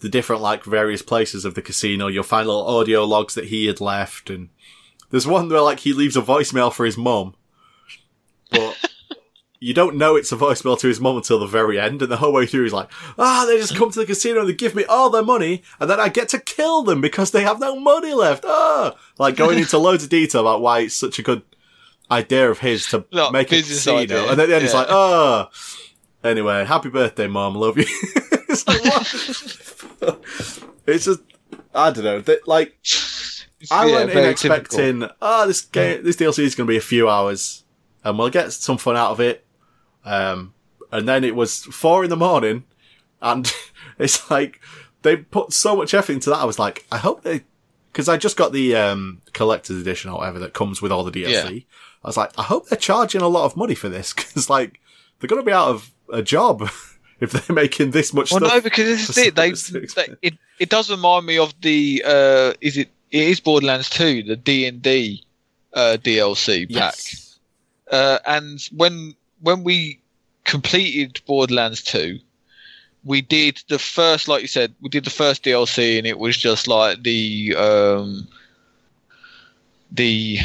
[0.00, 3.66] the different, like, various places of the casino, you'll find little audio logs that he
[3.66, 4.48] had left and,
[5.10, 7.34] There's one where like he leaves a voicemail for his mum,
[8.50, 8.76] but
[9.60, 12.16] you don't know it's a voicemail to his mom until the very end, and the
[12.18, 14.74] whole way through he's like, ah, they just come to the casino and they give
[14.74, 17.78] me all their money, and then I get to kill them because they have no
[17.78, 18.44] money left.
[18.46, 21.42] Ah, like going into loads of detail about why it's such a good
[22.10, 24.74] idea of his to Like, make a casino, idea, and then at the end it's
[24.74, 24.80] yeah.
[24.80, 25.48] like, oh.
[26.24, 27.54] Anyway, happy birthday, mom.
[27.54, 27.84] Love you.
[28.48, 30.60] it's like what?
[30.86, 31.20] it's just
[31.74, 32.20] I don't know.
[32.20, 32.76] That like
[33.70, 34.60] I Yeah, went in very typical.
[34.60, 37.64] expecting, oh, this game, this DLC is going to be a few hours,
[38.04, 39.45] and we'll get some fun out of it.
[40.06, 40.54] Um,
[40.92, 42.64] and then it was four in the morning,
[43.20, 43.52] and
[43.98, 44.60] it's like
[45.02, 46.38] they put so much effort into that.
[46.38, 47.42] I was like, I hope they,
[47.92, 51.10] because I just got the um, collector's edition or whatever that comes with all the
[51.10, 51.64] DLC.
[52.04, 54.80] I was like, I hope they're charging a lot of money for this because like
[55.18, 56.62] they're going to be out of a job
[57.20, 59.34] if they're making this much Well, no, because this is it.
[59.34, 63.90] They, they it it does remind me of the uh, is it it is Borderlands
[63.90, 65.24] 2, the D and D
[65.72, 66.94] uh, DLC pack.
[66.96, 67.38] yes.
[67.90, 70.00] Uh, and when when we
[70.44, 72.18] completed Borderlands 2,
[73.04, 76.36] we did the first, like you said, we did the first DLC, and it was
[76.36, 78.26] just like the um,
[79.92, 80.38] the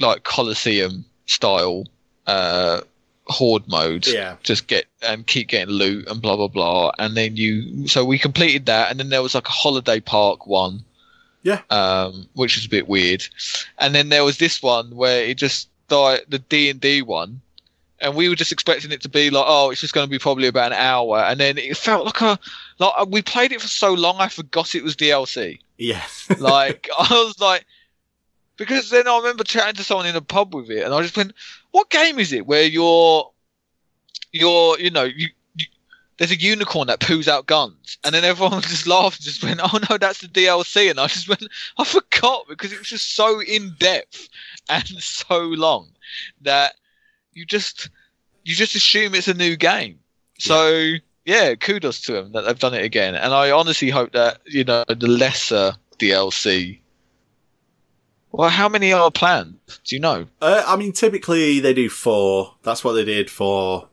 [0.00, 1.84] like Colosseum style
[2.26, 2.80] uh,
[3.26, 4.06] horde mode.
[4.06, 4.36] Yeah.
[4.42, 7.86] Just get and keep getting loot and blah blah blah, and then you.
[7.86, 10.84] So we completed that, and then there was like a holiday park one.
[11.42, 11.60] Yeah.
[11.70, 13.28] Um, which was a bit weird,
[13.78, 17.42] and then there was this one where it just like the D and D one,
[18.00, 20.18] and we were just expecting it to be like, oh, it's just going to be
[20.18, 22.38] probably about an hour, and then it felt like a
[22.78, 25.60] like uh, we played it for so long, I forgot it was DLC.
[25.76, 26.02] Yeah.
[26.38, 27.64] Like I was like,
[28.56, 31.16] because then I remember chatting to someone in a pub with it, and I just
[31.16, 31.32] went,
[31.70, 33.30] "What game is it where you're,
[34.32, 35.66] you're, you know, you." you
[36.18, 39.60] there's a unicorn that poos out guns, and then everyone just laughed and just went,
[39.62, 41.44] "Oh no, that's the DLC." And I just went,
[41.78, 44.28] "I forgot because it was just so in depth
[44.68, 45.88] and so long
[46.42, 46.74] that
[47.38, 47.90] you just
[48.44, 50.00] you just assume it's a new game."
[50.38, 50.92] So
[51.24, 54.64] yeah, kudos to them that they've done it again, and I honestly hope that you
[54.64, 56.80] know the lesser DLC.
[58.32, 59.58] Well, how many are planned?
[59.84, 60.26] Do you know?
[60.42, 62.54] Uh, I mean, typically they do four.
[62.62, 63.88] That's what they did for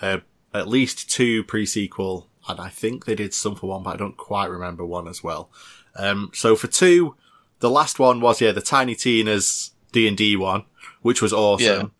[0.00, 0.18] uh,
[0.54, 4.16] at least two pre-sequel, and I think they did some for one, but I don't
[4.16, 5.50] quite remember one as well.
[5.96, 7.16] Um, so for two,
[7.60, 10.64] the last one was yeah the Tiny Tina's D and D one,
[11.02, 11.92] which was awesome.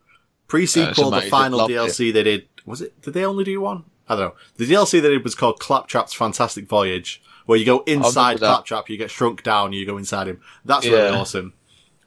[0.53, 0.91] Yeah.
[0.93, 3.01] Pre-sequel, the final DLC they did was it?
[3.03, 3.85] Did they only do one?
[4.09, 4.35] I don't know.
[4.57, 8.39] The DLC they did was called Claptrap's Fantastic Voyage, where you go inside.
[8.39, 10.41] Claptrap, you get shrunk down, you go inside him.
[10.65, 11.55] That's really awesome.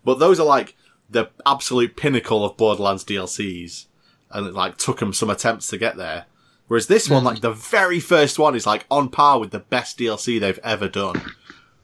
[0.03, 0.75] But those are like
[1.09, 3.85] the absolute pinnacle of Borderlands DLCs,
[4.31, 6.25] and it like took them some attempts to get there.
[6.67, 7.15] Whereas this Hmm.
[7.15, 10.59] one, like the very first one, is like on par with the best DLC they've
[10.63, 11.21] ever done.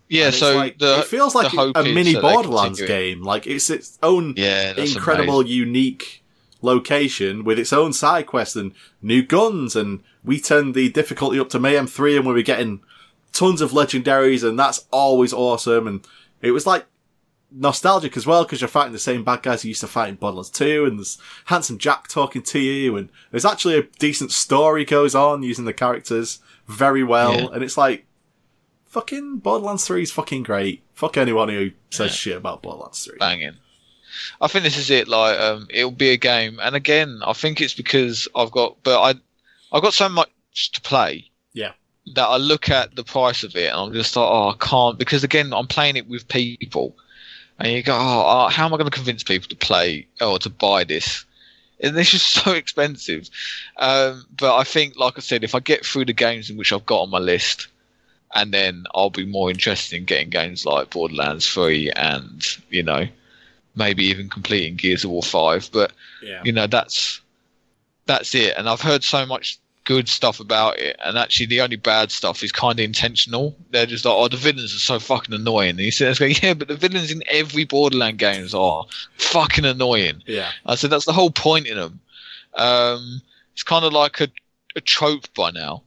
[0.09, 3.21] Yeah, so like, the it feels like a mini Borderlands game.
[3.23, 5.57] Like it's its own Yeah, incredible, amazing.
[5.57, 6.20] unique
[6.61, 9.75] location with its own side quest and new guns.
[9.75, 12.81] And we turned the difficulty up to Mayhem 3 and we were getting
[13.33, 15.87] tons of legendaries and that's always awesome.
[15.87, 16.07] And
[16.41, 16.85] it was like
[17.51, 20.15] nostalgic as well because you're fighting the same bad guys you used to fight in
[20.15, 24.85] Borderlands 2 and there's Handsome Jack talking to you and there's actually a decent story
[24.85, 27.35] goes on using the characters very well.
[27.35, 27.47] Yeah.
[27.53, 28.05] And it's like,
[28.85, 30.83] fucking Borderlands 3 is fucking great.
[30.93, 33.17] Fuck anyone who says shit about Borderlands 3.
[33.19, 33.57] banging.
[34.39, 35.07] I think this is it.
[35.07, 39.01] Like, um, it'll be a game, and again, I think it's because I've got, but
[39.01, 39.09] I,
[39.71, 40.29] I've got so much
[40.73, 41.29] to play.
[41.53, 41.73] Yeah.
[42.15, 44.97] That I look at the price of it, and I'm just like, oh, I can't,
[44.97, 46.95] because again, I'm playing it with people,
[47.59, 50.39] and you go, oh, uh, how am I going to convince people to play or
[50.39, 51.25] to buy this?
[51.79, 53.29] And this is so expensive.
[53.77, 56.73] Um, but I think, like I said, if I get through the games in which
[56.73, 57.67] I've got on my list,
[58.33, 63.07] and then I'll be more interested in getting games like Borderlands 3 and, you know,
[63.75, 65.69] maybe even completing Gears of War 5.
[65.71, 66.41] But, Yeah.
[66.43, 67.21] you know, that's
[68.05, 68.55] that's it.
[68.57, 70.95] And I've heard so much good stuff about it.
[71.03, 73.55] And actually, the only bad stuff is kind of intentional.
[73.71, 75.71] They're just like, oh, the villains are so fucking annoying.
[75.71, 78.85] And you sit there yeah, but the villains in every Borderland games are
[79.17, 80.23] fucking annoying.
[80.25, 80.49] Yeah.
[80.65, 81.99] I said that's the whole point in them.
[82.55, 83.21] Um,
[83.53, 84.27] it's kind of like a,
[84.75, 85.83] a trope by now.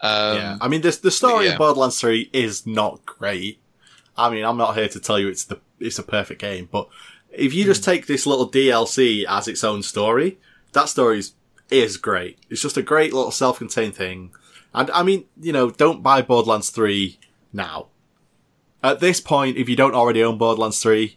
[0.00, 0.58] Um, yeah.
[0.60, 1.52] I mean, this, the story yeah.
[1.52, 3.60] of Borderlands 3 is not great.
[4.16, 6.88] I mean, I'm not here to tell you it's the, it's a perfect game, but
[7.32, 7.70] if you Hmm.
[7.70, 10.38] just take this little DLC as its own story,
[10.72, 11.32] that story is,
[11.70, 12.38] is great.
[12.50, 14.30] It's just a great little self-contained thing.
[14.74, 17.18] And I mean, you know, don't buy Borderlands 3
[17.52, 17.88] now.
[18.82, 21.16] At this point, if you don't already own Borderlands 3,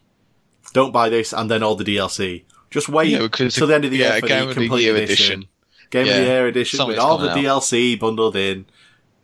[0.74, 2.44] don't buy this and then all the DLC.
[2.70, 4.62] Just wait Yeah, till the end of the yeah, year for Game the of the
[4.68, 5.26] complete Year edition.
[5.26, 5.48] edition.
[5.90, 7.38] Game of the Year edition with all the out.
[7.38, 8.66] DLC bundled in.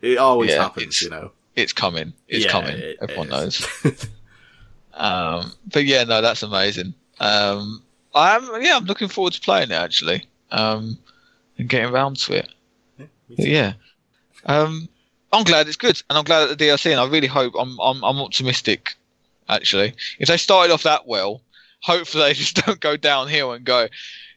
[0.00, 1.32] It always Yeah, happens, you know.
[1.54, 2.14] it's coming.
[2.28, 2.76] It's Yeah, coming.
[2.78, 3.66] it- Everyone it knows.
[4.94, 6.94] Um, but yeah, no, that's amazing.
[7.20, 7.82] Um,
[8.14, 10.98] I'm yeah, I'm looking forward to playing it actually, um,
[11.58, 12.48] and getting around to it.
[12.98, 13.06] Yeah,
[13.38, 13.72] yeah,
[14.46, 14.88] um,
[15.32, 17.78] I'm glad it's good, and I'm glad at the DLC, and I really hope I'm
[17.80, 18.94] I'm, I'm optimistic.
[19.48, 21.42] Actually, if they started off that well,
[21.80, 23.88] hopefully they just don't go downhill and go.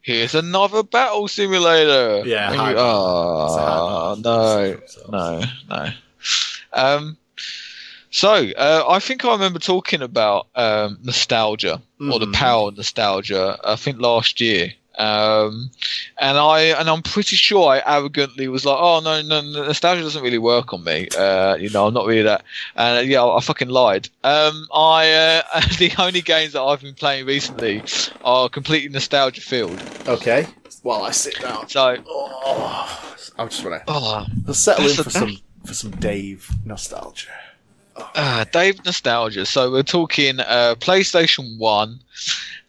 [0.01, 2.23] Here's another battle simulator.
[2.27, 3.45] Yeah, you- on.
[3.47, 4.79] It's a hard oh,
[5.09, 5.89] no, no, no.
[6.73, 7.17] Um,
[8.15, 11.81] so uh, I think I remember talking about um, nostalgia
[12.11, 12.33] or the Mhm.
[12.33, 13.57] power of nostalgia.
[13.63, 15.69] I think last year, um,
[16.17, 20.01] and I and I'm pretty sure I arrogantly was like, "Oh no, no, no, nostalgia
[20.03, 22.43] doesn't really work on me." Uh, you know, I'm not really that.
[22.75, 24.07] And uh, yeah, I, I fucking lied.
[24.23, 25.11] Um, I
[25.53, 27.83] uh, the only games that I've been playing recently
[28.23, 29.81] are completely nostalgia filled.
[30.07, 30.47] Okay.
[30.83, 31.67] While I sit down.
[31.67, 37.27] So, Oh, I just want to oh, settle in for some for some Dave nostalgia.
[37.95, 39.45] Uh, Dave nostalgia.
[39.45, 41.99] So we're talking uh, PlayStation One,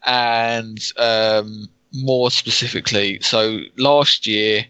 [0.05, 4.65] and um, more specifically, so last year,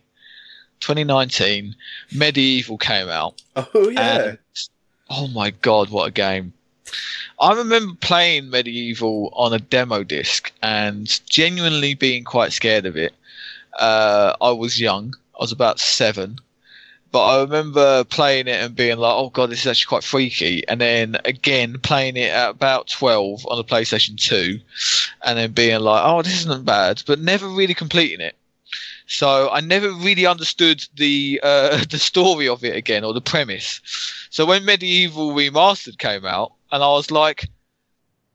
[0.79, 1.75] 2019,
[2.11, 3.41] MediEvil came out.
[3.55, 4.23] Oh yeah.
[4.23, 4.38] And
[5.09, 6.53] oh my god, what a game!
[7.39, 13.13] I remember playing MediEvil on a demo disc and genuinely being quite scared of it.
[13.77, 15.15] Uh, I was young.
[15.35, 16.39] I was about seven.
[17.11, 20.67] But I remember playing it and being like, oh god, this is actually quite freaky.
[20.67, 24.59] And then again, playing it at about 12 on the PlayStation 2
[25.23, 28.35] and then being like, oh, this isn't bad, but never really completing it.
[29.07, 33.81] So I never really understood the uh, the story of it again or the premise.
[34.29, 37.47] So when MediEvil Remastered came out, and I was like,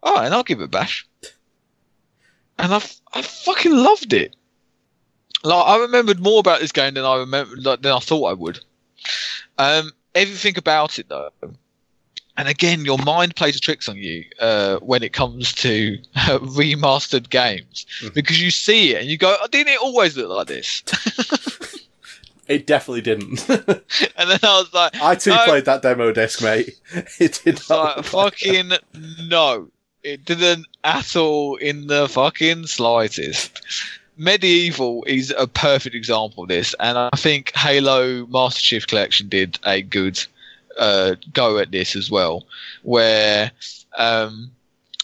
[0.02, 1.06] "Oh, and I'll give it a bash,"
[2.58, 2.82] and I,
[3.12, 4.34] I fucking loved it.
[5.44, 8.32] Like I remembered more about this game than I remember like, than I thought I
[8.34, 8.60] would.
[9.58, 11.30] Um, everything about it though,
[12.36, 17.28] and again, your mind plays tricks on you uh, when it comes to uh, remastered
[17.30, 18.14] games Mhm.
[18.14, 20.82] because you see it and you go, oh, "Didn't it always look like this?"
[22.48, 23.48] It definitely didn't.
[23.48, 25.44] and then I was like, I too No.
[25.44, 26.76] played that demo disc, mate.
[27.20, 27.70] It did not.
[27.70, 28.72] like, look like fucking
[29.28, 29.68] no.
[30.02, 33.62] It didn't at all in the fucking slightest.
[34.18, 39.58] MediEvil is a perfect example of this, and I think Halo Master Chief Collection did
[39.64, 40.22] a good
[40.78, 42.44] uh, go at this as well,
[42.82, 43.50] where
[43.96, 44.50] um,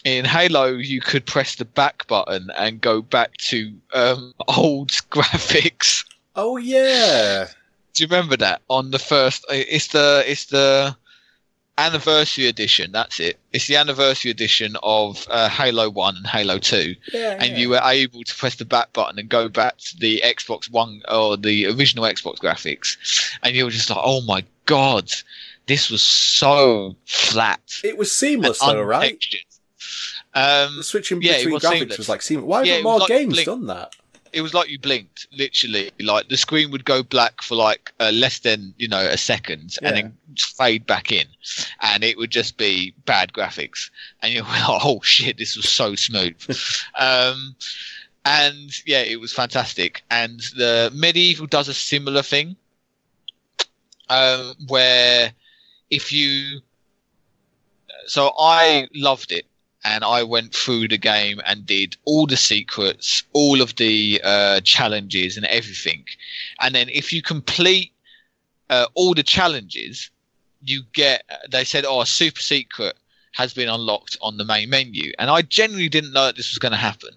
[0.03, 6.05] in Halo you could press the back button and go back to um, old graphics.
[6.35, 7.47] Oh yeah.
[7.93, 9.45] Do you remember that on the first?
[9.49, 10.95] It's the it's the
[11.79, 12.91] anniversary edition.
[12.91, 13.39] That's it.
[13.53, 17.37] It's the anniversary edition of uh, Halo One and Halo Two, Yeah.
[17.39, 20.69] and you were able to press the back button and go back to the Xbox
[20.69, 22.97] One or the original Xbox graphics,
[23.43, 25.11] and you were just like, "Oh my god,
[25.67, 29.23] this was so flat." It was seamless though, right?
[30.33, 31.97] Um, switching between was graphics seamless.
[31.97, 32.45] was like seamless.
[32.45, 33.45] Why Yeah, haven't more like games Blink.
[33.47, 33.95] done that?
[34.31, 35.91] It was like you blinked literally.
[35.99, 39.75] Like the screen would go black for like uh, less than you know a second
[39.81, 41.27] and then fade back in.
[41.81, 43.89] And it would just be bad graphics.
[44.21, 46.35] And you're like oh shit this was so smooth.
[46.99, 47.55] Um
[48.25, 50.03] and yeah it was fantastic.
[50.09, 52.55] And the MediEvil does a similar thing
[54.09, 55.31] um where
[55.89, 56.61] if you
[58.07, 59.45] so i loved it
[59.83, 64.61] and I went through the game and did all the secrets, all of the uh,
[64.61, 66.05] challenges, and everything.
[66.59, 67.91] And then if you complete
[68.69, 70.09] uh, all the challenges,
[70.63, 71.23] you get.
[71.49, 72.97] They said, "Oh, a super secret
[73.33, 76.59] has been unlocked on the main menu," and I genuinely didn't know that this was
[76.59, 77.11] going to happen.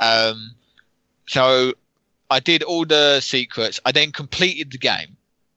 [0.00, 0.54] Um,
[1.26, 1.74] so
[2.30, 3.78] I did all the secrets.
[3.84, 5.16] I then completed the game.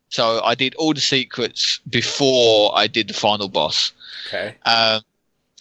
[0.10, 3.92] So I did all the secrets before I did the final boss.
[4.28, 4.56] Okay.
[4.66, 5.02] Um,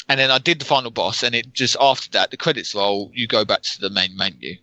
[0.09, 3.11] and then I did the final boss, and it just after that, the credits roll,
[3.15, 4.57] you go back to the main menu.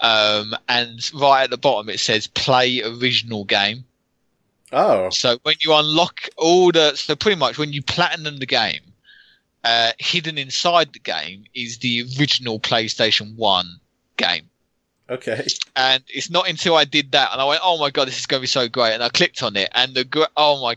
[0.00, 3.84] Um, and right at the bottom, it says play original game.
[4.72, 5.10] Oh.
[5.10, 8.80] So when you unlock all the, so pretty much when you platinum the game,
[9.64, 13.80] uh, hidden inside the game is the original PlayStation 1
[14.16, 14.48] game.
[15.08, 15.46] Okay.
[15.76, 18.26] And it's not until I did that and I went, oh my god, this is
[18.26, 18.94] going to be so great.
[18.94, 20.76] And I clicked on it, and the oh my,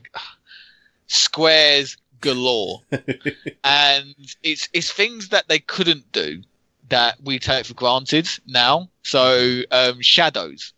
[1.08, 2.82] squares galore.
[3.64, 6.42] and it's it's things that they couldn't do
[6.90, 8.90] that we take for granted now.
[9.04, 10.74] So um, shadows,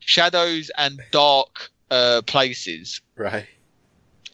[0.00, 3.00] shadows and dark uh, places.
[3.16, 3.46] right.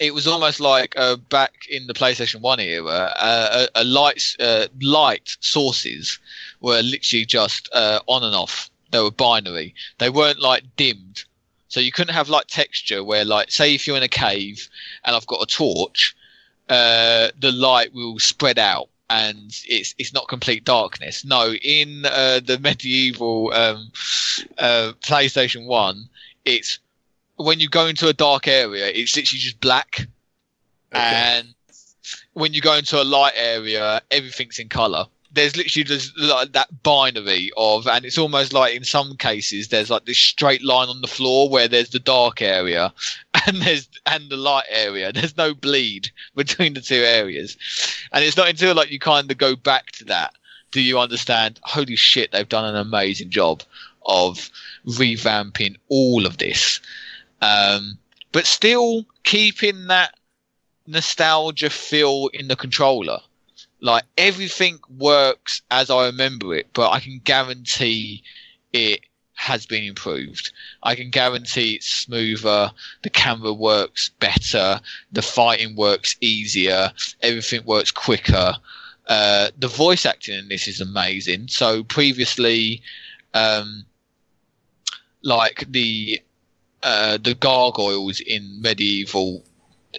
[0.00, 4.34] It was almost like uh, back in the PlayStation One era, uh, a, a light
[4.40, 6.18] uh, light sources
[6.60, 8.70] were literally just uh, on and off.
[8.90, 9.72] They were binary.
[9.98, 11.24] They weren't like dimmed.
[11.74, 14.68] So you couldn't have like texture where like say if you're in a cave
[15.04, 16.14] and I've got a torch,
[16.68, 21.24] uh, the light will spread out and it's it's not complete darkness.
[21.24, 23.90] No, in uh, the MediEvil um,
[24.56, 26.08] uh, PlayStation One,
[26.44, 26.78] it's
[27.38, 30.06] when you go into a dark area, it's literally just black,
[30.94, 31.02] Okay.
[31.02, 31.54] and
[32.34, 35.06] when you go into a light area, everything's in color.
[35.34, 39.90] There's literally just like that binary of, and it's almost like in some cases there's
[39.90, 42.92] like this straight line on the floor where there's the dark area,
[43.46, 45.12] and there's and the light area.
[45.12, 47.56] There's no bleed between the two areas,
[48.12, 50.34] and it's not until like you kind of go back to that
[50.74, 51.60] do you understand.
[51.62, 53.62] Holy shit, they've done an amazing job
[54.06, 54.50] of
[54.84, 56.80] revamping all of this,
[57.40, 57.96] um,
[58.32, 60.18] but still keeping that
[60.88, 63.20] nostalgia feel in the controller.
[63.80, 68.22] Like everything works as I remember it, but I can guarantee
[68.72, 69.00] it
[69.34, 70.52] has been improved.
[70.82, 72.70] I can guarantee it's smoother,
[73.02, 74.80] the camera works better,
[75.12, 78.54] the fighting works easier, everything works quicker.
[79.06, 81.48] Uh, the voice acting in this is amazing.
[81.48, 82.80] So previously,
[83.34, 83.84] um,
[85.22, 86.22] like the
[86.82, 89.42] uh, the gargoyles in MediEvil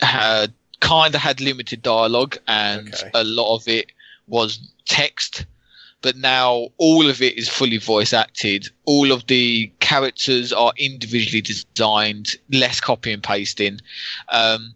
[0.01, 0.53] had
[0.85, 3.09] kind of had limited dialogue and Okay.
[3.13, 3.91] a lot of it
[4.27, 5.45] was text
[6.01, 8.67] but now all of it is fully voice acted.
[8.85, 13.79] All of the characters are individually designed less copy and pasting.
[14.29, 14.75] Um,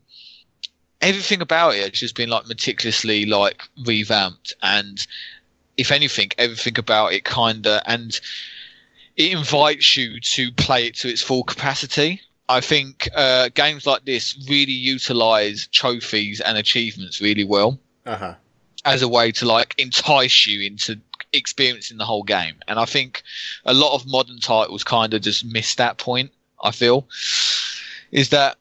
[1.01, 5.05] everything about it has just been like meticulously like revamped and
[5.77, 8.19] if anything everything about it kind of and
[9.15, 12.19] it invites you to play it to its full capacity
[12.49, 18.35] I think uh, games like this really utilize trophies and achievements really well Uh huh.
[18.85, 20.99] as a way to like entice you into
[21.31, 22.55] experiencing the whole game.
[22.67, 23.21] And I think
[23.65, 26.31] a lot of modern titles kind of just miss that point.
[26.63, 27.07] I feel
[28.11, 28.57] is that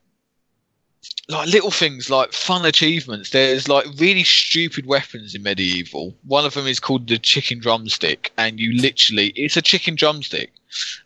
[1.28, 3.30] like little things like fun achievements.
[3.30, 6.14] There's like really stupid weapons in MediEvil.
[6.24, 10.52] One of them is called the chicken drumstick, and you literally it's a chicken drumstick.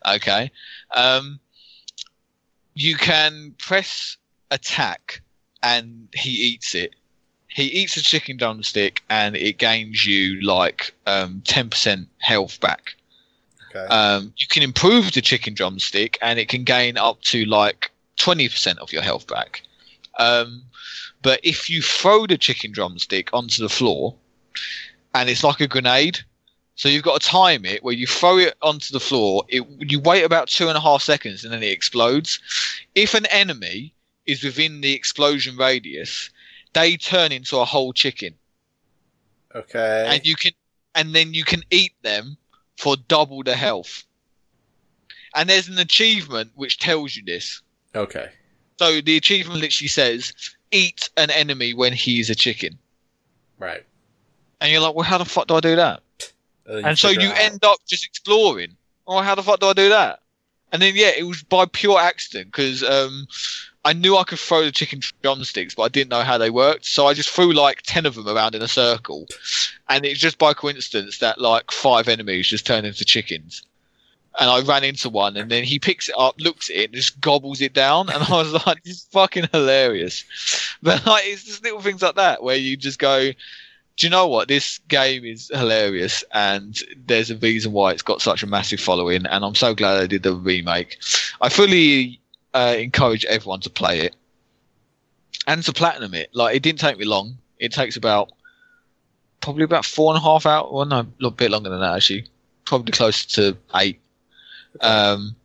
[0.07, 0.51] Okay,
[0.95, 1.39] um,
[2.73, 4.17] you can press
[4.51, 5.21] attack,
[5.61, 6.93] and he eats it
[7.53, 12.95] he eats a chicken drumstick and it gains you like um, 10% health back.
[13.69, 13.85] Okay.
[13.85, 18.77] Um, you can improve the chicken drumstick and it can gain up to like 20%
[18.79, 19.61] of your health back.
[20.17, 20.63] Um,
[21.21, 24.15] but if you throw the chicken drumstick onto the floor
[25.13, 26.19] and it's like a grenade,
[26.75, 29.99] so you've got to time it where you throw it onto the floor, it, you
[29.99, 32.39] wait about two and a half seconds and then it explodes.
[32.95, 33.93] If an enemy
[34.25, 36.29] is within the explosion radius,
[36.73, 38.33] they turn into a whole chicken
[39.55, 40.05] okay.
[40.09, 40.51] and you can
[40.95, 42.37] and then you can eat them
[42.77, 44.03] for double the health
[45.35, 47.61] and there's an achievement which tells you this
[47.95, 48.29] okay.
[48.79, 50.33] so the achievement literally says
[50.71, 52.77] eat an enemy when he's a chicken
[53.59, 53.83] Right.
[54.59, 56.01] and you're like well how the fuck do i do that
[56.65, 58.75] then and so you end up just exploring
[59.07, 60.19] oh how the fuck do i do that
[60.71, 63.27] and then yeah it was by pure accident because um
[63.85, 66.85] I knew I could throw the chicken drumsticks, but I didn't know how they worked.
[66.85, 69.27] So I just threw like 10 of them around in a circle.
[69.89, 73.63] And it's just by coincidence that like five enemies just turned into chickens.
[74.39, 76.95] And I ran into one, and then he picks it up, looks at it, and
[76.95, 78.09] just gobbles it down.
[78.09, 80.23] And I was like, this is fucking hilarious.
[80.81, 83.31] But like, it's just little things like that where you just go,
[83.97, 84.47] do you know what?
[84.47, 89.25] This game is hilarious, and there's a reason why it's got such a massive following.
[89.25, 90.97] And I'm so glad I did the remake.
[91.41, 92.19] I fully
[92.53, 94.15] uh, encourage everyone to play it
[95.45, 96.29] and to platinum it.
[96.33, 97.37] Like, it didn't take me long.
[97.59, 98.31] It takes about
[99.41, 100.69] probably about four and a half hours.
[100.71, 102.25] Well, no, a little bit longer than that actually.
[102.65, 103.99] Probably closer to eight.
[104.81, 105.35] Um,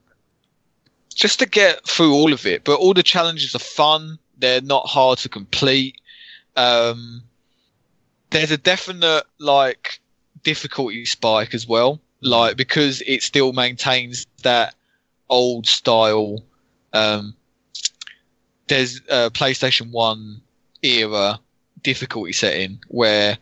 [1.14, 2.64] just to get through all of it.
[2.64, 4.18] But all the challenges are fun.
[4.38, 6.00] They're not hard to complete.
[6.56, 7.22] Um,
[8.30, 10.00] there's a definite like
[10.42, 14.74] difficulty spike as well, like because it still maintains that
[15.28, 16.42] old style.
[16.92, 17.34] Um,
[18.66, 20.40] there's a PlayStation One
[20.82, 21.40] era
[21.82, 23.38] difficulty setting where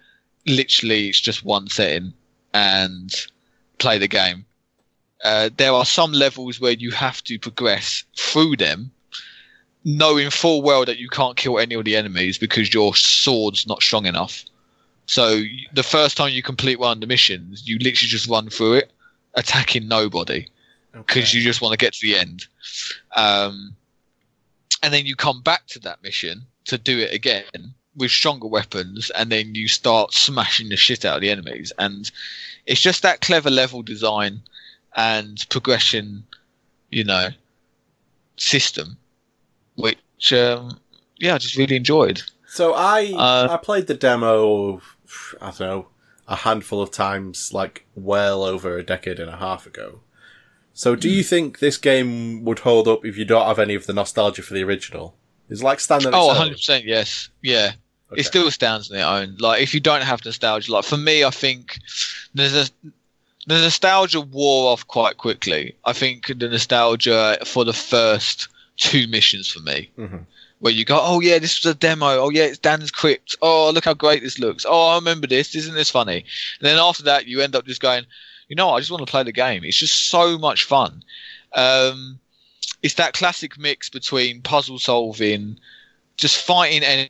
[0.46, 2.12] literally it's just one setting
[2.54, 3.12] and
[3.78, 4.44] play the game.
[5.24, 8.90] Uh, there are some levels where you have to progress through them,
[9.84, 13.82] knowing full well that you can't kill any of the enemies because your sword's not
[13.82, 14.44] strong enough.
[15.06, 15.42] So
[15.72, 18.90] the first time you complete one of the missions, you literally just run through it,
[19.34, 20.48] attacking nobody
[20.92, 21.38] because Okay.
[21.38, 22.46] you just want to get to the end.
[23.14, 23.76] Um,
[24.82, 29.10] and then you come back to that mission to do it again with stronger weapons,
[29.10, 31.72] and then you start smashing the shit out of the enemies.
[31.78, 32.10] And
[32.66, 34.40] it's just that clever level design
[34.96, 36.24] and progression,
[36.90, 37.28] you know,
[38.36, 38.96] system,
[39.76, 40.78] which um,
[41.18, 42.22] yeah, I just really enjoyed.
[42.48, 44.80] So I Uh, I played the demo.
[45.40, 45.88] I don't know
[46.28, 50.00] a handful of times, like well over a decade and a half ago.
[50.74, 51.14] So, do Hmm.
[51.14, 54.42] you think this game would hold up if you don't have any of the nostalgia
[54.42, 55.14] for the original?
[55.48, 56.10] Is it like standing.
[56.12, 57.28] Oh, 100 percent yes.
[57.42, 57.72] Yeah.
[58.12, 58.20] Okay.
[58.20, 59.36] It still stands on its own.
[59.38, 61.78] Like if you don't have nostalgia, like for me, I think
[62.34, 62.68] there's a
[63.48, 65.76] the nostalgia wore off quite quickly.
[65.84, 70.26] I think the nostalgia for the first two missions for me, Mhm.
[70.60, 72.06] Where you go, oh yeah, this was a demo.
[72.06, 73.36] Oh yeah, it's Dan's crypt.
[73.42, 74.64] Oh look how great this looks.
[74.68, 75.54] Oh I remember this.
[75.54, 76.24] Isn't this funny?
[76.60, 78.04] And then after that, you end up just going,
[78.48, 78.70] you know?
[78.70, 79.64] I just want to play the game.
[79.64, 81.02] It's just so much fun.
[81.52, 82.18] Um,
[82.82, 85.58] it's that classic mix between puzzle solving,
[86.16, 87.08] just fighting en-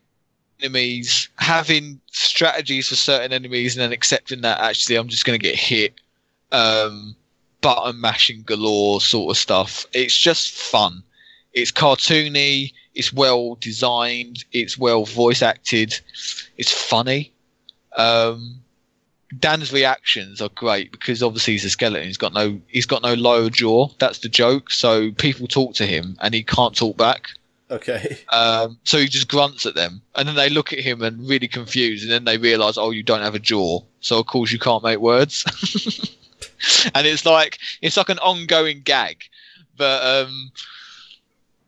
[0.60, 5.42] enemies, having strategies for certain enemies, and then accepting that actually I'm just going to
[5.42, 5.94] get hit,
[6.52, 7.14] um,
[7.60, 9.86] button mashing galore sort of stuff.
[9.92, 11.02] It's just fun.
[11.52, 12.72] It's cartoony.
[12.96, 14.44] It's well designed.
[14.52, 15.94] It's well voice acted.
[16.56, 17.32] It's funny.
[17.96, 18.60] Um,
[19.38, 22.06] Dan's reactions are great because obviously he's a skeleton.
[22.06, 23.88] He's got no he's got no lower jaw.
[23.98, 24.70] That's the joke.
[24.70, 27.28] So people talk to him and he can't talk back.
[27.70, 28.18] Okay.
[28.30, 31.48] Um, so he just grunts at them, and then they look at him and really
[31.48, 34.58] confused, and then they realise, oh, you don't have a jaw, so of course you
[34.58, 35.44] can't make words.
[36.94, 39.24] and it's like it's like an ongoing gag,
[39.76, 40.52] but um,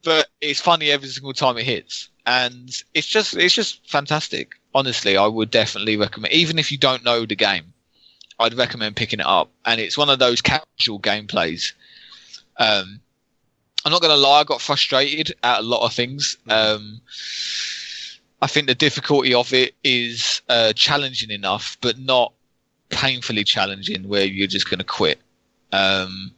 [0.08, 4.52] but it's funny every single time it hits, and it's just it's just fantastic.
[4.74, 7.74] Honestly, I would definitely recommend, even if you don't know the game,
[8.38, 9.50] I'd recommend picking it up.
[9.66, 11.74] And it's one of those casual gameplays.
[12.56, 13.00] Um,
[13.84, 16.38] I'm not going to lie, I got frustrated at a lot of things.
[16.48, 17.02] Um,
[18.40, 22.32] I think the difficulty of it is uh, challenging enough, but not
[22.88, 25.20] painfully challenging where you're just going to quit.
[25.70, 26.32] Um,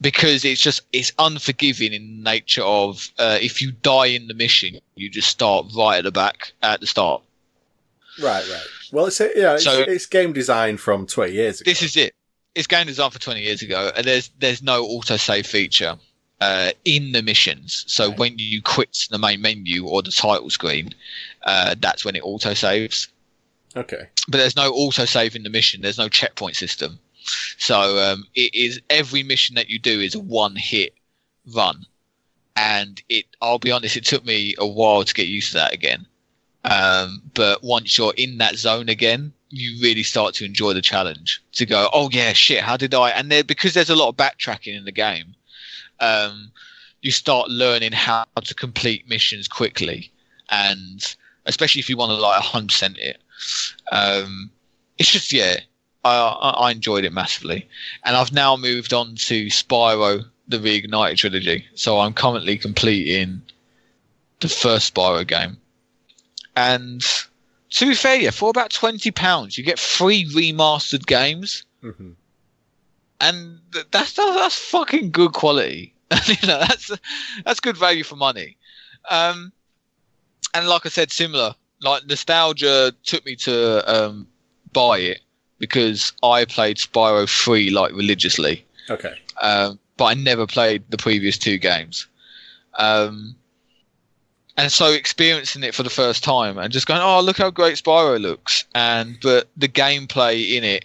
[0.00, 4.78] because it's just it's unforgiving in nature of uh, if you die in the mission,
[4.94, 7.22] you just start right at the back at the start.
[8.22, 8.66] Right, right.
[8.92, 11.70] Well, it's yeah, it's, So- it's game design from twenty years ago.
[11.70, 12.14] This is it.
[12.54, 15.96] It's game designed for 20 years ago, and there's there's no autosave feature
[16.40, 17.84] uh, in the missions.
[17.86, 18.18] So Right.
[18.18, 20.94] when you quit the main menu or the title screen,
[21.42, 23.08] uh, that's when it autosaves.
[23.76, 24.08] okay.
[24.28, 25.82] But there's no autosave in the mission.
[25.82, 26.98] There's no checkpoint system.
[27.58, 30.94] So um, it is every mission that you do is a one hit
[31.54, 31.86] run,
[32.56, 33.26] and it.
[33.40, 36.06] I'll be honest, it took me a while to get used to that again.
[36.64, 41.42] Um, but once you're in that zone again, you really start to enjoy the challenge.
[41.52, 43.10] To go, oh yeah, shit, how did I?
[43.10, 45.34] And there because there's a lot of backtracking in the game,
[46.00, 46.50] um,
[47.02, 50.10] you start learning how to complete missions quickly,
[50.50, 51.16] and
[51.46, 53.18] especially if you want to like 100 percent it.
[53.92, 54.50] Um,
[54.98, 55.60] it's just yeah,
[56.06, 57.68] I, I enjoyed it massively,
[58.04, 61.66] and I've now moved on to Spyro: The Reignited trilogy.
[61.74, 63.42] So I'm currently completing
[64.40, 65.56] the first Spyro game,
[66.56, 67.02] and
[67.70, 72.12] to be fair, yeah, for about twenty pounds, you get three remastered games, hmm
[73.20, 75.94] and that's that's, that's fucking good quality.
[76.26, 76.90] you know, that's
[77.44, 78.56] that's good value for money.
[79.10, 79.52] Um,
[80.54, 84.26] and like I said, similar like nostalgia took me to um,
[84.72, 85.20] buy it
[85.58, 89.14] because I played Spyro three like religiously, Okay.
[89.40, 92.06] um, but I never played the previous two games.
[92.74, 93.34] Um,
[94.58, 97.76] and so experiencing it for the first time and just going, oh, look how great
[97.76, 100.84] Spyro looks, and but the gameplay in it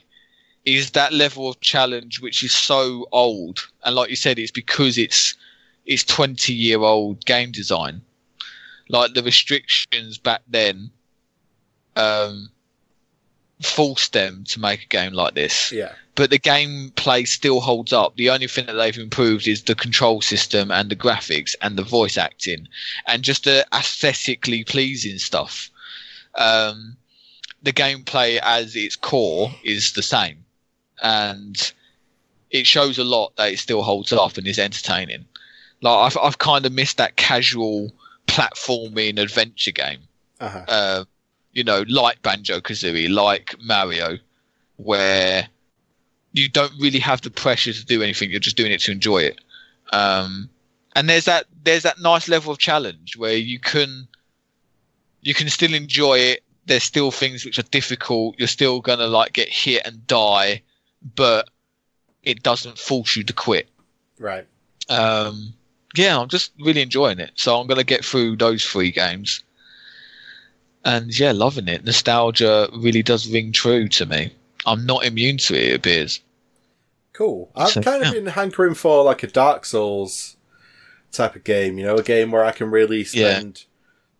[0.65, 4.98] is that level of challenge which is so old, and like you said, it's because
[4.98, 5.35] it's
[5.85, 8.02] it's twenty year old game design.
[8.89, 10.91] Like the restrictions back then,
[11.95, 12.49] um,
[13.61, 15.93] forced them to make a game like this Yeah.
[16.15, 18.15] but the gameplay still holds up.
[18.15, 21.83] The only thing that they've improved is the control system and the graphics and the
[21.83, 22.67] voice acting
[23.07, 25.69] and just the aesthetically pleasing stuff.
[26.35, 26.97] Um,
[27.63, 30.43] the gameplay as its core is the same,
[31.03, 31.71] and
[32.49, 35.25] it shows a lot that it still holds up and is entertaining.
[35.81, 37.91] Like I've I've kind of missed that casual
[38.27, 39.99] platforming adventure game
[40.39, 40.65] Uh-huh.
[40.67, 41.03] uh,
[41.53, 44.18] you know, like Banjo Kazooie, like Mario,
[44.78, 45.48] where
[46.34, 48.32] you don't really have the pressure to do anything.
[48.32, 49.41] You're just doing it to enjoy it.
[49.91, 50.49] Um,
[50.95, 54.07] and there's that there's that nice level of challenge where you can
[55.22, 56.44] you can still enjoy it.
[56.65, 58.36] There's still things which are difficult.
[58.38, 60.61] You're still gonna like get hit and die,
[61.15, 61.49] but
[62.23, 63.68] it doesn't force you to quit
[64.19, 64.45] Right.
[64.90, 65.53] um,
[65.95, 67.32] yeah, I'm just really enjoying it.
[67.36, 69.44] So I'm going to get through those three games.
[70.84, 71.84] And yeah, loving it.
[71.86, 74.34] Nostalgia really does ring true to me.
[74.66, 76.22] I'm not immune to it, it appears.
[77.14, 77.52] Cool.
[77.56, 78.14] I've So, kind of yeah.
[78.14, 80.38] been hankering for like a Dark Souls
[81.12, 83.38] type of game, you know, a game where I can really Yeah.
[83.40, 83.66] spend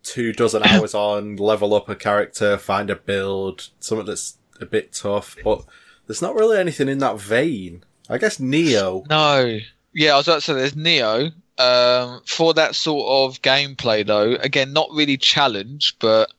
[0.04, 4.94] two dozen hours on, level up a character, find a build, something that's a bit
[4.94, 5.64] tough, but
[6.08, 7.84] there's not really anything in that vein.
[8.10, 9.08] I guess Nioh.
[9.10, 9.60] No.
[9.94, 11.32] Yeah, I was about to say there's Nioh.
[11.58, 16.32] Um, for that sort of gameplay, though, again, not really challenge, but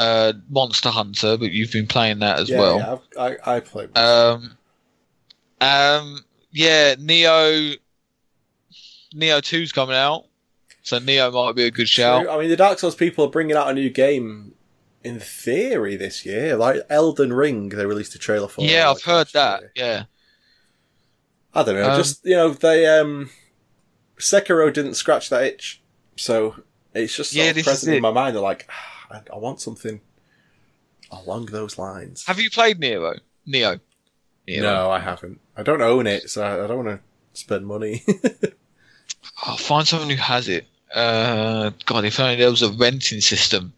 [0.00, 1.36] uh, Monster Hunter.
[1.36, 2.78] But you've been playing that as yeah, well.
[2.78, 3.88] yeah, I've- I, I play.
[3.94, 4.56] Um,
[5.60, 7.76] um, yeah, Nioh.
[9.14, 10.26] Nioh 2's coming out,
[10.82, 12.28] so Nioh might be a good shout.
[12.28, 14.54] I mean, the Dark Souls people are bringing out a new game
[15.02, 16.56] in theory this year.
[16.56, 18.62] Like Elden Ring, they released a trailer for.
[18.62, 19.60] Yeah, like, I've heard that.
[19.62, 19.72] year.
[19.74, 20.02] Yeah,
[21.54, 21.90] I don't know.
[21.90, 23.30] Um, just you know, they um,
[24.18, 25.82] Sekiro didn't scratch that itch,
[26.16, 26.54] so
[26.94, 28.36] it's just Yeah, of this is present in my mind.
[28.36, 30.00] They're like, "Ah, I, I want something
[31.10, 32.24] along those lines.
[32.26, 33.18] have you played Nioh?
[33.48, 33.80] Nioh.
[34.48, 34.62] Nioh.
[34.62, 35.40] No, I haven't.
[35.56, 37.00] I don't own it, so I, I don't want to
[37.38, 38.04] spend money.
[39.42, 40.66] I'll find someone who has it.
[40.94, 43.72] Uh, God, if only there was a renting system.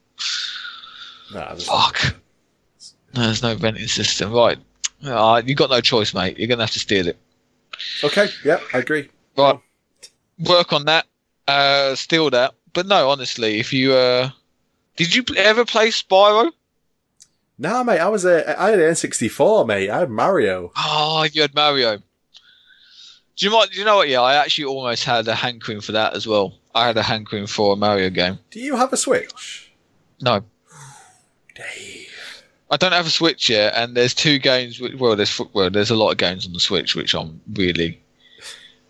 [1.32, 2.16] nah, Fuck.
[3.14, 4.32] No, there's no renting system.
[4.32, 4.58] Right.
[5.04, 6.38] Uh, you got no choice, mate.
[6.38, 7.18] You're gonna have to steal it.
[8.04, 9.08] Okay, yeah, I agree.
[9.36, 9.58] Right.
[10.38, 11.06] Work on that.
[11.48, 12.54] Uh, steal that.
[12.72, 14.30] But no, honestly, if you uh,
[14.96, 16.50] did you ever play Spyro?
[17.58, 19.90] Nah, mate, I was a I had an N64, mate.
[19.90, 20.72] I had Mario.
[20.76, 21.98] Oh, you had Mario.
[21.98, 23.70] Do you know what?
[23.70, 24.08] Do you know what?
[24.08, 26.54] Yeah, I actually almost had a hankering for that as well.
[26.74, 28.38] I had a hankering for a Mario game.
[28.50, 29.72] Do you have a Switch?
[30.20, 30.42] No,
[31.54, 32.08] Dave.
[32.70, 34.80] I don't have a Switch yet, and there's two games.
[34.80, 38.00] Well, there's well, there's a lot of games on the Switch which I'm really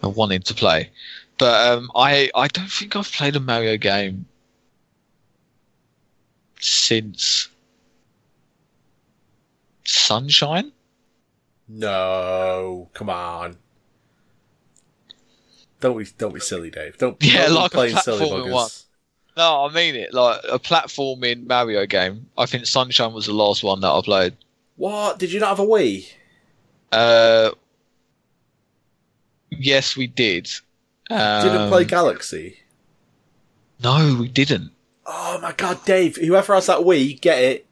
[0.02, 0.90] uh, wanting to play,
[1.36, 4.26] but um, I I don't think I've played a Mario game
[6.64, 7.48] since
[9.84, 10.72] Sunshine.
[11.68, 13.56] No, come on.
[15.80, 16.96] Don't be don't be silly, Dave.
[16.98, 18.52] Don't Yeah, don't be like a playing silly platforming buggers.
[18.52, 18.70] one.
[19.36, 20.12] No, I mean it.
[20.12, 22.26] Like a platforming Mario game.
[22.36, 24.36] I think Sunshine was the last one that I played.
[24.76, 25.18] What?
[25.18, 26.08] Did you not have a Wii?
[26.90, 27.50] Uh,
[29.50, 30.50] yes, we did.
[31.10, 32.58] Um, Didn't play Galaxy.
[33.82, 34.70] No, we didn't.
[35.06, 36.16] Oh my god, Dave!
[36.16, 37.66] Whoever has that Wii, get it.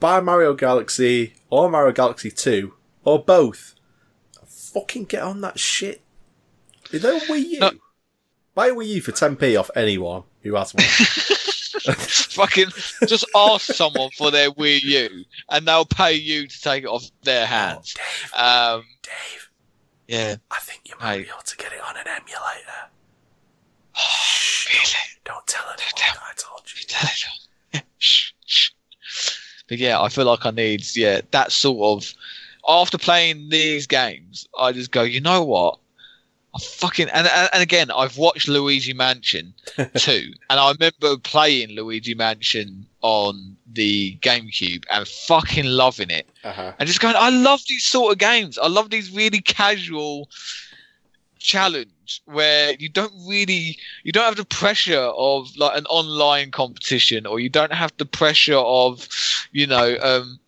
[0.00, 2.74] Buy Mario Galaxy or Mario Galaxy Two
[3.04, 3.74] or both.
[4.46, 6.00] Fucking get on that shit.
[6.90, 7.58] Is there a Wii U?
[7.60, 7.70] No.
[8.54, 10.84] Buy a Wii U for 10p off anyone who has one.
[11.82, 12.68] Fucking
[13.06, 17.04] just ask someone for their Wii U, and they'll pay you to take it off
[17.22, 17.94] their hands.
[17.94, 19.50] Dave, Um, Dave,
[20.08, 20.36] yeah.
[20.50, 21.22] I think you might Hey.
[21.22, 22.90] be able to get it on an emulator.
[24.68, 24.84] Really?
[25.24, 27.80] Don't tell anyone tell- I told you.
[27.98, 28.70] Shh, shh.
[29.68, 32.12] But yeah, I feel like I need yeah that sort of.
[32.68, 35.78] After playing these games, I just go, you know what?
[36.54, 39.54] I fucking and and, again, I've watched Luigi Mansion
[39.96, 46.28] too, and I remember playing Luigi Mansion on the GameCube and fucking loving it.
[46.44, 46.72] Uh-huh.
[46.78, 48.58] and just going, I love these sort of games.
[48.58, 50.28] I love these really casual
[51.42, 57.26] challenge where you don't really you don't have the pressure of like an online competition
[57.26, 59.08] or you don't have the pressure of
[59.52, 60.38] you know um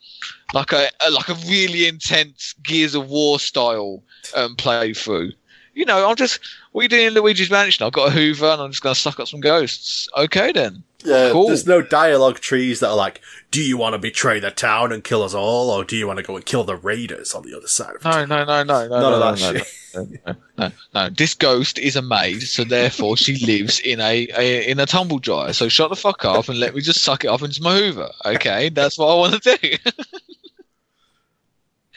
[0.52, 4.02] like a, a like a really intense gears of war style
[4.34, 5.32] um playthrough.
[5.74, 6.40] You know i'm just
[6.72, 7.84] what are you doing in luigi's mansion?
[7.84, 10.08] I've got a hoover and i'm just gonna suck up some ghosts.
[10.16, 11.48] Okay then Yeah, Cool.
[11.48, 13.20] there's no dialogue trees that are like,
[13.50, 16.16] do you want to betray the town and kill us all, or do you want
[16.18, 18.28] to go and kill the raiders on the other side of No, town?
[18.30, 19.68] no, no, no, no, None no, of no, that no, shit.
[19.94, 21.10] no, no, no, no.
[21.10, 25.18] This ghost is a maid, so therefore she lives in a, a in a tumble
[25.18, 25.52] dryer.
[25.52, 28.10] So shut the fuck up and let me just suck it up into my Hoover.
[28.24, 29.76] Okay, that's what I want to do.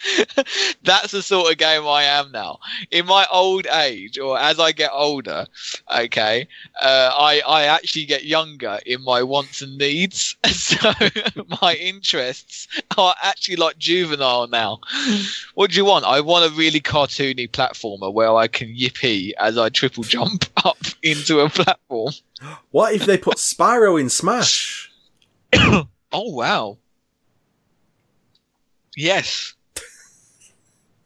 [0.83, 2.59] That's the sort of game I am now.
[2.91, 5.45] In my old age, or as I get older,
[5.95, 6.47] okay,
[6.81, 10.35] uh, I I actually get younger in my wants and needs.
[10.67, 10.91] So
[11.61, 12.67] my interests
[12.97, 14.79] are actually like juvenile now.
[15.53, 16.03] What do you want?
[16.03, 20.77] I want a really cartoony platformer where I can yippee as I triple jump up
[21.03, 22.11] into a platform.
[22.71, 24.91] What if they put Spyro in Smash?
[26.13, 26.77] Oh wow.
[28.95, 29.53] Yes.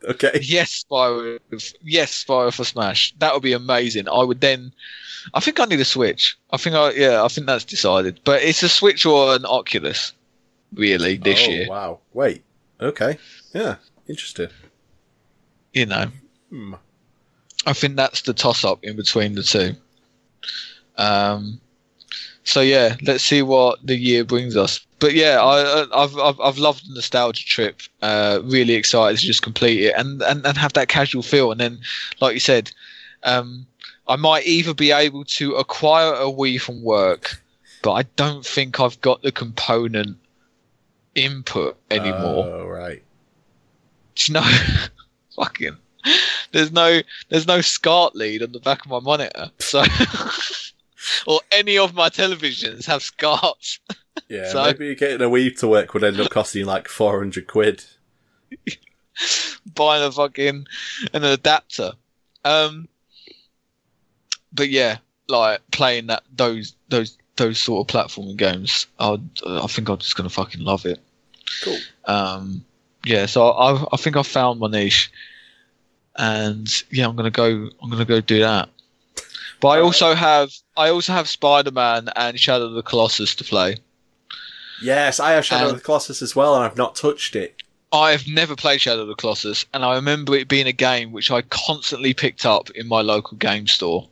[0.08, 0.40] Okay.
[0.42, 1.40] Yes, Spyro.
[1.84, 3.14] Yes, Spyro for Smash.
[3.20, 4.08] That would be amazing.
[4.10, 4.74] I would then.
[5.34, 6.38] I think I need a Switch.
[6.52, 7.24] I think I yeah.
[7.24, 8.20] I think that's decided.
[8.24, 10.14] But it's a Switch or an Oculus,
[10.74, 11.68] really this oh, year.
[11.70, 12.00] wow.
[12.14, 12.44] Wait.
[12.80, 13.18] Okay.
[13.54, 13.76] Yeah.
[14.08, 14.50] Interesting.
[15.74, 16.08] You know,
[16.50, 16.74] Hmm.
[17.66, 19.76] I think that's the toss up in between the two.
[20.98, 21.62] Um.
[22.44, 24.80] So yeah, let's see what the year brings us.
[25.00, 27.82] But yeah, I, I- I've, I've I've loved the nostalgia trip.
[28.02, 31.52] Uh, really excited to just complete it and, and, and have that casual feel.
[31.52, 31.80] And then,
[32.20, 32.72] like you said,
[33.24, 33.66] um,
[34.08, 37.42] I might either be able to acquire a Wii from work,
[37.84, 40.18] but I don't think I've got the component
[41.16, 42.46] input anymore.
[42.48, 43.04] Oh, right.
[44.16, 44.50] Do you know?
[45.36, 45.78] fucking.
[46.52, 49.84] There's no there's no SCART lead on the back of my monitor, so
[51.28, 53.80] or any of my televisions have SCARTs.
[54.30, 57.84] Yeah, So- maybe getting a weave to work would end up costing like 400 quid.
[59.76, 60.66] buying a fucking
[61.14, 61.92] an adapter.
[62.44, 62.88] Um,
[64.54, 64.98] but yeah,
[65.28, 70.16] like playing that those those those sort of platforming games, I I think I'm just
[70.16, 71.00] gonna fucking love it.
[71.64, 71.78] Cool.
[72.06, 72.66] Um,
[73.06, 75.12] yeah, so I I think I found my niche,
[76.16, 78.70] and yeah, I'm gonna go I'm gonna go do that.
[79.60, 80.52] But I also have
[80.82, 83.78] I also have Spider Man and Shadow of the Colossus to play.
[84.82, 87.62] Yes, I have Shadow Um, of the Colossus as well, and I've not touched it.
[87.94, 91.30] I've never played Shadow of the Colossus, and I remember it being a game which
[91.30, 94.08] I constantly picked up in my local game store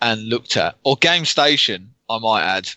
[0.00, 2.70] and looked at, or Game Station, I might add.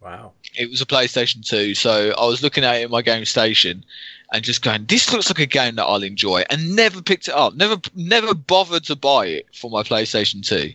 [0.00, 0.32] Wow.
[0.56, 3.84] It was a PlayStation 2, so I was looking at it in my Game Station
[4.32, 7.34] and just going, "This looks like a game that I'll enjoy," and never picked it
[7.34, 7.54] up.
[7.54, 10.72] Never, never bothered to buy it for my PlayStation 2.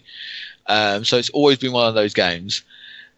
[0.67, 2.63] Um, so it's always been one of those games,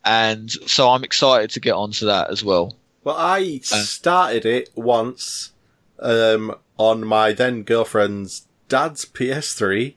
[0.04, 2.76] and so I'm excited to get onto that as well.
[3.04, 3.76] Well, I Uh.
[3.76, 5.52] started it once
[6.00, 9.96] um, on my then girlfriend's dad's PS3.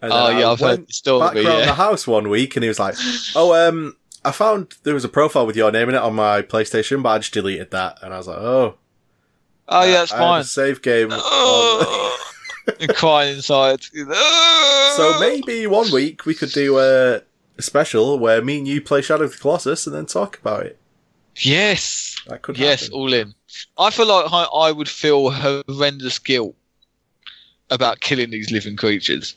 [0.00, 1.20] And then Oh I yeah, I've went heard the story.
[1.26, 1.66] back around Yeah.
[1.66, 2.94] the house one week, and he was like,
[3.34, 6.40] "Oh, um, I found there was a profile with your name in it on my
[6.42, 8.76] PlayStation, but I just deleted that." And I was like, "Oh,
[9.68, 10.44] Oh yeah, that's I fine.
[10.44, 11.08] save game."
[12.80, 13.82] Oh, crying inside.
[14.96, 17.22] so maybe one week we could do a,
[17.56, 20.66] a special where me and you play Shadow of the Colossus and then talk about
[20.66, 20.78] it.
[21.36, 22.94] Yes, That could yes, happen.
[22.94, 23.34] all in.
[23.78, 26.54] I feel like I, I would feel horrendous guilt
[27.70, 29.34] about killing these living creatures.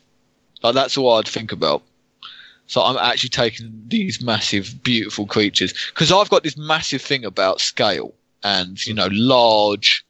[0.64, 1.84] Like that's all I'd think about.
[2.68, 7.60] So I'm actually taking these massive, beautiful creatures because I've got this massive thing about
[7.62, 8.14] scale
[8.44, 10.06] and you know large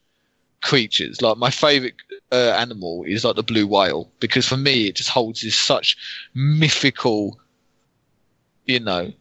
[0.62, 1.22] creatures.
[1.22, 1.96] Like my favorite
[2.32, 5.98] uh, animal is like the blue whale because for me it just holds this such
[6.34, 7.40] mythical,
[8.66, 9.12] you know,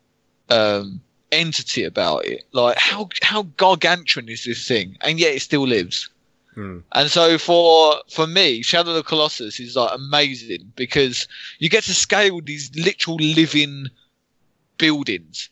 [0.50, 1.00] um,
[1.32, 2.44] entity about it.
[2.52, 6.08] Like how how gargantuan is this thing, and yet it still lives.
[6.54, 6.78] Hmm.
[6.92, 11.26] And so for for me, Shadow of the Colossus is like amazing because
[11.58, 13.86] you get to scale these literal living
[14.78, 15.50] buildings.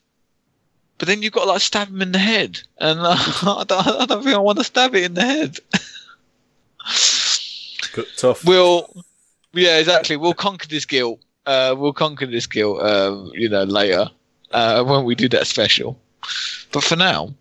[0.99, 3.87] But then you've got to like stab him in the head, and uh, I, don't,
[3.87, 5.59] I don't think I want to stab it in the head.
[8.17, 8.45] Tough.
[8.45, 9.05] we'll,
[9.53, 10.17] yeah, exactly.
[10.17, 11.21] We'll conquer this guilt.
[11.47, 14.11] Uh, we'll conquer this guilt, um, you know, later
[14.53, 15.99] uh, when we do that special.
[16.73, 17.35] But for now,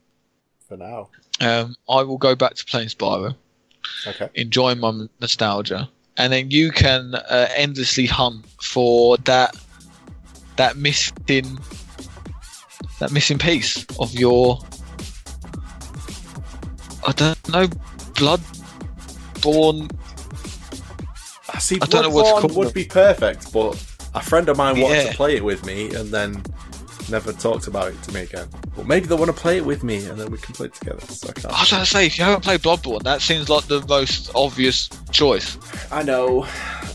[0.67, 1.09] for now.
[1.41, 3.35] um, I will go back to playing Spyro.
[4.05, 4.29] Okay.
[4.35, 9.55] enjoy my nostalgia, and then you can uh, endlessly hunt for that
[10.57, 11.59] that missing
[12.99, 14.59] that missing piece of your
[17.07, 17.67] I don't know
[18.15, 19.89] bloodborne.
[21.53, 21.77] I see.
[21.81, 22.55] I don't know what's Bloodborne called.
[22.57, 23.73] would be perfect, but
[24.13, 25.09] a friend of mine wanted Yeah.
[25.11, 26.43] to play it with me and then
[27.09, 28.47] never talked about it to me again.
[28.75, 30.73] But maybe they want to play it with me and then we can play it
[30.73, 30.99] together.
[31.07, 31.53] So I can't.
[31.53, 34.29] I was going to say, if you haven't played Bloodborne, that seems like the most
[34.35, 35.57] obvious choice.
[35.91, 36.45] I know.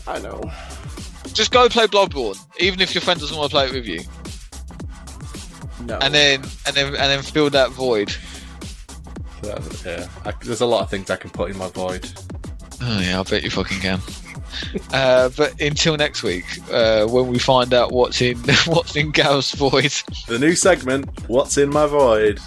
[0.05, 0.39] I know.
[1.33, 4.01] Just go play Bloodborne, even if your friend doesn't want to play it with you,
[5.85, 5.97] No.
[5.99, 8.13] and then and then and then fill that void.
[9.43, 10.07] Yeah.
[10.25, 12.09] I, there's a lot of things I can put in my void.
[12.81, 13.99] Oh yeah, I bet you fucking can.
[14.93, 19.51] uh, but until next week, uh, when we find out what's in what's in Gal's
[19.51, 19.93] void.
[20.27, 21.09] The new segment.
[21.27, 22.39] What's in my void?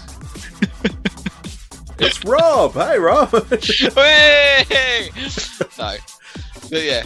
[1.99, 2.73] it's Rob.
[2.73, 3.29] Hey, Rob.
[3.61, 5.09] Hey!
[5.77, 5.95] no,
[6.69, 7.03] but yeah,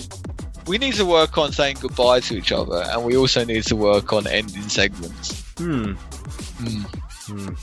[0.68, 3.76] we need to work on saying goodbye to each other, and we also need to
[3.76, 5.42] work on ending segments.
[5.58, 5.94] hmm.
[6.62, 6.86] Hmm.
[7.26, 7.56] Hmm.